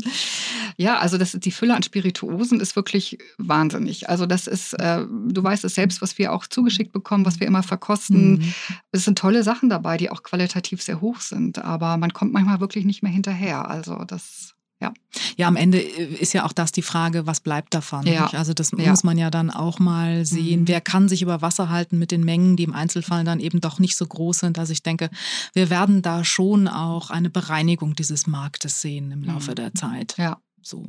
Ja, 0.78 0.98
also 1.00 1.18
das, 1.18 1.34
die 1.34 1.52
Fülle 1.52 1.76
an 1.76 1.84
Spirituosen 1.84 2.60
ist 2.60 2.76
wirklich 2.76 3.18
wahnsinnig. 3.38 4.10
Also 4.10 4.26
das 4.26 4.48
ist, 4.48 4.74
äh, 4.74 5.06
du 5.06 5.44
weißt 5.44 5.64
es 5.66 5.76
selbst, 5.76 6.02
was 6.02 6.18
wir 6.18 6.34
auch 6.34 6.48
zugeschickt 6.48 6.92
bekommen, 6.92 7.26
was 7.26 7.40
wir 7.40 7.48
immer 7.48 7.64
verkosten. 7.64 8.34
Mhm. 8.34 8.54
Es 8.92 9.06
sind 9.06 9.18
tolle 9.18 9.44
Sachen 9.44 9.70
dabei, 9.70 9.98
die 9.98 10.10
auch 10.10 10.24
qualitativ 10.24 10.82
sehr 10.82 11.02
hoch 11.02 11.20
sind, 11.20 11.60
aber 11.60 11.98
man 11.98 12.14
kommt 12.14 12.34
manchmal 12.34 12.60
wirklich 12.60 12.86
nicht 12.86 13.04
mehr 13.04 13.12
hinterher. 13.12 13.70
Also 13.70 14.04
das 14.06 14.56
ja. 14.82 14.94
ja, 15.38 15.48
am 15.48 15.56
Ende 15.56 15.80
äh, 15.80 16.16
ist 16.16 16.34
ja 16.34 16.46
auch 16.46 16.54
das 16.54 16.72
die 16.72 16.82
Frage, 16.82 17.28
was 17.28 17.40
bleibt 17.40 17.74
davon? 17.74 18.06
Ja. 18.08 18.28
Also 18.34 18.54
das 18.54 18.72
ja. 18.72 18.90
muss 18.90 19.04
man 19.04 19.18
ja 19.18 19.30
dann 19.30 19.52
auch 19.52 19.80
mal 19.80 20.26
sehen. 20.26 20.62
Mhm. 20.62 20.68
Wer 20.68 20.82
kann 20.82 21.08
sich 21.08 21.22
über 21.22 21.42
Wasser 21.42 21.70
halten 21.70 22.00
mit 22.00 22.12
den 22.12 22.24
Mengen, 22.24 22.58
die 22.58 22.64
im 22.64 22.74
Einzelfall 22.74 23.24
dann 23.24 23.40
eben 23.40 23.62
doch 23.62 23.80
nicht 23.80 23.96
so 23.96 24.06
groß 24.06 24.40
sind? 24.40 24.60
Also 24.60 24.74
ich 24.74 24.84
denke, 24.84 25.10
wir 25.54 25.70
werden 25.70 26.02
da 26.02 26.24
schon 26.24 26.68
auch 26.68 27.12
eine 27.12 27.30
Bereinigung 27.30 27.96
dieses 27.96 28.26
Marktes 28.28 28.82
sehen 28.82 29.12
im 29.12 29.24
Laufe 29.24 29.52
mhm. 29.52 29.56
der 29.56 29.74
Zeit. 29.76 30.16
Ja. 30.18 30.40
So. 30.64 30.86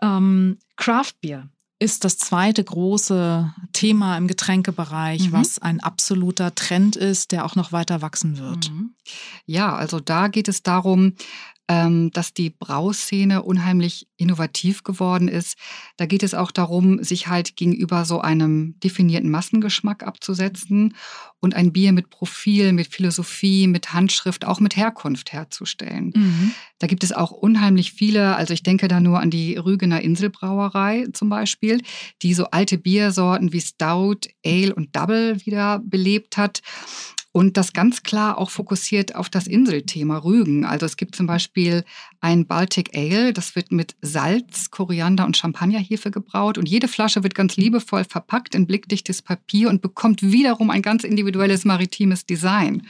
Ähm, 0.00 0.58
Craft 0.76 1.14
Beer 1.20 1.48
ist 1.80 2.04
das 2.04 2.18
zweite 2.18 2.62
große 2.62 3.54
Thema 3.72 4.18
im 4.18 4.26
Getränkebereich, 4.26 5.28
mhm. 5.28 5.32
was 5.32 5.58
ein 5.58 5.80
absoluter 5.80 6.54
Trend 6.54 6.94
ist, 6.94 7.32
der 7.32 7.46
auch 7.46 7.56
noch 7.56 7.72
weiter 7.72 8.02
wachsen 8.02 8.38
wird. 8.38 8.70
Mhm. 8.70 8.94
Ja, 9.46 9.74
also 9.74 9.98
da 9.98 10.28
geht 10.28 10.48
es 10.48 10.62
darum, 10.62 11.14
dass 12.12 12.34
die 12.34 12.50
Brauszene 12.50 13.42
unheimlich 13.42 14.08
innovativ 14.16 14.82
geworden 14.82 15.28
ist. 15.28 15.56
Da 15.96 16.06
geht 16.06 16.24
es 16.24 16.34
auch 16.34 16.50
darum, 16.50 17.02
sich 17.04 17.28
halt 17.28 17.54
gegenüber 17.54 18.04
so 18.04 18.20
einem 18.20 18.74
definierten 18.80 19.30
Massengeschmack 19.30 20.02
abzusetzen 20.02 20.96
und 21.38 21.54
ein 21.54 21.72
Bier 21.72 21.92
mit 21.92 22.10
Profil, 22.10 22.72
mit 22.72 22.88
Philosophie, 22.88 23.68
mit 23.68 23.92
Handschrift, 23.92 24.44
auch 24.44 24.58
mit 24.58 24.76
Herkunft 24.76 25.32
herzustellen. 25.32 26.12
Mhm. 26.14 26.50
Da 26.80 26.88
gibt 26.88 27.04
es 27.04 27.12
auch 27.12 27.30
unheimlich 27.30 27.92
viele, 27.92 28.34
also 28.34 28.52
ich 28.52 28.64
denke 28.64 28.88
da 28.88 28.98
nur 28.98 29.20
an 29.20 29.30
die 29.30 29.56
Rügener 29.56 30.00
Inselbrauerei 30.00 31.06
zum 31.12 31.28
Beispiel, 31.28 31.80
die 32.22 32.34
so 32.34 32.46
alte 32.46 32.78
Biersorten 32.78 33.52
wie 33.52 33.60
Stout, 33.60 34.28
Ale 34.44 34.74
und 34.74 34.96
Double 34.96 35.38
wieder 35.46 35.78
belebt 35.78 36.36
hat 36.36 36.62
und 37.32 37.56
das 37.56 37.72
ganz 37.72 38.02
klar 38.02 38.38
auch 38.38 38.50
fokussiert 38.50 39.14
auf 39.14 39.28
das 39.28 39.46
Inselthema 39.46 40.18
Rügen. 40.18 40.64
Also 40.64 40.86
es 40.86 40.96
gibt 40.96 41.14
zum 41.14 41.26
Beispiel 41.26 41.84
ein 42.20 42.46
Baltic 42.46 42.96
Ale, 42.96 43.32
das 43.32 43.54
wird 43.54 43.70
mit 43.70 43.94
Salz, 44.02 44.70
Koriander 44.70 45.26
und 45.26 45.36
Champagnerhefe 45.36 46.10
gebraut 46.10 46.58
und 46.58 46.68
jede 46.68 46.88
Flasche 46.88 47.22
wird 47.22 47.34
ganz 47.34 47.56
liebevoll 47.56 48.04
verpackt 48.04 48.54
in 48.54 48.66
blickdichtes 48.66 49.22
Papier 49.22 49.68
und 49.68 49.80
bekommt 49.82 50.22
wiederum 50.22 50.70
ein 50.70 50.82
ganz 50.82 51.04
individuelles 51.04 51.64
maritimes 51.64 52.26
Design. 52.26 52.82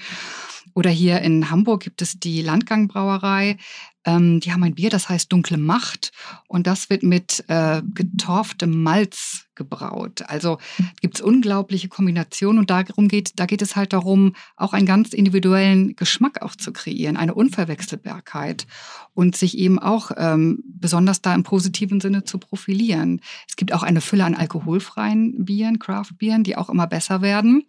Oder 0.75 0.91
hier 0.91 1.21
in 1.21 1.51
Hamburg 1.51 1.83
gibt 1.83 2.01
es 2.01 2.19
die 2.19 2.43
Landgangbrauerei. 2.43 3.57
Ähm, 4.05 4.41
die 4.41 4.53
haben 4.53 4.63
ein 4.63 4.75
Bier, 4.75 4.91
das 4.91 5.09
heißt 5.09 5.33
Dunkle 5.33 5.59
Macht. 5.59 6.13
Und 6.49 6.67
das 6.67 6.91
wird 6.91 7.03
mit 7.03 7.45
äh, 7.49 7.83
getorftem 7.93 8.83
Malz 8.83 9.47
gebraut. 9.61 10.23
Also 10.27 10.57
gibt 11.03 11.17
es 11.17 11.21
unglaubliche 11.21 11.89
Kombinationen 11.89 12.59
und 12.61 12.71
darum 12.71 13.09
geht, 13.09 13.39
da 13.39 13.45
geht 13.45 13.61
es 13.61 13.77
halt 13.77 13.93
darum, 13.93 14.35
auch 14.57 14.73
einen 14.73 14.87
ganz 14.87 15.13
individuellen 15.13 15.97
Geschmack 15.97 16.41
auch 16.41 16.57
zu 16.57 16.73
kreieren, 16.73 17.19
eine 17.19 17.35
Unverwechselbarkeit 17.35 18.67
und 19.13 19.37
sich 19.37 19.59
eben 19.59 19.79
auch 19.79 20.13
ähm, 20.17 20.63
besonders 20.65 21.21
da 21.21 21.35
im 21.35 21.43
positiven 21.43 22.01
Sinne 22.01 22.25
zu 22.25 22.39
profilieren. 22.39 23.21
Es 23.47 23.57
gibt 23.57 23.75
auch 23.75 23.83
eine 23.83 24.01
Fülle 24.01 24.25
an 24.25 24.35
alkoholfreien 24.35 25.45
Bieren, 25.45 25.79
Craft-Bieren, 25.79 26.43
die 26.43 26.57
auch 26.57 26.71
immer 26.71 26.87
besser 26.87 27.21
werden. 27.21 27.65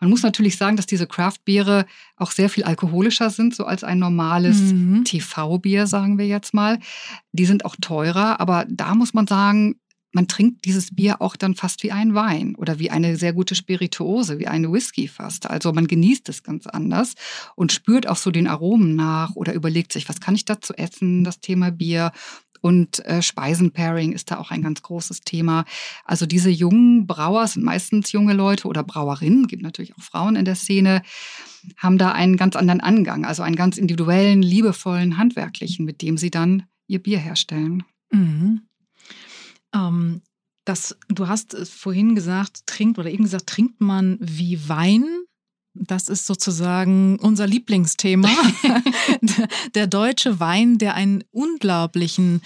Man 0.00 0.10
muss 0.10 0.24
natürlich 0.24 0.56
sagen, 0.56 0.76
dass 0.76 0.86
diese 0.86 1.06
Craft-Biere 1.06 1.86
auch 2.16 2.32
sehr 2.32 2.48
viel 2.48 2.64
alkoholischer 2.64 3.30
sind, 3.30 3.54
so 3.54 3.64
als 3.64 3.84
ein 3.84 4.00
normales 4.00 4.58
mhm. 4.58 5.04
TV-Bier, 5.04 5.86
sagen 5.86 6.18
wir 6.18 6.26
jetzt 6.26 6.52
mal. 6.52 6.80
Die 7.30 7.46
sind 7.46 7.64
auch 7.64 7.76
teurer, 7.80 8.40
aber 8.40 8.66
da 8.68 8.96
muss 8.96 9.14
man 9.14 9.28
sagen, 9.28 9.76
man 10.12 10.26
trinkt 10.26 10.64
dieses 10.64 10.94
Bier 10.94 11.20
auch 11.20 11.36
dann 11.36 11.54
fast 11.54 11.82
wie 11.82 11.92
ein 11.92 12.14
Wein 12.14 12.54
oder 12.56 12.78
wie 12.78 12.90
eine 12.90 13.16
sehr 13.16 13.32
gute 13.32 13.54
Spirituose, 13.54 14.38
wie 14.38 14.48
eine 14.48 14.72
Whisky 14.72 15.06
fast. 15.06 15.48
Also 15.48 15.72
man 15.72 15.86
genießt 15.86 16.28
es 16.28 16.42
ganz 16.42 16.66
anders 16.66 17.14
und 17.56 17.72
spürt 17.72 18.08
auch 18.08 18.16
so 18.16 18.30
den 18.30 18.46
Aromen 18.46 18.94
nach 18.94 19.36
oder 19.36 19.52
überlegt 19.52 19.92
sich, 19.92 20.08
was 20.08 20.20
kann 20.20 20.34
ich 20.34 20.44
dazu 20.44 20.72
essen, 20.74 21.24
das 21.24 21.40
Thema 21.40 21.70
Bier. 21.70 22.12
Und 22.60 23.04
äh, 23.06 23.22
Speisenpairing 23.22 24.12
ist 24.12 24.30
da 24.30 24.38
auch 24.38 24.50
ein 24.50 24.62
ganz 24.62 24.82
großes 24.82 25.20
Thema. 25.20 25.64
Also 26.04 26.26
diese 26.26 26.50
jungen 26.50 27.06
Brauer 27.06 27.46
sind 27.46 27.64
meistens 27.64 28.10
junge 28.10 28.32
Leute 28.32 28.66
oder 28.66 28.82
Brauerinnen, 28.82 29.46
gibt 29.46 29.62
natürlich 29.62 29.94
auch 29.96 30.02
Frauen 30.02 30.34
in 30.34 30.44
der 30.44 30.56
Szene, 30.56 31.02
haben 31.76 31.98
da 31.98 32.12
einen 32.12 32.36
ganz 32.36 32.56
anderen 32.56 32.80
Angang, 32.80 33.24
also 33.24 33.42
einen 33.42 33.56
ganz 33.56 33.76
individuellen, 33.76 34.42
liebevollen, 34.42 35.18
handwerklichen, 35.18 35.84
mit 35.84 36.02
dem 36.02 36.16
sie 36.16 36.30
dann 36.30 36.64
ihr 36.88 37.00
Bier 37.00 37.18
herstellen. 37.18 37.84
Mhm. 38.10 38.67
Ähm, 39.74 40.22
das, 40.64 40.98
du 41.08 41.28
hast 41.28 41.56
vorhin 41.68 42.14
gesagt, 42.14 42.66
trinkt 42.66 42.98
oder 42.98 43.10
eben 43.10 43.24
gesagt, 43.24 43.46
trinkt 43.46 43.80
man 43.80 44.18
wie 44.20 44.68
Wein 44.68 45.06
das 45.80 46.08
ist 46.08 46.26
sozusagen 46.26 47.18
unser 47.20 47.46
Lieblingsthema. 47.46 48.28
der 49.74 49.86
deutsche 49.86 50.40
Wein, 50.40 50.78
der 50.78 50.94
einen 50.94 51.24
unglaublichen 51.30 52.42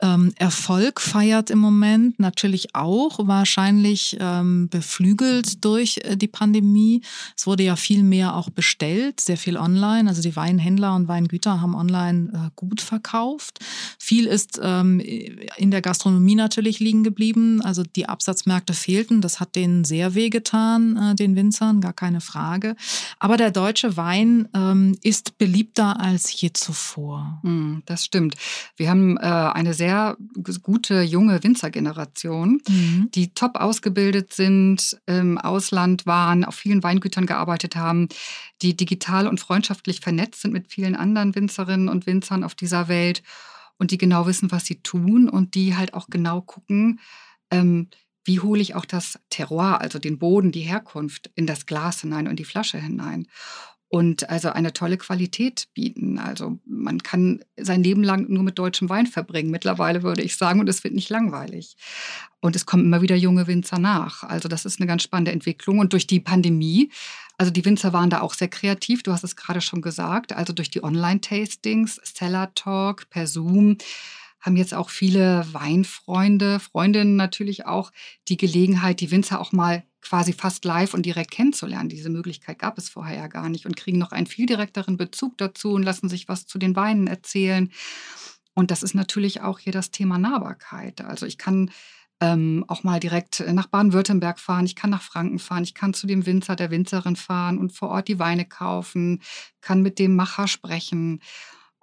ähm, 0.00 0.32
Erfolg 0.36 1.00
feiert 1.00 1.50
im 1.50 1.58
Moment, 1.58 2.18
natürlich 2.18 2.74
auch 2.74 3.18
wahrscheinlich 3.26 4.16
ähm, 4.20 4.68
beflügelt 4.68 5.64
durch 5.64 5.98
äh, 6.04 6.16
die 6.16 6.28
Pandemie. 6.28 7.02
Es 7.36 7.46
wurde 7.46 7.64
ja 7.64 7.76
viel 7.76 8.02
mehr 8.02 8.36
auch 8.36 8.50
bestellt, 8.50 9.20
sehr 9.20 9.36
viel 9.36 9.56
online. 9.56 10.08
Also 10.08 10.22
die 10.22 10.36
Weinhändler 10.36 10.94
und 10.94 11.08
Weingüter 11.08 11.60
haben 11.60 11.74
online 11.74 12.30
äh, 12.32 12.50
gut 12.54 12.80
verkauft. 12.80 13.58
Viel 13.98 14.26
ist 14.26 14.60
ähm, 14.62 15.00
in 15.00 15.70
der 15.70 15.82
Gastronomie 15.82 16.34
natürlich 16.34 16.80
liegen 16.80 17.02
geblieben. 17.02 17.60
Also 17.62 17.82
die 17.82 18.08
Absatzmärkte 18.08 18.74
fehlten. 18.74 19.20
Das 19.20 19.40
hat 19.40 19.56
denen 19.56 19.84
sehr 19.84 20.14
wehgetan, 20.14 20.96
äh, 20.96 21.14
den 21.14 21.36
Winzern, 21.36 21.80
gar 21.80 21.92
keine 21.92 22.20
Frage. 22.20 22.75
Aber 23.18 23.36
der 23.36 23.50
deutsche 23.50 23.96
Wein 23.96 24.48
ähm, 24.54 24.96
ist 25.02 25.38
beliebter 25.38 26.00
als 26.00 26.40
je 26.40 26.52
zuvor. 26.52 27.40
Mm, 27.42 27.78
das 27.86 28.04
stimmt. 28.04 28.36
Wir 28.76 28.90
haben 28.90 29.16
äh, 29.16 29.20
eine 29.20 29.74
sehr 29.74 30.16
gute 30.62 31.02
junge 31.02 31.42
Winzergeneration, 31.42 32.60
mhm. 32.68 33.08
die 33.14 33.34
top 33.34 33.56
ausgebildet 33.56 34.32
sind, 34.32 34.98
im 35.06 35.38
Ausland 35.38 36.06
waren, 36.06 36.44
auf 36.44 36.54
vielen 36.54 36.82
Weingütern 36.82 37.26
gearbeitet 37.26 37.76
haben, 37.76 38.08
die 38.62 38.76
digital 38.76 39.26
und 39.26 39.40
freundschaftlich 39.40 40.00
vernetzt 40.00 40.42
sind 40.42 40.52
mit 40.52 40.68
vielen 40.68 40.96
anderen 40.96 41.34
Winzerinnen 41.34 41.88
und 41.88 42.06
Winzern 42.06 42.44
auf 42.44 42.54
dieser 42.54 42.88
Welt 42.88 43.22
und 43.78 43.90
die 43.90 43.98
genau 43.98 44.26
wissen, 44.26 44.50
was 44.50 44.64
sie 44.64 44.76
tun 44.76 45.28
und 45.28 45.54
die 45.54 45.76
halt 45.76 45.94
auch 45.94 46.08
genau 46.08 46.40
gucken, 46.40 47.00
ähm, 47.50 47.88
wie 48.26 48.40
hole 48.40 48.60
ich 48.60 48.74
auch 48.74 48.84
das 48.84 49.18
Terroir, 49.30 49.80
also 49.80 49.98
den 49.98 50.18
Boden, 50.18 50.52
die 50.52 50.60
Herkunft 50.60 51.30
in 51.34 51.46
das 51.46 51.66
Glas 51.66 52.00
hinein 52.00 52.28
und 52.28 52.38
die 52.38 52.44
Flasche 52.44 52.78
hinein. 52.78 53.26
Und 53.88 54.28
also 54.28 54.48
eine 54.48 54.72
tolle 54.72 54.98
Qualität 54.98 55.68
bieten. 55.72 56.18
Also 56.18 56.58
man 56.66 57.02
kann 57.04 57.44
sein 57.56 57.84
Leben 57.84 58.02
lang 58.02 58.28
nur 58.28 58.42
mit 58.42 58.58
deutschem 58.58 58.88
Wein 58.88 59.06
verbringen, 59.06 59.52
mittlerweile 59.52 60.02
würde 60.02 60.22
ich 60.22 60.36
sagen, 60.36 60.58
und 60.58 60.68
es 60.68 60.82
wird 60.82 60.92
nicht 60.92 61.08
langweilig. 61.08 61.76
Und 62.40 62.56
es 62.56 62.66
kommen 62.66 62.84
immer 62.84 63.00
wieder 63.00 63.14
junge 63.14 63.46
Winzer 63.46 63.78
nach. 63.78 64.24
Also 64.24 64.48
das 64.48 64.64
ist 64.64 64.80
eine 64.80 64.88
ganz 64.88 65.04
spannende 65.04 65.30
Entwicklung. 65.30 65.78
Und 65.78 65.92
durch 65.92 66.08
die 66.08 66.18
Pandemie, 66.18 66.90
also 67.38 67.52
die 67.52 67.64
Winzer 67.64 67.92
waren 67.92 68.10
da 68.10 68.22
auch 68.22 68.34
sehr 68.34 68.48
kreativ, 68.48 69.04
du 69.04 69.12
hast 69.12 69.22
es 69.22 69.36
gerade 69.36 69.60
schon 69.60 69.82
gesagt, 69.82 70.32
also 70.32 70.52
durch 70.52 70.70
die 70.70 70.82
Online-Tastings, 70.82 72.00
Seller 72.02 72.52
Talk 72.54 73.08
per 73.08 73.28
Zoom, 73.28 73.78
haben 74.46 74.56
jetzt 74.56 74.74
auch 74.74 74.90
viele 74.90 75.46
Weinfreunde, 75.52 76.60
Freundinnen 76.60 77.16
natürlich 77.16 77.66
auch 77.66 77.92
die 78.28 78.36
Gelegenheit, 78.36 79.00
die 79.00 79.10
Winzer 79.10 79.40
auch 79.40 79.52
mal 79.52 79.82
quasi 80.00 80.32
fast 80.32 80.64
live 80.64 80.94
und 80.94 81.04
direkt 81.04 81.32
kennenzulernen. 81.32 81.88
Diese 81.88 82.10
Möglichkeit 82.10 82.60
gab 82.60 82.78
es 82.78 82.88
vorher 82.88 83.16
ja 83.16 83.26
gar 83.26 83.48
nicht 83.48 83.66
und 83.66 83.76
kriegen 83.76 83.98
noch 83.98 84.12
einen 84.12 84.26
viel 84.26 84.46
direkteren 84.46 84.96
Bezug 84.96 85.36
dazu 85.36 85.72
und 85.72 85.82
lassen 85.82 86.08
sich 86.08 86.28
was 86.28 86.46
zu 86.46 86.58
den 86.58 86.76
Weinen 86.76 87.08
erzählen. 87.08 87.70
Und 88.54 88.70
das 88.70 88.82
ist 88.82 88.94
natürlich 88.94 89.40
auch 89.42 89.58
hier 89.58 89.72
das 89.72 89.90
Thema 89.90 90.18
Nahbarkeit. 90.18 91.00
Also 91.00 91.26
ich 91.26 91.38
kann 91.38 91.70
ähm, 92.20 92.64
auch 92.68 92.84
mal 92.84 93.00
direkt 93.00 93.44
nach 93.52 93.66
Baden-Württemberg 93.66 94.38
fahren, 94.38 94.64
ich 94.64 94.76
kann 94.76 94.90
nach 94.90 95.02
Franken 95.02 95.38
fahren, 95.38 95.64
ich 95.64 95.74
kann 95.74 95.92
zu 95.92 96.06
dem 96.06 96.24
Winzer, 96.24 96.56
der 96.56 96.70
Winzerin 96.70 97.16
fahren 97.16 97.58
und 97.58 97.72
vor 97.72 97.90
Ort 97.90 98.08
die 98.08 98.18
Weine 98.18 98.46
kaufen, 98.46 99.20
kann 99.60 99.82
mit 99.82 99.98
dem 99.98 100.16
Macher 100.16 100.48
sprechen. 100.48 101.20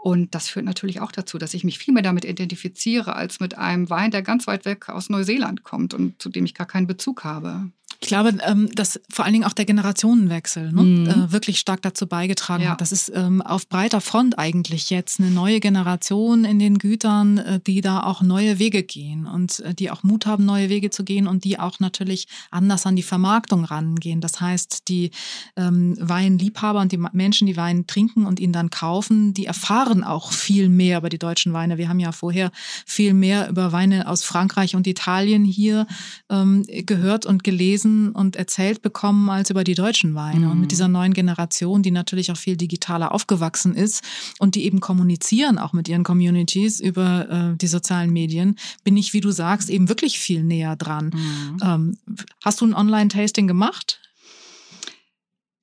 Und 0.04 0.36
das 0.36 0.50
führt 0.50 0.66
natürlich 0.66 1.00
auch 1.00 1.14
dazu, 1.14 1.38
dass 1.38 1.54
ich 1.54 1.64
mich 1.64 1.80
viel 1.80 1.94
mehr 1.94 2.04
damit 2.04 2.26
identifiziere 2.26 3.16
als 3.16 3.40
mit 3.40 3.58
einem 3.58 3.90
Wein, 3.90 4.12
der 4.12 4.22
ganz 4.22 4.48
weit 4.48 4.66
weg 4.66 4.90
aus 4.90 5.10
Neuseeland 5.10 5.64
kommt 5.64 5.94
und 5.94 6.22
zu 6.22 6.28
dem 6.28 6.44
ich 6.44 6.54
gar 6.54 6.68
keinen 6.68 6.88
Bezug 6.88 7.24
habe. 7.24 7.72
Ich 8.04 8.10
glaube, 8.10 8.38
ähm, 8.46 8.70
dass 8.76 9.00
vor 9.10 9.24
allen 9.24 9.34
Dingen 9.34 9.46
auch 9.46 9.54
der 9.54 9.64
Generationenwechsel 9.64 10.74
ne, 10.74 10.82
mhm. 10.82 11.08
Äh, 11.08 11.32
wirklich 11.32 11.58
stark 11.58 11.82
dazu 11.84 12.06
beigetragen 12.06 12.64
ja. 12.64 12.72
hat. 12.72 12.82
Das 12.82 12.92
ist 12.92 13.10
ähm, 13.16 13.42
auf 13.42 13.70
breiter 13.70 14.02
Front 14.02 14.38
eigentlich 14.38 14.90
jetzt 14.90 15.22
eine 15.22 15.32
neue 15.32 15.62
Generation 15.62 16.44
in 16.44 16.60
den 16.60 16.80
Gütern, 16.80 17.38
äh, 17.38 17.60
die 17.66 17.80
da 17.80 18.04
auch 18.04 18.22
neue 18.22 18.60
Wege 18.60 18.84
gehen 18.84 19.26
und 19.26 19.62
äh, 19.62 19.74
die 19.74 19.90
auch 19.90 20.04
Mut 20.04 20.26
haben, 20.26 20.44
neue 20.44 20.68
Wege 20.68 20.90
zu 20.90 21.06
gehen 21.06 21.28
und 21.28 21.46
die 21.46 21.60
auch 21.60 21.80
natürlich 21.80 22.28
anders 22.52 22.86
an 22.86 22.98
die 22.98 23.04
Vermarktung 23.04 23.64
rangehen. 23.64 24.20
Das 24.20 24.42
heißt, 24.42 24.90
die 24.90 25.12
ähm, 25.56 25.96
Weinliebhaber 25.98 26.82
und 26.82 26.92
die 26.92 27.00
Menschen, 27.14 27.48
die 27.48 27.56
Wein 27.56 27.88
trinken 27.88 28.26
und 28.26 28.42
ihn 28.42 28.52
dann 28.52 28.70
kaufen, 28.70 29.34
die 29.34 29.46
erfahren 29.46 30.04
auch 30.04 30.34
viel 30.34 30.68
mehr 30.68 30.98
über 30.98 31.08
die 31.08 31.20
deutschen 31.20 31.54
Weine. 31.54 31.78
Wir 31.78 31.88
haben 31.88 32.02
ja 32.02 32.12
vorher 32.12 32.52
viel 32.86 33.14
mehr 33.14 33.48
über 33.48 33.72
Weine 33.72 34.10
aus 34.10 34.26
Frankreich 34.26 34.76
und 34.76 34.88
Italien 34.88 35.46
hier 35.46 35.88
gehört 36.28 37.26
und 37.26 37.44
gelesen 37.44 37.93
und 38.14 38.36
erzählt 38.36 38.82
bekommen 38.82 39.30
als 39.30 39.50
über 39.50 39.64
die 39.64 39.76
deutschen 39.76 40.16
Weine. 40.16 40.46
Mhm. 40.46 40.52
Und 40.52 40.60
mit 40.60 40.66
mhm. 40.66 40.70
dieser 40.70 40.88
neuen 40.88 41.14
Generation, 41.14 41.84
die 41.84 41.92
natürlich 41.92 42.32
auch 42.32 42.38
viel 42.38 42.58
digitaler 42.58 43.12
aufgewachsen 43.12 43.76
ist 43.76 44.04
und 44.40 44.56
die 44.56 44.66
eben 44.66 44.80
kommunizieren 44.80 45.58
auch 45.58 45.74
mit 45.74 45.88
ihren 45.88 46.04
Communities 46.04 46.80
über 46.80 47.30
äh, 47.30 47.58
die 47.58 47.68
sozialen 47.68 48.12
Medien, 48.12 48.58
bin 48.84 48.98
ich, 48.98 49.14
wie 49.14 49.22
du 49.22 49.32
sagst, 49.32 49.70
eben 49.70 49.90
wirklich 49.90 50.20
viel 50.20 50.44
näher 50.44 50.76
dran. 50.76 51.12
Mhm. 51.14 51.58
Ähm, 51.64 51.98
hast 52.44 52.62
du 52.62 52.66
ein 52.66 52.74
Online-Tasting 52.74 53.48
gemacht? 53.48 54.00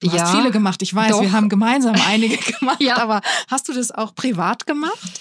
Du 0.01 0.09
ja, 0.09 0.23
hast 0.23 0.35
viele 0.35 0.51
gemacht. 0.51 0.81
Ich 0.83 0.95
weiß, 0.95 1.13
doch. 1.13 1.21
wir 1.21 1.33
haben 1.33 1.49
gemeinsam 1.49 1.95
einige 2.07 2.37
gemacht. 2.37 2.81
ja. 2.81 2.97
Aber 2.99 3.21
hast 3.49 3.69
du 3.69 3.73
das 3.73 3.91
auch 3.91 4.15
privat 4.15 4.67
gemacht? 4.67 5.21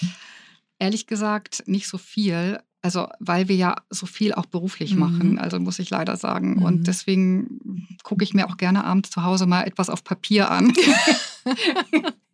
Ehrlich 0.80 1.07
gesagt, 1.07 1.64
nicht 1.66 1.88
so 1.88 1.97
viel. 1.97 2.60
Also, 2.82 3.07
weil 3.19 3.49
wir 3.49 3.57
ja 3.57 3.75
so 3.89 4.05
viel 4.05 4.34
auch 4.34 4.45
beruflich 4.45 4.93
mhm. 4.93 4.99
machen, 4.99 5.39
also 5.39 5.59
muss 5.59 5.80
ich 5.80 5.89
leider 5.89 6.15
sagen. 6.15 6.55
Mhm. 6.55 6.63
Und 6.63 6.88
deswegen 6.88 7.88
gucke 8.03 8.23
ich 8.23 8.34
mir 8.34 8.47
auch 8.47 8.57
gerne 8.57 8.86
abends 8.86 9.09
zu 9.09 9.23
Hause 9.23 9.47
mal 9.47 9.63
etwas 9.63 9.89
auf 9.89 10.03
Papier 10.03 10.49
an. 10.49 10.73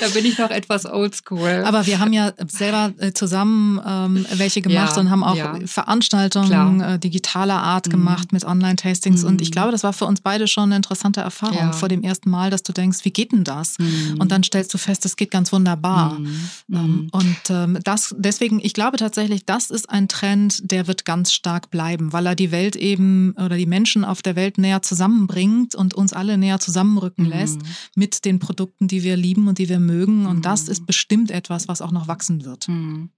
da 0.00 0.08
bin 0.08 0.24
ich 0.24 0.38
noch 0.38 0.50
etwas 0.50 0.86
oldschool. 0.86 1.64
Aber 1.64 1.86
wir 1.86 1.98
haben 1.98 2.12
ja 2.12 2.32
selber 2.48 2.92
äh, 2.98 3.12
zusammen 3.12 3.80
ähm, 3.86 4.26
welche 4.34 4.62
gemacht 4.62 4.96
ja, 4.96 5.00
und 5.00 5.10
haben 5.10 5.24
auch 5.24 5.36
ja. 5.36 5.58
Veranstaltungen 5.66 6.80
äh, 6.80 6.98
digitaler 6.98 7.62
Art 7.62 7.86
mhm. 7.86 7.92
gemacht 7.92 8.32
mit 8.32 8.44
Online-Tastings. 8.44 9.22
Mhm. 9.22 9.28
Und 9.28 9.42
ich 9.42 9.50
mhm. 9.50 9.52
glaube, 9.52 9.72
das 9.72 9.82
war 9.82 9.92
für 9.92 10.06
uns 10.06 10.20
beide 10.20 10.48
schon 10.48 10.64
eine 10.64 10.76
interessante 10.76 11.20
Erfahrung 11.20 11.56
ja. 11.56 11.72
vor 11.72 11.88
dem 11.88 12.02
ersten 12.02 12.30
Mal, 12.30 12.50
dass 12.50 12.62
du 12.62 12.72
denkst, 12.72 12.98
wie 13.04 13.10
geht 13.10 13.32
denn 13.32 13.44
das? 13.44 13.78
Mhm. 13.78 14.16
Und 14.18 14.32
dann 14.32 14.42
stellst 14.42 14.72
du 14.72 14.78
fest, 14.78 15.04
das 15.04 15.16
geht 15.16 15.30
ganz 15.30 15.52
wunderbar. 15.52 16.18
Mhm. 16.18 16.50
Ähm, 16.72 16.82
mhm. 16.82 17.08
und 17.12 17.40
ähm, 17.50 17.78
das 17.84 18.14
deswegen, 18.18 18.60
ich 18.62 18.74
glaube 18.74 18.96
tatsächlich, 18.96 19.44
das 19.44 19.70
ist 19.70 19.90
ein 19.90 20.08
Trend, 20.08 20.70
der 20.70 20.86
wird 20.86 21.04
ganz 21.04 21.32
stark 21.32 21.70
bleiben, 21.70 22.12
weil 22.12 22.26
er 22.26 22.34
die 22.34 22.50
Welt 22.50 22.76
eben 22.76 23.32
oder 23.32 23.56
die 23.56 23.66
Menschen 23.66 24.04
auf 24.04 24.22
der 24.22 24.36
Welt 24.36 24.58
näher 24.58 24.82
zusammenbringt 24.82 25.74
und 25.74 25.94
uns 25.94 26.12
alle 26.12 26.38
näher 26.38 26.60
zusammenrücken 26.60 27.24
lässt 27.24 27.60
mit 27.94 28.24
den 28.24 28.38
Produkten, 28.38 28.88
die 28.88 29.02
wir 29.02 29.16
lieben 29.16 29.48
und 29.50 29.58
die 29.58 29.68
wir 29.68 29.80
mögen. 29.80 30.26
Und 30.26 30.38
mhm. 30.38 30.42
das 30.42 30.68
ist 30.68 30.86
bestimmt 30.86 31.30
etwas, 31.30 31.68
was 31.68 31.82
auch 31.82 31.92
noch 31.92 32.08
wachsen 32.08 32.44
wird. 32.44 32.68
Mhm. 32.68 33.10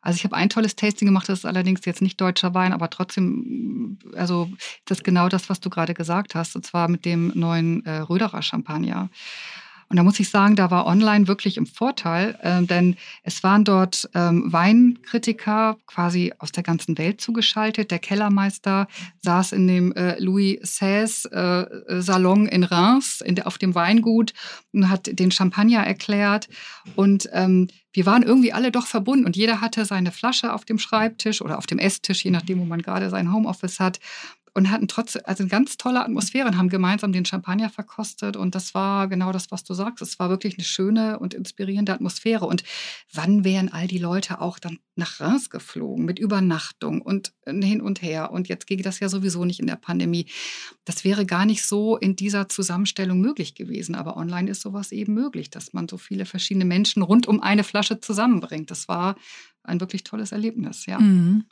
Also 0.00 0.16
ich 0.16 0.24
habe 0.24 0.36
ein 0.36 0.50
tolles 0.50 0.76
Tasting 0.76 1.06
gemacht, 1.06 1.28
das 1.28 1.40
ist 1.40 1.44
allerdings 1.46 1.84
jetzt 1.84 2.02
nicht 2.02 2.20
deutscher 2.20 2.52
Wein, 2.52 2.72
aber 2.72 2.90
trotzdem, 2.90 3.98
also 4.14 4.50
das 4.84 4.98
ist 4.98 5.04
genau 5.04 5.28
das, 5.28 5.48
was 5.48 5.60
du 5.60 5.70
gerade 5.70 5.94
gesagt 5.94 6.34
hast, 6.34 6.56
und 6.56 6.66
zwar 6.66 6.88
mit 6.88 7.04
dem 7.04 7.32
neuen 7.34 7.86
äh, 7.86 8.00
Röderer 8.00 8.42
Champagner. 8.42 9.08
Und 9.94 9.98
da 9.98 10.02
muss 10.02 10.18
ich 10.18 10.28
sagen, 10.28 10.56
da 10.56 10.72
war 10.72 10.88
online 10.88 11.28
wirklich 11.28 11.56
im 11.56 11.66
Vorteil, 11.66 12.36
äh, 12.42 12.64
denn 12.64 12.96
es 13.22 13.44
waren 13.44 13.62
dort 13.62 14.10
ähm, 14.12 14.52
Weinkritiker 14.52 15.76
quasi 15.86 16.32
aus 16.40 16.50
der 16.50 16.64
ganzen 16.64 16.98
Welt 16.98 17.20
zugeschaltet. 17.20 17.92
Der 17.92 18.00
Kellermeister 18.00 18.88
saß 19.22 19.52
in 19.52 19.68
dem 19.68 19.92
äh, 19.92 20.18
Louis 20.18 20.58
XVI 20.62 21.28
äh, 21.30 22.02
Salon 22.02 22.46
in 22.46 22.64
Reims 22.64 23.20
in 23.20 23.40
auf 23.42 23.56
dem 23.56 23.76
Weingut 23.76 24.32
und 24.72 24.90
hat 24.90 25.16
den 25.16 25.30
Champagner 25.30 25.86
erklärt. 25.86 26.48
Und 26.96 27.28
ähm, 27.32 27.68
wir 27.92 28.04
waren 28.04 28.24
irgendwie 28.24 28.52
alle 28.52 28.72
doch 28.72 28.88
verbunden 28.88 29.24
und 29.24 29.36
jeder 29.36 29.60
hatte 29.60 29.84
seine 29.84 30.10
Flasche 30.10 30.54
auf 30.54 30.64
dem 30.64 30.80
Schreibtisch 30.80 31.40
oder 31.40 31.56
auf 31.56 31.68
dem 31.68 31.78
Esstisch, 31.78 32.24
je 32.24 32.32
nachdem, 32.32 32.58
wo 32.58 32.64
man 32.64 32.82
gerade 32.82 33.10
sein 33.10 33.32
Homeoffice 33.32 33.78
hat 33.78 34.00
und 34.54 34.70
hatten 34.70 34.86
trotzdem, 34.86 35.22
also 35.24 35.42
eine 35.42 35.50
ganz 35.50 35.76
tolle 35.76 36.02
Atmosphäre 36.02 36.46
und 36.46 36.56
haben 36.56 36.68
gemeinsam 36.68 37.12
den 37.12 37.24
Champagner 37.24 37.70
verkostet. 37.70 38.36
Und 38.36 38.54
das 38.54 38.72
war 38.72 39.08
genau 39.08 39.32
das, 39.32 39.50
was 39.50 39.64
du 39.64 39.74
sagst. 39.74 40.00
Es 40.00 40.18
war 40.20 40.30
wirklich 40.30 40.56
eine 40.56 40.64
schöne 40.64 41.18
und 41.18 41.34
inspirierende 41.34 41.92
Atmosphäre. 41.92 42.46
Und 42.46 42.62
wann 43.12 43.44
wären 43.44 43.72
all 43.72 43.88
die 43.88 43.98
Leute 43.98 44.40
auch 44.40 44.60
dann 44.60 44.78
nach 44.94 45.20
Reims 45.20 45.50
geflogen 45.50 46.04
mit 46.04 46.20
Übernachtung 46.20 47.02
und 47.02 47.32
hin 47.46 47.80
und 47.80 48.02
her. 48.02 48.32
Und 48.32 48.48
jetzt 48.48 48.66
geht 48.66 48.84
das 48.86 49.00
ja 49.00 49.08
sowieso 49.08 49.44
nicht 49.44 49.60
in 49.60 49.66
der 49.66 49.76
Pandemie. 49.76 50.26
Das 50.84 51.04
wäre 51.04 51.26
gar 51.26 51.46
nicht 51.46 51.64
so 51.64 51.96
in 51.96 52.16
dieser 52.16 52.48
Zusammenstellung 52.48 53.20
möglich 53.20 53.54
gewesen. 53.54 53.94
Aber 53.94 54.16
online 54.16 54.50
ist 54.50 54.60
sowas 54.60 54.92
eben 54.92 55.14
möglich, 55.14 55.50
dass 55.50 55.72
man 55.72 55.88
so 55.88 55.98
viele 55.98 56.26
verschiedene 56.26 56.64
Menschen 56.64 57.02
rund 57.02 57.26
um 57.26 57.40
eine 57.40 57.64
Flasche 57.64 58.00
zusammenbringt. 58.00 58.70
Das 58.70 58.88
war 58.88 59.16
ein 59.64 59.80
wirklich 59.80 60.04
tolles 60.04 60.32
Erlebnis, 60.32 60.86
ja. 60.86 60.98
Mhm. 60.98 61.44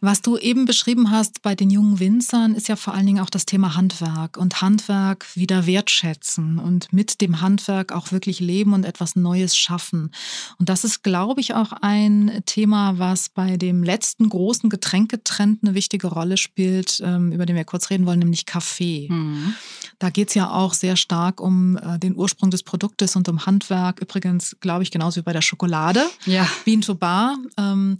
Was 0.00 0.22
du 0.22 0.38
eben 0.38 0.64
beschrieben 0.64 1.10
hast 1.10 1.42
bei 1.42 1.54
den 1.54 1.68
jungen 1.68 1.98
Winzern, 1.98 2.54
ist 2.54 2.68
ja 2.68 2.76
vor 2.76 2.94
allen 2.94 3.06
Dingen 3.06 3.20
auch 3.20 3.30
das 3.30 3.44
Thema 3.44 3.74
Handwerk 3.74 4.36
und 4.36 4.62
Handwerk 4.62 5.26
wieder 5.36 5.66
wertschätzen 5.66 6.58
und 6.58 6.92
mit 6.92 7.20
dem 7.20 7.40
Handwerk 7.40 7.92
auch 7.92 8.12
wirklich 8.12 8.40
leben 8.40 8.72
und 8.72 8.84
etwas 8.84 9.16
Neues 9.16 9.56
schaffen. 9.56 10.12
Und 10.58 10.68
das 10.68 10.84
ist, 10.84 11.02
glaube 11.02 11.40
ich, 11.40 11.54
auch 11.54 11.72
ein 11.72 12.42
Thema, 12.46 12.98
was 12.98 13.28
bei 13.28 13.56
dem 13.56 13.82
letzten 13.82 14.28
großen 14.28 14.70
Getränketrend 15.12 15.60
eine 15.62 15.74
wichtige 15.74 16.06
Rolle 16.06 16.36
spielt, 16.36 17.00
ähm, 17.04 17.32
über 17.32 17.46
den 17.46 17.54
wir 17.54 17.64
kurz 17.64 17.90
reden 17.90 18.06
wollen, 18.06 18.18
nämlich 18.18 18.46
Kaffee. 18.46 19.08
Mhm. 19.10 19.54
Da 19.98 20.10
geht 20.10 20.28
es 20.28 20.34
ja 20.34 20.50
auch 20.50 20.74
sehr 20.74 20.96
stark 20.96 21.40
um 21.40 21.76
äh, 21.76 21.98
den 21.98 22.16
Ursprung 22.16 22.50
des 22.50 22.62
Produktes 22.62 23.14
und 23.14 23.28
um 23.28 23.46
Handwerk. 23.46 24.00
Übrigens, 24.00 24.56
glaube 24.60 24.82
ich, 24.82 24.90
genauso 24.90 25.20
wie 25.20 25.24
bei 25.24 25.32
der 25.32 25.42
Schokolade. 25.42 26.04
Ja. 26.24 26.48
Bean 26.64 26.80
to 26.80 26.94
Bar. 26.94 27.36
Ähm, 27.56 27.98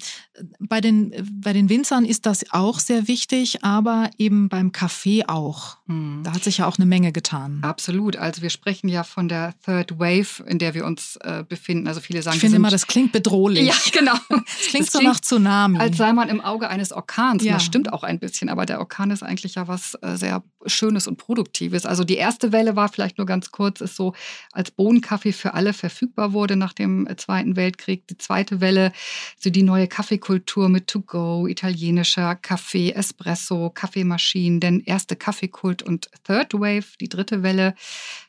bei, 0.58 0.80
den, 0.80 1.12
bei 1.30 1.52
den 1.52 1.68
Winzern 1.68 2.04
ist 2.04 2.26
das 2.26 2.50
auch 2.50 2.78
sehr 2.78 3.08
wichtig, 3.08 3.62
aber 3.62 4.10
eben 4.18 4.48
beim 4.48 4.72
Kaffee 4.72 5.24
auch. 5.26 5.76
Mhm. 5.86 6.22
Da 6.24 6.32
hat 6.32 6.44
sich 6.44 6.58
ja 6.58 6.66
auch 6.66 6.78
eine 6.78 6.86
Menge 6.86 7.12
getan. 7.12 7.58
Absolut. 7.62 8.16
Also 8.16 8.42
wir 8.42 8.50
sprechen 8.50 8.88
ja 8.88 9.04
von 9.04 9.28
der 9.28 9.54
Third 9.64 9.98
Wave, 9.98 10.44
in 10.46 10.58
der 10.58 10.74
wir 10.74 10.86
uns 10.86 11.16
äh, 11.16 11.44
befinden. 11.46 11.86
Also 11.86 12.00
viele 12.00 12.22
sagen, 12.22 12.36
ich 12.36 12.40
finde 12.40 12.56
immer, 12.56 12.70
das 12.70 12.86
klingt 12.86 13.12
bedrohlich. 13.12 13.68
Ja, 13.68 13.74
genau. 13.92 14.14
Das 14.42 14.68
klingt 14.68 14.86
das 14.86 14.92
so 14.92 14.98
klingt, 14.98 15.12
nach 15.14 15.20
Tsunami. 15.20 15.78
Als 15.78 15.96
sei 15.96 16.12
man 16.12 16.28
im 16.28 16.40
Auge 16.40 16.68
eines 16.68 16.92
Orkans. 17.02 17.44
Ja. 17.44 17.54
Das 17.54 17.64
stimmt 17.64 17.92
auch 17.92 18.04
ein 18.04 18.18
bisschen, 18.18 18.48
aber 18.48 18.64
der 18.64 18.78
Orkan 18.78 19.10
ist 19.10 19.22
eigentlich 19.22 19.56
ja 19.56 19.68
was 19.68 19.98
äh, 20.02 20.16
sehr 20.16 20.42
Schönes 20.66 21.06
und 21.06 21.16
Produktives. 21.16 21.86
Also 21.86 22.04
die 22.04 22.16
erste 22.16 22.52
Welle 22.52 22.76
war 22.76 22.88
vielleicht 22.88 23.18
nur 23.18 23.26
ganz 23.26 23.50
kurz, 23.50 23.80
ist 23.80 23.96
so, 23.96 24.14
als 24.52 24.70
Bohnenkaffee 24.70 25.32
für 25.32 25.54
alle 25.54 25.72
verfügbar 25.72 26.32
wurde 26.32 26.56
nach 26.56 26.72
dem 26.72 27.06
äh, 27.06 27.16
Zweiten 27.16 27.56
Weltkrieg. 27.56 28.06
Die 28.08 28.18
zweite 28.18 28.60
Welle, 28.60 28.92
so 29.38 29.50
die 29.50 29.62
neue 29.62 29.88
Kaffeekultur 29.88 30.68
mit 30.68 30.86
To-Go, 30.86 31.46
italienischer 31.46 32.34
Kaffee, 32.36 32.92
Espresso, 32.92 33.70
Kaffeemaschinen, 33.70 34.60
denn 34.60 34.80
erste 34.80 35.16
Kaffeekult 35.16 35.82
und 35.82 36.10
Third 36.24 36.54
Wave, 36.54 36.96
die 37.00 37.08
dritte 37.08 37.42
Welle, 37.42 37.74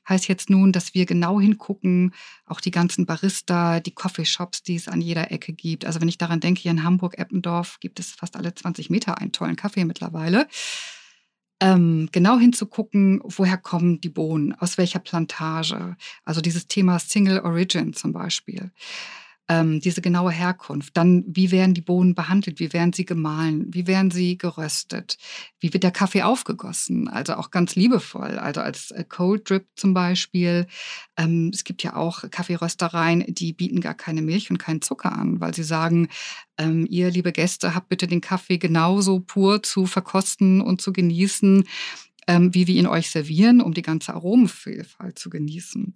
heißt 0.07 0.27
jetzt 0.27 0.49
nun, 0.49 0.71
dass 0.71 0.93
wir 0.93 1.05
genau 1.05 1.39
hingucken, 1.39 2.13
auch 2.45 2.59
die 2.59 2.71
ganzen 2.71 3.05
Barista, 3.05 3.79
die 3.79 3.91
Coffeeshops, 3.91 4.63
die 4.63 4.75
es 4.75 4.87
an 4.87 5.01
jeder 5.01 5.31
Ecke 5.31 5.53
gibt. 5.53 5.85
Also 5.85 6.01
wenn 6.01 6.09
ich 6.09 6.17
daran 6.17 6.39
denke, 6.39 6.61
hier 6.61 6.71
in 6.71 6.83
Hamburg, 6.83 7.17
Eppendorf 7.17 7.79
gibt 7.79 7.99
es 7.99 8.11
fast 8.11 8.35
alle 8.35 8.53
20 8.53 8.89
Meter 8.89 9.17
einen 9.17 9.31
tollen 9.31 9.55
Kaffee 9.55 9.85
mittlerweile. 9.85 10.47
Ähm, 11.63 12.09
genau 12.11 12.37
hinzugucken, 12.39 13.21
woher 13.23 13.55
kommen 13.57 14.01
die 14.01 14.09
Bohnen, 14.09 14.53
aus 14.53 14.77
welcher 14.77 14.99
Plantage. 14.99 15.95
Also 16.25 16.41
dieses 16.41 16.67
Thema 16.67 16.99
Single 16.99 17.39
Origin 17.39 17.93
zum 17.93 18.11
Beispiel 18.11 18.71
ähm, 19.49 19.81
diese 19.81 20.01
genaue 20.01 20.31
Herkunft. 20.31 20.95
Dann, 20.95 21.23
wie 21.27 21.51
werden 21.51 21.73
die 21.73 21.81
Bohnen 21.81 22.15
behandelt? 22.15 22.59
Wie 22.59 22.71
werden 22.71 22.93
sie 22.93 23.05
gemahlen? 23.05 23.65
Wie 23.73 23.87
werden 23.87 24.09
sie 24.09 24.37
geröstet? 24.37 25.17
Wie 25.59 25.73
wird 25.73 25.83
der 25.83 25.91
Kaffee 25.91 26.23
aufgegossen? 26.23 27.09
Also 27.09 27.33
auch 27.35 27.51
ganz 27.51 27.75
liebevoll. 27.75 28.39
Also 28.39 28.61
als 28.61 28.91
äh, 28.91 29.03
Cold 29.07 29.49
Drip 29.49 29.67
zum 29.75 29.93
Beispiel. 29.93 30.67
Ähm, 31.17 31.51
es 31.53 31.63
gibt 31.63 31.83
ja 31.83 31.95
auch 31.95 32.23
Kaffeeröstereien, 32.31 33.25
die 33.27 33.53
bieten 33.53 33.81
gar 33.81 33.95
keine 33.95 34.21
Milch 34.21 34.49
und 34.49 34.59
keinen 34.59 34.81
Zucker 34.81 35.11
an, 35.11 35.41
weil 35.41 35.53
sie 35.53 35.63
sagen, 35.63 36.07
ähm, 36.57 36.87
ihr, 36.89 37.11
liebe 37.11 37.31
Gäste, 37.31 37.75
habt 37.75 37.89
bitte 37.89 38.07
den 38.07 38.21
Kaffee 38.21 38.57
genauso 38.57 39.19
pur 39.19 39.61
zu 39.61 39.85
verkosten 39.85 40.61
und 40.61 40.81
zu 40.81 40.93
genießen, 40.93 41.65
ähm, 42.27 42.53
wie 42.53 42.67
wir 42.67 42.75
ihn 42.75 42.87
euch 42.87 43.09
servieren, 43.09 43.61
um 43.61 43.73
die 43.73 43.81
ganze 43.81 44.13
Aromenvielfalt 44.13 45.19
zu 45.19 45.29
genießen. 45.29 45.95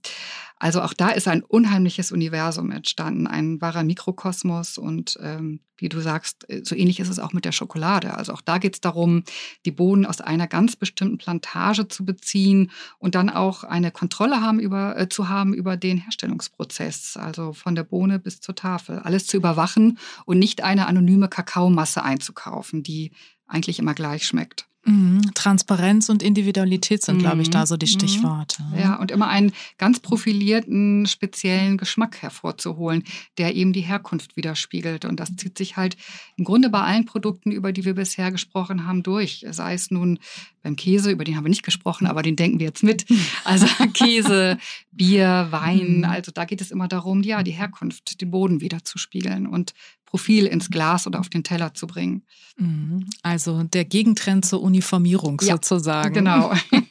Also 0.57 0.81
auch 0.81 0.93
da 0.93 1.09
ist 1.09 1.27
ein 1.27 1.43
unheimliches 1.43 2.11
Universum 2.11 2.71
entstanden, 2.71 3.27
ein 3.27 3.61
wahrer 3.61 3.83
Mikrokosmos 3.83 4.77
und 4.77 5.17
ähm, 5.21 5.59
wie 5.77 5.89
du 5.89 5.99
sagst, 6.01 6.49
äh, 6.49 6.61
so 6.63 6.75
ähnlich 6.75 6.99
ist 6.99 7.09
es 7.09 7.19
auch 7.19 7.33
mit 7.33 7.45
der 7.45 7.51
Schokolade. 7.51 8.15
Also 8.15 8.33
auch 8.33 8.41
da 8.41 8.57
geht 8.57 8.75
es 8.75 8.81
darum, 8.81 9.23
die 9.65 9.71
Bohnen 9.71 10.05
aus 10.05 10.21
einer 10.21 10.47
ganz 10.47 10.75
bestimmten 10.75 11.17
Plantage 11.17 11.87
zu 11.87 12.05
beziehen 12.05 12.71
und 12.97 13.15
dann 13.15 13.29
auch 13.29 13.63
eine 13.63 13.91
Kontrolle 13.91 14.41
haben 14.41 14.59
über, 14.59 14.97
äh, 14.97 15.09
zu 15.09 15.29
haben 15.29 15.53
über 15.53 15.77
den 15.77 15.97
Herstellungsprozess, 15.97 17.17
also 17.17 17.53
von 17.53 17.75
der 17.75 17.83
Bohne 17.83 18.19
bis 18.19 18.41
zur 18.41 18.55
Tafel. 18.55 18.99
Alles 18.99 19.27
zu 19.27 19.37
überwachen 19.37 19.99
und 20.25 20.39
nicht 20.39 20.63
eine 20.63 20.87
anonyme 20.87 21.27
Kakaomasse 21.29 22.03
einzukaufen, 22.03 22.83
die 22.83 23.11
eigentlich 23.45 23.79
immer 23.79 23.93
gleich 23.93 24.25
schmeckt. 24.25 24.67
Mhm. 24.87 25.33
Transparenz 25.33 26.07
und 26.07 26.23
Individualität 26.23 27.03
sind, 27.03 27.17
mhm. 27.17 27.21
glaube 27.21 27.41
ich, 27.41 27.49
da 27.49 27.65
so 27.65 27.75
die 27.75 27.85
mhm. 27.85 27.99
Stichworte. 27.99 28.63
Ja, 28.77 28.95
und 28.95 29.11
immer 29.11 29.27
einen 29.27 29.51
ganz 29.77 29.99
profilierten, 29.99 31.05
speziellen 31.05 31.77
Geschmack 31.77 32.21
hervorzuholen, 32.21 33.03
der 33.37 33.55
eben 33.55 33.73
die 33.73 33.81
Herkunft 33.81 34.37
widerspiegelt. 34.37 35.03
Und 35.03 35.19
das 35.19 35.35
zieht 35.35 35.57
sich 35.57 35.75
halt 35.75 35.97
im 36.37 36.45
Grunde 36.45 36.69
bei 36.69 36.81
allen 36.81 37.05
Produkten, 37.05 37.51
über 37.51 37.73
die 37.73 37.83
wir 37.83 37.95
bisher 37.95 38.31
gesprochen 38.31 38.87
haben, 38.87 39.03
durch. 39.03 39.45
Sei 39.49 39.73
es 39.73 39.91
nun 39.91 40.19
beim 40.63 40.77
Käse, 40.77 41.11
über 41.11 41.25
den 41.25 41.35
haben 41.35 41.45
wir 41.45 41.49
nicht 41.49 41.63
gesprochen, 41.63 42.07
aber 42.07 42.21
den 42.21 42.35
denken 42.35 42.59
wir 42.59 42.67
jetzt 42.67 42.83
mit. 42.83 43.05
Also 43.43 43.67
Käse, 43.93 44.57
Bier, 44.91 45.47
Wein. 45.49 45.99
Mhm. 45.99 46.05
Also 46.05 46.31
da 46.31 46.45
geht 46.45 46.61
es 46.61 46.71
immer 46.71 46.87
darum, 46.87 47.23
ja, 47.23 47.43
die 47.43 47.51
Herkunft, 47.51 48.21
den 48.21 48.31
Boden 48.31 48.61
wiederzuspiegeln 48.61 49.47
und 49.47 49.73
Profil 50.07 50.47
ins 50.47 50.71
Glas 50.71 51.05
oder 51.05 51.19
auf 51.19 51.29
den 51.29 51.43
Teller 51.43 51.75
zu 51.75 51.85
bringen. 51.85 52.23
Mhm. 52.57 53.05
Also 53.21 53.63
der 53.63 53.85
Gegentrend 53.85 54.45
zur 54.45 54.63
Uniformierung 54.63 55.39
ja, 55.43 55.53
sozusagen. 55.53 56.13
Genau. 56.13 56.51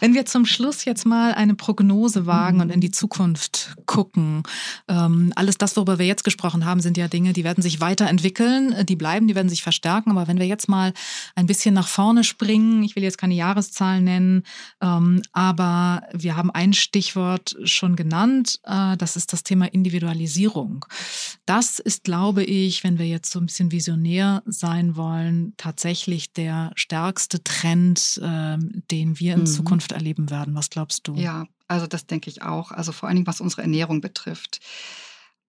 Wenn 0.00 0.14
wir 0.14 0.26
zum 0.26 0.46
Schluss 0.46 0.84
jetzt 0.84 1.06
mal 1.06 1.34
eine 1.34 1.54
Prognose 1.54 2.26
wagen 2.26 2.60
und 2.60 2.70
in 2.70 2.80
die 2.80 2.90
Zukunft 2.90 3.74
gucken, 3.86 4.42
ähm, 4.86 5.32
alles 5.34 5.58
das, 5.58 5.76
worüber 5.76 5.98
wir 5.98 6.06
jetzt 6.06 6.24
gesprochen 6.24 6.64
haben, 6.64 6.80
sind 6.80 6.96
ja 6.96 7.08
Dinge, 7.08 7.32
die 7.32 7.44
werden 7.44 7.62
sich 7.62 7.80
weiterentwickeln, 7.80 8.86
die 8.86 8.96
bleiben, 8.96 9.26
die 9.26 9.34
werden 9.34 9.48
sich 9.48 9.62
verstärken. 9.62 10.10
Aber 10.10 10.28
wenn 10.28 10.38
wir 10.38 10.46
jetzt 10.46 10.68
mal 10.68 10.92
ein 11.34 11.46
bisschen 11.46 11.74
nach 11.74 11.88
vorne 11.88 12.24
springen, 12.24 12.82
ich 12.82 12.96
will 12.96 13.02
jetzt 13.02 13.18
keine 13.18 13.34
Jahreszahlen 13.34 14.04
nennen, 14.04 14.42
ähm, 14.80 15.22
aber 15.32 16.02
wir 16.12 16.36
haben 16.36 16.50
ein 16.50 16.72
Stichwort 16.72 17.56
schon 17.64 17.96
genannt, 17.96 18.60
äh, 18.64 18.96
das 18.96 19.16
ist 19.16 19.32
das 19.32 19.42
Thema 19.42 19.66
Individualisierung. 19.66 20.84
Das 21.46 21.78
ist, 21.78 22.04
glaube 22.04 22.44
ich, 22.44 22.84
wenn 22.84 22.98
wir 22.98 23.06
jetzt 23.06 23.32
so 23.32 23.40
ein 23.40 23.46
bisschen 23.46 23.72
visionär 23.72 24.42
sein 24.46 24.96
wollen, 24.96 25.54
tatsächlich 25.56 26.32
der 26.32 26.72
stärkste 26.74 27.42
Trend, 27.42 28.20
äh, 28.22 28.56
den 28.90 29.18
wir 29.18 29.34
in 29.34 29.40
mhm. 29.40 29.46
Zukunft 29.46 29.87
erleben 29.92 30.30
werden. 30.30 30.54
Was 30.54 30.70
glaubst 30.70 31.06
du? 31.06 31.14
Ja, 31.14 31.46
also 31.66 31.86
das 31.86 32.06
denke 32.06 32.30
ich 32.30 32.42
auch. 32.42 32.72
Also 32.72 32.92
vor 32.92 33.08
allen 33.08 33.16
Dingen, 33.16 33.26
was 33.26 33.40
unsere 33.40 33.62
Ernährung 33.62 34.00
betrifft. 34.00 34.60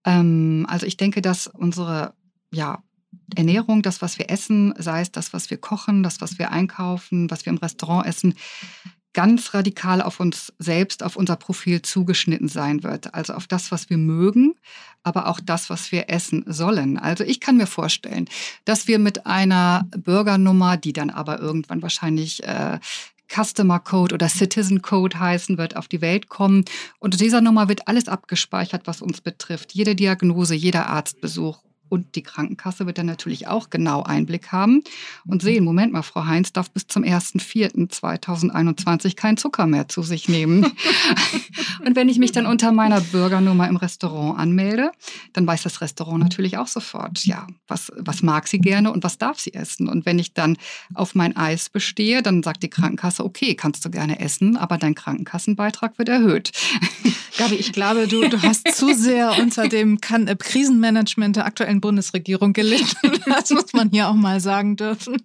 Ähm, 0.05 0.65
also 0.69 0.85
ich 0.85 0.97
denke, 0.97 1.21
dass 1.21 1.47
unsere 1.47 2.13
ja, 2.51 2.83
Ernährung, 3.35 3.81
das, 3.81 4.01
was 4.01 4.19
wir 4.19 4.29
essen, 4.29 4.73
sei 4.77 5.01
es 5.01 5.11
das, 5.11 5.33
was 5.33 5.49
wir 5.49 5.57
kochen, 5.57 6.03
das, 6.03 6.21
was 6.21 6.39
wir 6.39 6.51
einkaufen, 6.51 7.29
was 7.29 7.45
wir 7.45 7.51
im 7.51 7.57
Restaurant 7.57 8.07
essen, 8.07 8.35
ganz 9.13 9.53
radikal 9.53 10.01
auf 10.01 10.19
uns 10.19 10.53
selbst, 10.59 11.03
auf 11.03 11.15
unser 11.15 11.35
Profil 11.35 11.81
zugeschnitten 11.81 12.47
sein 12.47 12.83
wird. 12.83 13.13
Also 13.13 13.33
auf 13.33 13.47
das, 13.47 13.71
was 13.71 13.89
wir 13.89 13.97
mögen, 13.97 14.55
aber 15.03 15.27
auch 15.27 15.39
das, 15.39 15.69
was 15.69 15.91
wir 15.91 16.09
essen 16.09 16.43
sollen. 16.45 16.97
Also 16.97 17.23
ich 17.23 17.39
kann 17.39 17.57
mir 17.57 17.67
vorstellen, 17.67 18.27
dass 18.65 18.87
wir 18.87 18.99
mit 18.99 19.25
einer 19.25 19.87
Bürgernummer, 19.97 20.77
die 20.77 20.93
dann 20.93 21.09
aber 21.09 21.39
irgendwann 21.39 21.81
wahrscheinlich 21.81 22.43
äh, 22.43 22.79
Customer 23.29 23.79
Code 23.79 24.15
oder 24.15 24.27
Citizen 24.27 24.81
Code 24.81 25.19
heißen 25.19 25.57
wird, 25.57 25.75
auf 25.75 25.87
die 25.87 26.01
Welt 26.01 26.29
kommen. 26.29 26.65
Unter 26.99 27.17
dieser 27.17 27.41
Nummer 27.41 27.69
wird 27.69 27.87
alles 27.87 28.07
abgespeichert, 28.07 28.87
was 28.87 29.01
uns 29.01 29.21
betrifft. 29.21 29.73
Jede 29.73 29.95
Diagnose, 29.95 30.55
jeder 30.55 30.87
Arztbesuch, 30.87 31.61
und 31.89 32.15
die 32.15 32.23
Krankenkasse 32.23 32.85
wird 32.85 32.97
dann 32.97 33.07
natürlich 33.07 33.47
auch 33.47 33.69
genau 33.69 34.03
Einblick 34.03 34.51
haben 34.51 34.83
und 35.25 35.41
sehen, 35.41 35.63
Moment 35.63 35.91
mal, 35.91 36.03
Frau 36.03 36.25
Heinz 36.25 36.53
darf 36.53 36.71
bis 36.71 36.87
zum 36.87 37.03
1.4.2021 37.03 39.15
keinen 39.15 39.37
Zucker 39.37 39.67
mehr 39.67 39.87
zu 39.87 40.01
sich 40.03 40.27
nehmen. 40.29 40.63
und 41.85 41.95
wenn 41.95 42.09
ich 42.09 42.19
mich 42.19 42.31
dann 42.31 42.45
unter 42.45 42.71
meiner 42.71 43.01
Bürgernummer 43.01 43.67
im 43.67 43.75
Restaurant 43.75 44.37
anmelde, 44.39 44.91
dann 45.33 45.47
weiß 45.47 45.63
das 45.63 45.81
Restaurant 45.81 46.23
natürlich 46.23 46.57
auch 46.57 46.67
sofort, 46.67 47.25
ja, 47.25 47.47
was, 47.67 47.91
was 47.97 48.21
mag 48.21 48.47
sie 48.47 48.59
gerne 48.59 48.91
und 48.91 49.03
was 49.03 49.17
darf 49.17 49.39
sie 49.39 49.53
essen. 49.53 49.89
Und 49.89 50.05
wenn 50.05 50.19
ich 50.19 50.33
dann 50.33 50.57
auf 50.93 51.15
mein 51.15 51.35
Eis 51.35 51.69
bestehe, 51.69 52.21
dann 52.21 52.43
sagt 52.43 52.61
die 52.63 52.69
Krankenkasse, 52.69 53.25
okay, 53.25 53.55
kannst 53.55 53.83
du 53.85 53.89
gerne 53.89 54.19
essen, 54.19 54.57
aber 54.57 54.77
dein 54.77 54.93
Krankenkassenbeitrag 54.95 55.97
wird 55.97 56.09
erhöht. 56.09 56.51
Gabi, 57.39 57.55
ich 57.55 57.71
glaube, 57.71 58.05
du, 58.05 58.27
du 58.27 58.41
hast 58.41 58.67
zu 58.75 58.93
sehr 58.93 59.37
unter 59.39 59.69
dem 59.69 59.97
äh, 59.97 60.35
Krisenmanagement 60.35 61.37
der 61.37 61.45
aktuellen 61.45 61.79
Bundesregierung 61.79 62.51
gelitten. 62.51 62.97
Das 63.25 63.51
muss 63.51 63.71
man 63.73 63.89
hier 63.91 64.09
auch 64.09 64.15
mal 64.15 64.41
sagen 64.41 64.75
dürfen. 64.75 65.17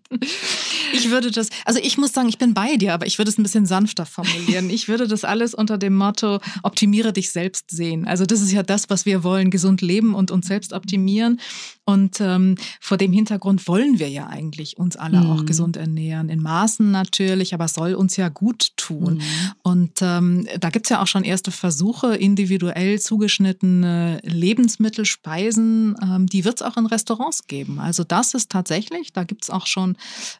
Ich 0.93 1.11
würde 1.11 1.31
das, 1.31 1.49
also 1.65 1.81
ich 1.83 1.99
muss 1.99 2.13
sagen, 2.13 2.29
ich 2.29 2.39
bin 2.39 2.55
bei 2.55 2.77
dir, 2.77 2.95
aber 2.95 3.07
ich 3.07 3.19
würde 3.19 3.31
es 3.31 3.39
ein 3.39 3.43
bisschen 3.43 3.67
sanfter 3.67 4.07
formulieren. 4.07 4.71
Ich 4.71 4.89
würde 4.89 5.09
das 5.09 5.25
alles 5.25 5.55
unter 5.55 5.79
dem 5.79 5.97
Motto, 5.97 6.41
optimiere 6.63 7.13
dich 7.13 7.31
selbst 7.31 7.71
sehen. 7.71 8.07
Also 8.07 8.27
das 8.27 8.41
ist 8.41 8.53
ja 8.53 8.63
das, 8.63 8.91
was 8.91 9.07
wir 9.07 9.25
wollen, 9.25 9.51
gesund 9.51 9.81
leben 9.81 10.15
und 10.15 10.31
uns 10.31 10.47
selbst 10.47 10.73
optimieren. 10.73 11.41
Und 11.87 12.21
ähm, 12.21 12.57
vor 12.81 12.97
dem 12.97 13.13
Hintergrund 13.13 13.69
wollen 13.69 13.99
wir 13.99 14.09
ja 14.09 14.27
eigentlich 14.27 14.79
uns 14.79 14.97
alle 14.97 15.21
mhm. 15.21 15.31
auch 15.31 15.45
gesund 15.45 15.77
ernähren. 15.77 16.31
In 16.31 16.41
Maßen 16.41 16.91
natürlich, 16.91 17.53
aber 17.53 17.67
es 17.67 17.75
soll 17.75 17.95
uns 17.95 18.17
ja 18.17 18.31
gut 18.31 18.71
tun. 18.77 19.15
Mhm. 19.15 19.23
Und 19.63 20.03
ähm, 20.03 20.49
da 20.59 20.71
gibt's 20.71 20.89
ja 20.89 21.03
auch 21.03 21.07
schon 21.07 21.25
erste 21.25 21.51
Versuche, 21.51 22.15
individuell 22.15 22.99
zugeschnittene 23.01 24.21
Lebensmittel, 24.23 25.05
Speisen, 25.05 25.95
ähm, 26.03 26.27
die 26.27 26.45
wird's 26.45 26.63
auch 26.63 26.77
in 26.77 26.87
Restaurants 26.87 27.47
geben. 27.47 27.79
Also 27.79 28.03
das 28.03 28.33
ist 28.33 28.51
tatsächlich, 28.51 29.13
da 29.13 29.25
gibt's 29.25 29.51
auch 29.51 29.67
schon 29.67 29.97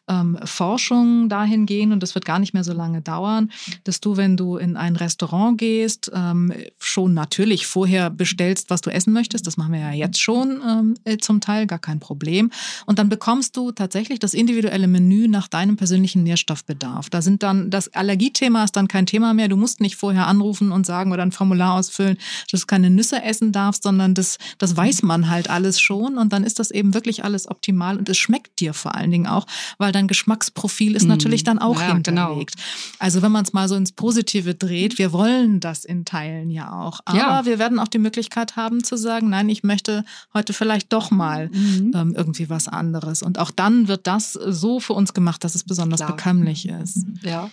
ähm, 0.07 0.39
Forschung 0.45 1.29
dahingehend 1.29 1.93
und 1.93 2.03
das 2.03 2.15
wird 2.15 2.25
gar 2.25 2.39
nicht 2.39 2.53
mehr 2.53 2.63
so 2.63 2.73
lange 2.73 3.01
dauern, 3.01 3.51
dass 3.83 3.99
du, 3.99 4.17
wenn 4.17 4.37
du 4.37 4.57
in 4.57 4.77
ein 4.77 4.95
Restaurant 4.95 5.57
gehst, 5.57 6.11
ähm, 6.13 6.53
schon 6.79 7.13
natürlich 7.13 7.67
vorher 7.67 8.09
bestellst, 8.09 8.69
was 8.69 8.81
du 8.81 8.91
essen 8.91 9.13
möchtest. 9.13 9.47
Das 9.47 9.57
machen 9.57 9.73
wir 9.73 9.79
ja 9.79 9.91
jetzt 9.91 10.19
schon 10.19 10.61
ähm, 10.67 10.95
äh, 11.03 11.17
zum 11.17 11.41
Teil, 11.41 11.67
gar 11.67 11.79
kein 11.79 11.99
Problem. 11.99 12.51
Und 12.85 12.99
dann 12.99 13.09
bekommst 13.09 13.57
du 13.57 13.71
tatsächlich 13.71 14.19
das 14.19 14.33
individuelle 14.33 14.87
Menü 14.87 15.27
nach 15.27 15.47
deinem 15.47 15.77
persönlichen 15.77 16.23
Nährstoffbedarf. 16.23 17.09
Da 17.09 17.21
sind 17.21 17.43
dann, 17.43 17.69
das 17.69 17.93
Allergiethema 17.93 18.63
ist 18.63 18.75
dann 18.75 18.87
kein 18.87 19.05
Thema 19.05 19.33
mehr. 19.33 19.47
Du 19.47 19.57
musst 19.57 19.81
nicht 19.81 19.95
vorher 19.95 20.27
anrufen 20.27 20.71
und 20.71 20.85
sagen 20.85 21.11
oder 21.11 21.23
ein 21.23 21.31
Formular 21.31 21.73
ausfüllen, 21.73 22.17
dass 22.51 22.61
du 22.61 22.67
keine 22.67 22.89
Nüsse 22.89 23.21
essen 23.23 23.51
darfst, 23.51 23.83
sondern 23.83 24.13
das, 24.13 24.37
das 24.57 24.75
weiß 24.75 25.03
man 25.03 25.29
halt 25.29 25.49
alles 25.49 25.79
schon. 25.79 26.17
Und 26.17 26.33
dann 26.33 26.43
ist 26.43 26.59
das 26.59 26.71
eben 26.71 26.93
wirklich 26.93 27.23
alles 27.23 27.47
optimal 27.47 27.97
und 27.97 28.09
es 28.09 28.17
schmeckt 28.17 28.59
dir 28.59 28.73
vor 28.73 28.95
allen 28.95 29.11
Dingen 29.11 29.27
auch, 29.27 29.45
weil 29.77 29.91
dein 29.91 30.07
Geschmacksprofil 30.25 30.95
ist 30.95 31.05
mm. 31.05 31.09
natürlich 31.09 31.43
dann 31.43 31.59
auch 31.59 31.79
ja, 31.79 31.93
genau. 31.93 32.29
hinterlegt. 32.29 32.55
Genau. 32.55 32.67
Also 32.99 33.21
wenn 33.21 33.31
man 33.31 33.45
es 33.45 33.53
mal 33.53 33.69
so 33.69 33.75
ins 33.75 33.91
Positive 33.91 34.55
dreht, 34.55 34.97
wir 34.97 35.13
wollen 35.13 35.59
das 35.59 35.85
in 35.85 36.03
Teilen 36.03 36.49
ja 36.49 36.71
auch. 36.71 36.99
Aber 37.05 37.17
ja. 37.17 37.45
wir 37.45 37.59
werden 37.59 37.79
auch 37.79 37.87
die 37.87 37.99
Möglichkeit 37.99 38.55
haben 38.55 38.83
zu 38.83 38.97
sagen, 38.97 39.29
nein, 39.29 39.49
ich 39.49 39.63
möchte 39.63 40.03
heute 40.33 40.53
vielleicht 40.53 40.91
doch 40.91 41.11
mal 41.11 41.49
mhm. 41.49 41.91
ähm, 41.93 42.13
irgendwie 42.17 42.49
was 42.49 42.67
anderes. 42.67 43.21
Und 43.21 43.37
auch 43.37 43.51
dann 43.51 43.87
wird 43.87 44.07
das 44.07 44.33
so 44.33 44.79
für 44.79 44.93
uns 44.93 45.13
gemacht, 45.13 45.43
dass 45.43 45.53
es 45.53 45.63
besonders 45.63 45.99
Klar. 45.99 46.15
bekömmlich 46.15 46.67
ist. 46.67 47.05
Ja, 47.21 47.49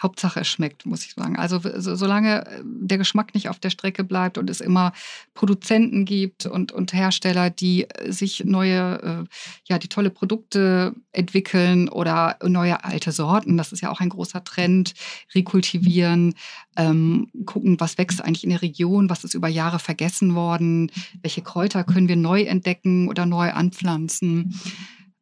Hauptsache 0.00 0.40
es 0.40 0.48
schmeckt, 0.48 0.84
muss 0.84 1.04
ich 1.04 1.14
sagen. 1.14 1.36
Also 1.36 1.60
so, 1.78 1.94
solange 1.94 2.46
äh, 2.46 2.62
der 2.64 2.98
Geschmack 2.98 3.34
nicht 3.34 3.48
auf 3.48 3.58
der 3.58 3.70
Strecke 3.70 4.04
bleibt 4.04 4.36
und 4.36 4.50
es 4.50 4.60
immer 4.60 4.92
Produzenten 5.34 6.04
gibt 6.04 6.44
und, 6.44 6.72
und 6.72 6.92
Hersteller, 6.92 7.48
die 7.48 7.88
äh, 7.88 8.12
sich 8.12 8.44
neue, 8.44 9.00
äh, 9.02 9.24
ja, 9.64 9.78
die 9.78 9.88
tolle 9.88 10.10
Produkte 10.10 10.94
entwickeln 11.12 11.88
oder 11.88 12.36
neue 12.42 12.84
alte 12.84 13.12
Sorten, 13.12 13.56
das 13.56 13.72
ist 13.72 13.80
ja 13.80 13.90
auch 13.90 14.00
ein 14.00 14.08
großer 14.08 14.44
Trend, 14.44 14.94
rekultivieren, 15.34 16.34
ähm, 16.76 17.28
gucken, 17.44 17.78
was 17.80 17.98
wächst 17.98 18.22
eigentlich 18.22 18.44
in 18.44 18.50
der 18.50 18.62
Region, 18.62 19.10
was 19.10 19.24
ist 19.24 19.34
über 19.34 19.48
Jahre 19.48 19.78
vergessen 19.78 20.34
worden, 20.34 20.90
welche 21.20 21.42
Kräuter 21.42 21.84
können 21.84 22.08
wir 22.08 22.16
neu 22.16 22.42
entdecken 22.42 23.08
oder 23.08 23.26
neu 23.26 23.52
anpflanzen. 23.52 24.58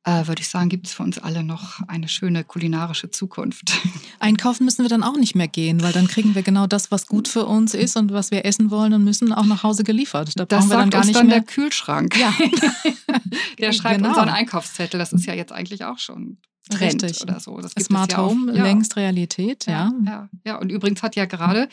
Äh, 0.05 0.27
würde 0.27 0.41
ich 0.41 0.49
sagen, 0.49 0.71
gibt 0.71 0.87
es 0.87 0.95
für 0.95 1.03
uns 1.03 1.19
alle 1.19 1.45
noch 1.45 1.81
eine 1.87 2.09
schöne 2.09 2.43
kulinarische 2.43 3.11
Zukunft. 3.11 3.73
Einkaufen 4.19 4.65
müssen 4.65 4.83
wir 4.83 4.89
dann 4.89 5.03
auch 5.03 5.17
nicht 5.17 5.35
mehr 5.35 5.49
gehen, 5.49 5.83
weil 5.83 5.93
dann 5.93 6.09
kriegen 6.09 6.35
wir 6.35 6.43
genau 6.43 6.67
das, 6.67 6.91
was 6.91 7.07
gut 7.07 7.29
für 7.29 7.45
uns 7.45 7.75
ist 7.75 7.99
und 7.99 8.11
was 8.11 8.31
wir 8.31 8.47
essen 8.47 8.71
wollen 8.71 8.95
und 8.95 9.05
müssen 9.05 9.31
auch 9.35 9.45
nach 9.45 9.63
Hause 9.63 9.85
geliefert. 9.85 10.33
Da 10.37 10.47
das 10.47 10.61
brauchen 10.61 10.71
wir 10.71 10.79
dann 10.79 10.91
gar 10.91 11.05
nicht 11.05 11.17
dann 11.17 11.27
mehr. 11.27 11.41
der 11.41 11.47
Kühlschrank. 11.47 12.17
Ja. 12.19 12.33
der 13.59 13.73
schreibt 13.73 13.99
genau. 13.99 14.09
unseren 14.09 14.31
Einkaufszettel. 14.31 14.99
Das 14.99 15.13
ist 15.13 15.27
ja 15.27 15.35
jetzt 15.35 15.53
eigentlich 15.53 15.85
auch 15.85 15.99
schon 15.99 16.39
Trend 16.71 17.03
Richtig. 17.03 17.23
oder 17.23 17.41
so. 17.41 17.59
Das 17.61 17.73
Smart 17.73 18.13
ja 18.13 18.19
Home, 18.19 18.53
ja. 18.55 18.63
längst 18.63 18.97
Realität, 18.97 19.67
ja. 19.67 19.73
ja. 19.73 19.93
Ja, 20.07 20.29
ja. 20.45 20.59
Und 20.59 20.71
übrigens 20.71 21.03
hat 21.03 21.17
ja 21.17 21.27
gerade 21.27 21.69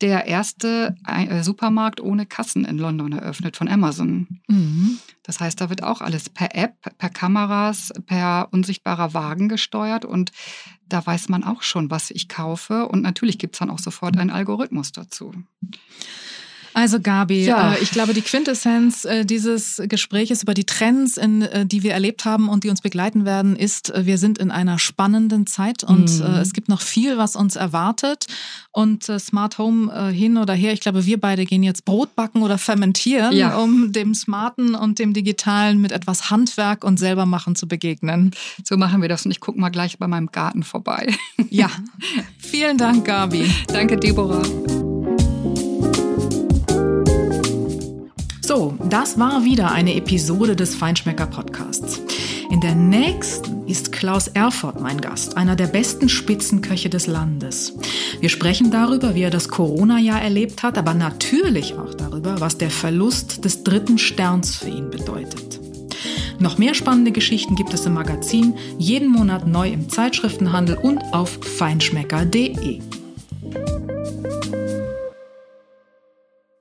der 0.00 0.26
erste 0.26 0.94
äh, 1.06 1.42
Supermarkt 1.42 2.00
ohne 2.00 2.26
Kassen 2.26 2.64
in 2.64 2.78
London 2.78 3.12
eröffnet 3.12 3.56
von 3.56 3.68
Amazon. 3.68 4.40
Mhm. 4.48 4.98
Das 5.22 5.40
heißt, 5.40 5.60
da 5.60 5.70
wird 5.70 5.82
auch 5.82 6.00
alles 6.00 6.30
per 6.30 6.54
App, 6.54 6.74
per 6.98 7.10
Kameras, 7.10 7.92
per 8.06 8.48
unsichtbarer 8.52 9.12
Wagen 9.14 9.48
gesteuert 9.48 10.04
und 10.04 10.32
da 10.88 11.04
weiß 11.04 11.28
man 11.28 11.44
auch 11.44 11.62
schon, 11.62 11.90
was 11.90 12.10
ich 12.10 12.28
kaufe. 12.28 12.86
Und 12.88 13.02
natürlich 13.02 13.38
gibt 13.38 13.56
es 13.56 13.58
dann 13.58 13.70
auch 13.70 13.78
sofort 13.78 14.16
einen 14.16 14.30
Algorithmus 14.30 14.92
dazu. 14.92 15.32
Also 16.76 17.00
Gabi, 17.00 17.46
ja. 17.46 17.72
äh, 17.72 17.78
ich 17.82 17.90
glaube, 17.90 18.12
die 18.12 18.20
Quintessenz 18.20 19.06
äh, 19.06 19.24
dieses 19.24 19.80
Gespräches 19.88 20.42
über 20.42 20.52
die 20.52 20.64
Trends, 20.64 21.16
in, 21.16 21.40
äh, 21.40 21.64
die 21.64 21.82
wir 21.82 21.94
erlebt 21.94 22.26
haben 22.26 22.50
und 22.50 22.64
die 22.64 22.68
uns 22.68 22.82
begleiten 22.82 23.24
werden, 23.24 23.56
ist, 23.56 23.94
wir 23.96 24.18
sind 24.18 24.36
in 24.36 24.50
einer 24.50 24.78
spannenden 24.78 25.46
Zeit 25.46 25.82
und 25.84 26.20
mhm. 26.20 26.26
Es 26.36 26.52
gibt 26.52 26.68
noch 26.68 26.82
viel, 26.82 27.16
was 27.16 27.34
uns 27.34 27.56
erwartet. 27.56 28.26
Und 28.72 29.04
Smart 29.04 29.56
Home 29.56 30.10
hin 30.10 30.36
oder 30.36 30.52
her, 30.52 30.72
ich 30.74 30.80
glaube, 30.80 31.06
wir 31.06 31.18
beide 31.18 31.46
gehen 31.46 31.62
jetzt 31.62 31.86
Brot 31.86 32.14
backen 32.14 32.42
oder 32.42 32.58
fermentieren, 32.58 33.34
ja. 33.34 33.56
um 33.56 33.92
dem 33.92 34.14
Smarten 34.14 34.74
und 34.74 34.98
dem 34.98 35.14
Digitalen 35.14 35.80
mit 35.80 35.92
etwas 35.92 36.30
Handwerk 36.30 36.84
und 36.84 36.98
selbermachen 36.98 37.56
zu 37.56 37.66
begegnen. 37.66 38.32
So 38.64 38.76
machen 38.76 39.00
wir 39.00 39.08
das 39.08 39.24
und 39.24 39.30
ich 39.30 39.40
gucke 39.40 39.58
mal 39.58 39.70
gleich 39.70 39.98
bei 39.98 40.08
meinem 40.08 40.26
Garten 40.26 40.62
vorbei. 40.62 41.14
Ja, 41.48 41.70
vielen 42.38 42.76
Dank, 42.76 43.06
Gabi. 43.06 43.50
Danke, 43.68 43.96
Deborah. 43.96 44.42
So, 48.46 48.78
das 48.88 49.18
war 49.18 49.42
wieder 49.42 49.72
eine 49.72 49.96
Episode 49.96 50.54
des 50.54 50.76
Feinschmecker 50.76 51.26
Podcasts. 51.26 52.00
In 52.48 52.60
der 52.60 52.76
nächsten 52.76 53.66
ist 53.66 53.90
Klaus 53.90 54.28
Erfurt 54.28 54.80
mein 54.80 55.00
Gast, 55.00 55.36
einer 55.36 55.56
der 55.56 55.66
besten 55.66 56.08
Spitzenköche 56.08 56.88
des 56.88 57.08
Landes. 57.08 57.76
Wir 58.20 58.28
sprechen 58.28 58.70
darüber, 58.70 59.16
wie 59.16 59.22
er 59.22 59.30
das 59.30 59.48
Corona-Jahr 59.48 60.22
erlebt 60.22 60.62
hat, 60.62 60.78
aber 60.78 60.94
natürlich 60.94 61.74
auch 61.74 61.92
darüber, 61.94 62.40
was 62.40 62.56
der 62.56 62.70
Verlust 62.70 63.44
des 63.44 63.64
dritten 63.64 63.98
Sterns 63.98 64.54
für 64.54 64.68
ihn 64.68 64.90
bedeutet. 64.90 65.58
Noch 66.38 66.56
mehr 66.56 66.74
spannende 66.74 67.10
Geschichten 67.10 67.56
gibt 67.56 67.74
es 67.74 67.84
im 67.84 67.94
Magazin, 67.94 68.54
jeden 68.78 69.08
Monat 69.08 69.48
neu 69.48 69.70
im 69.70 69.88
Zeitschriftenhandel 69.88 70.76
und 70.76 71.00
auf 71.12 71.40
feinschmecker.de. 71.42 72.80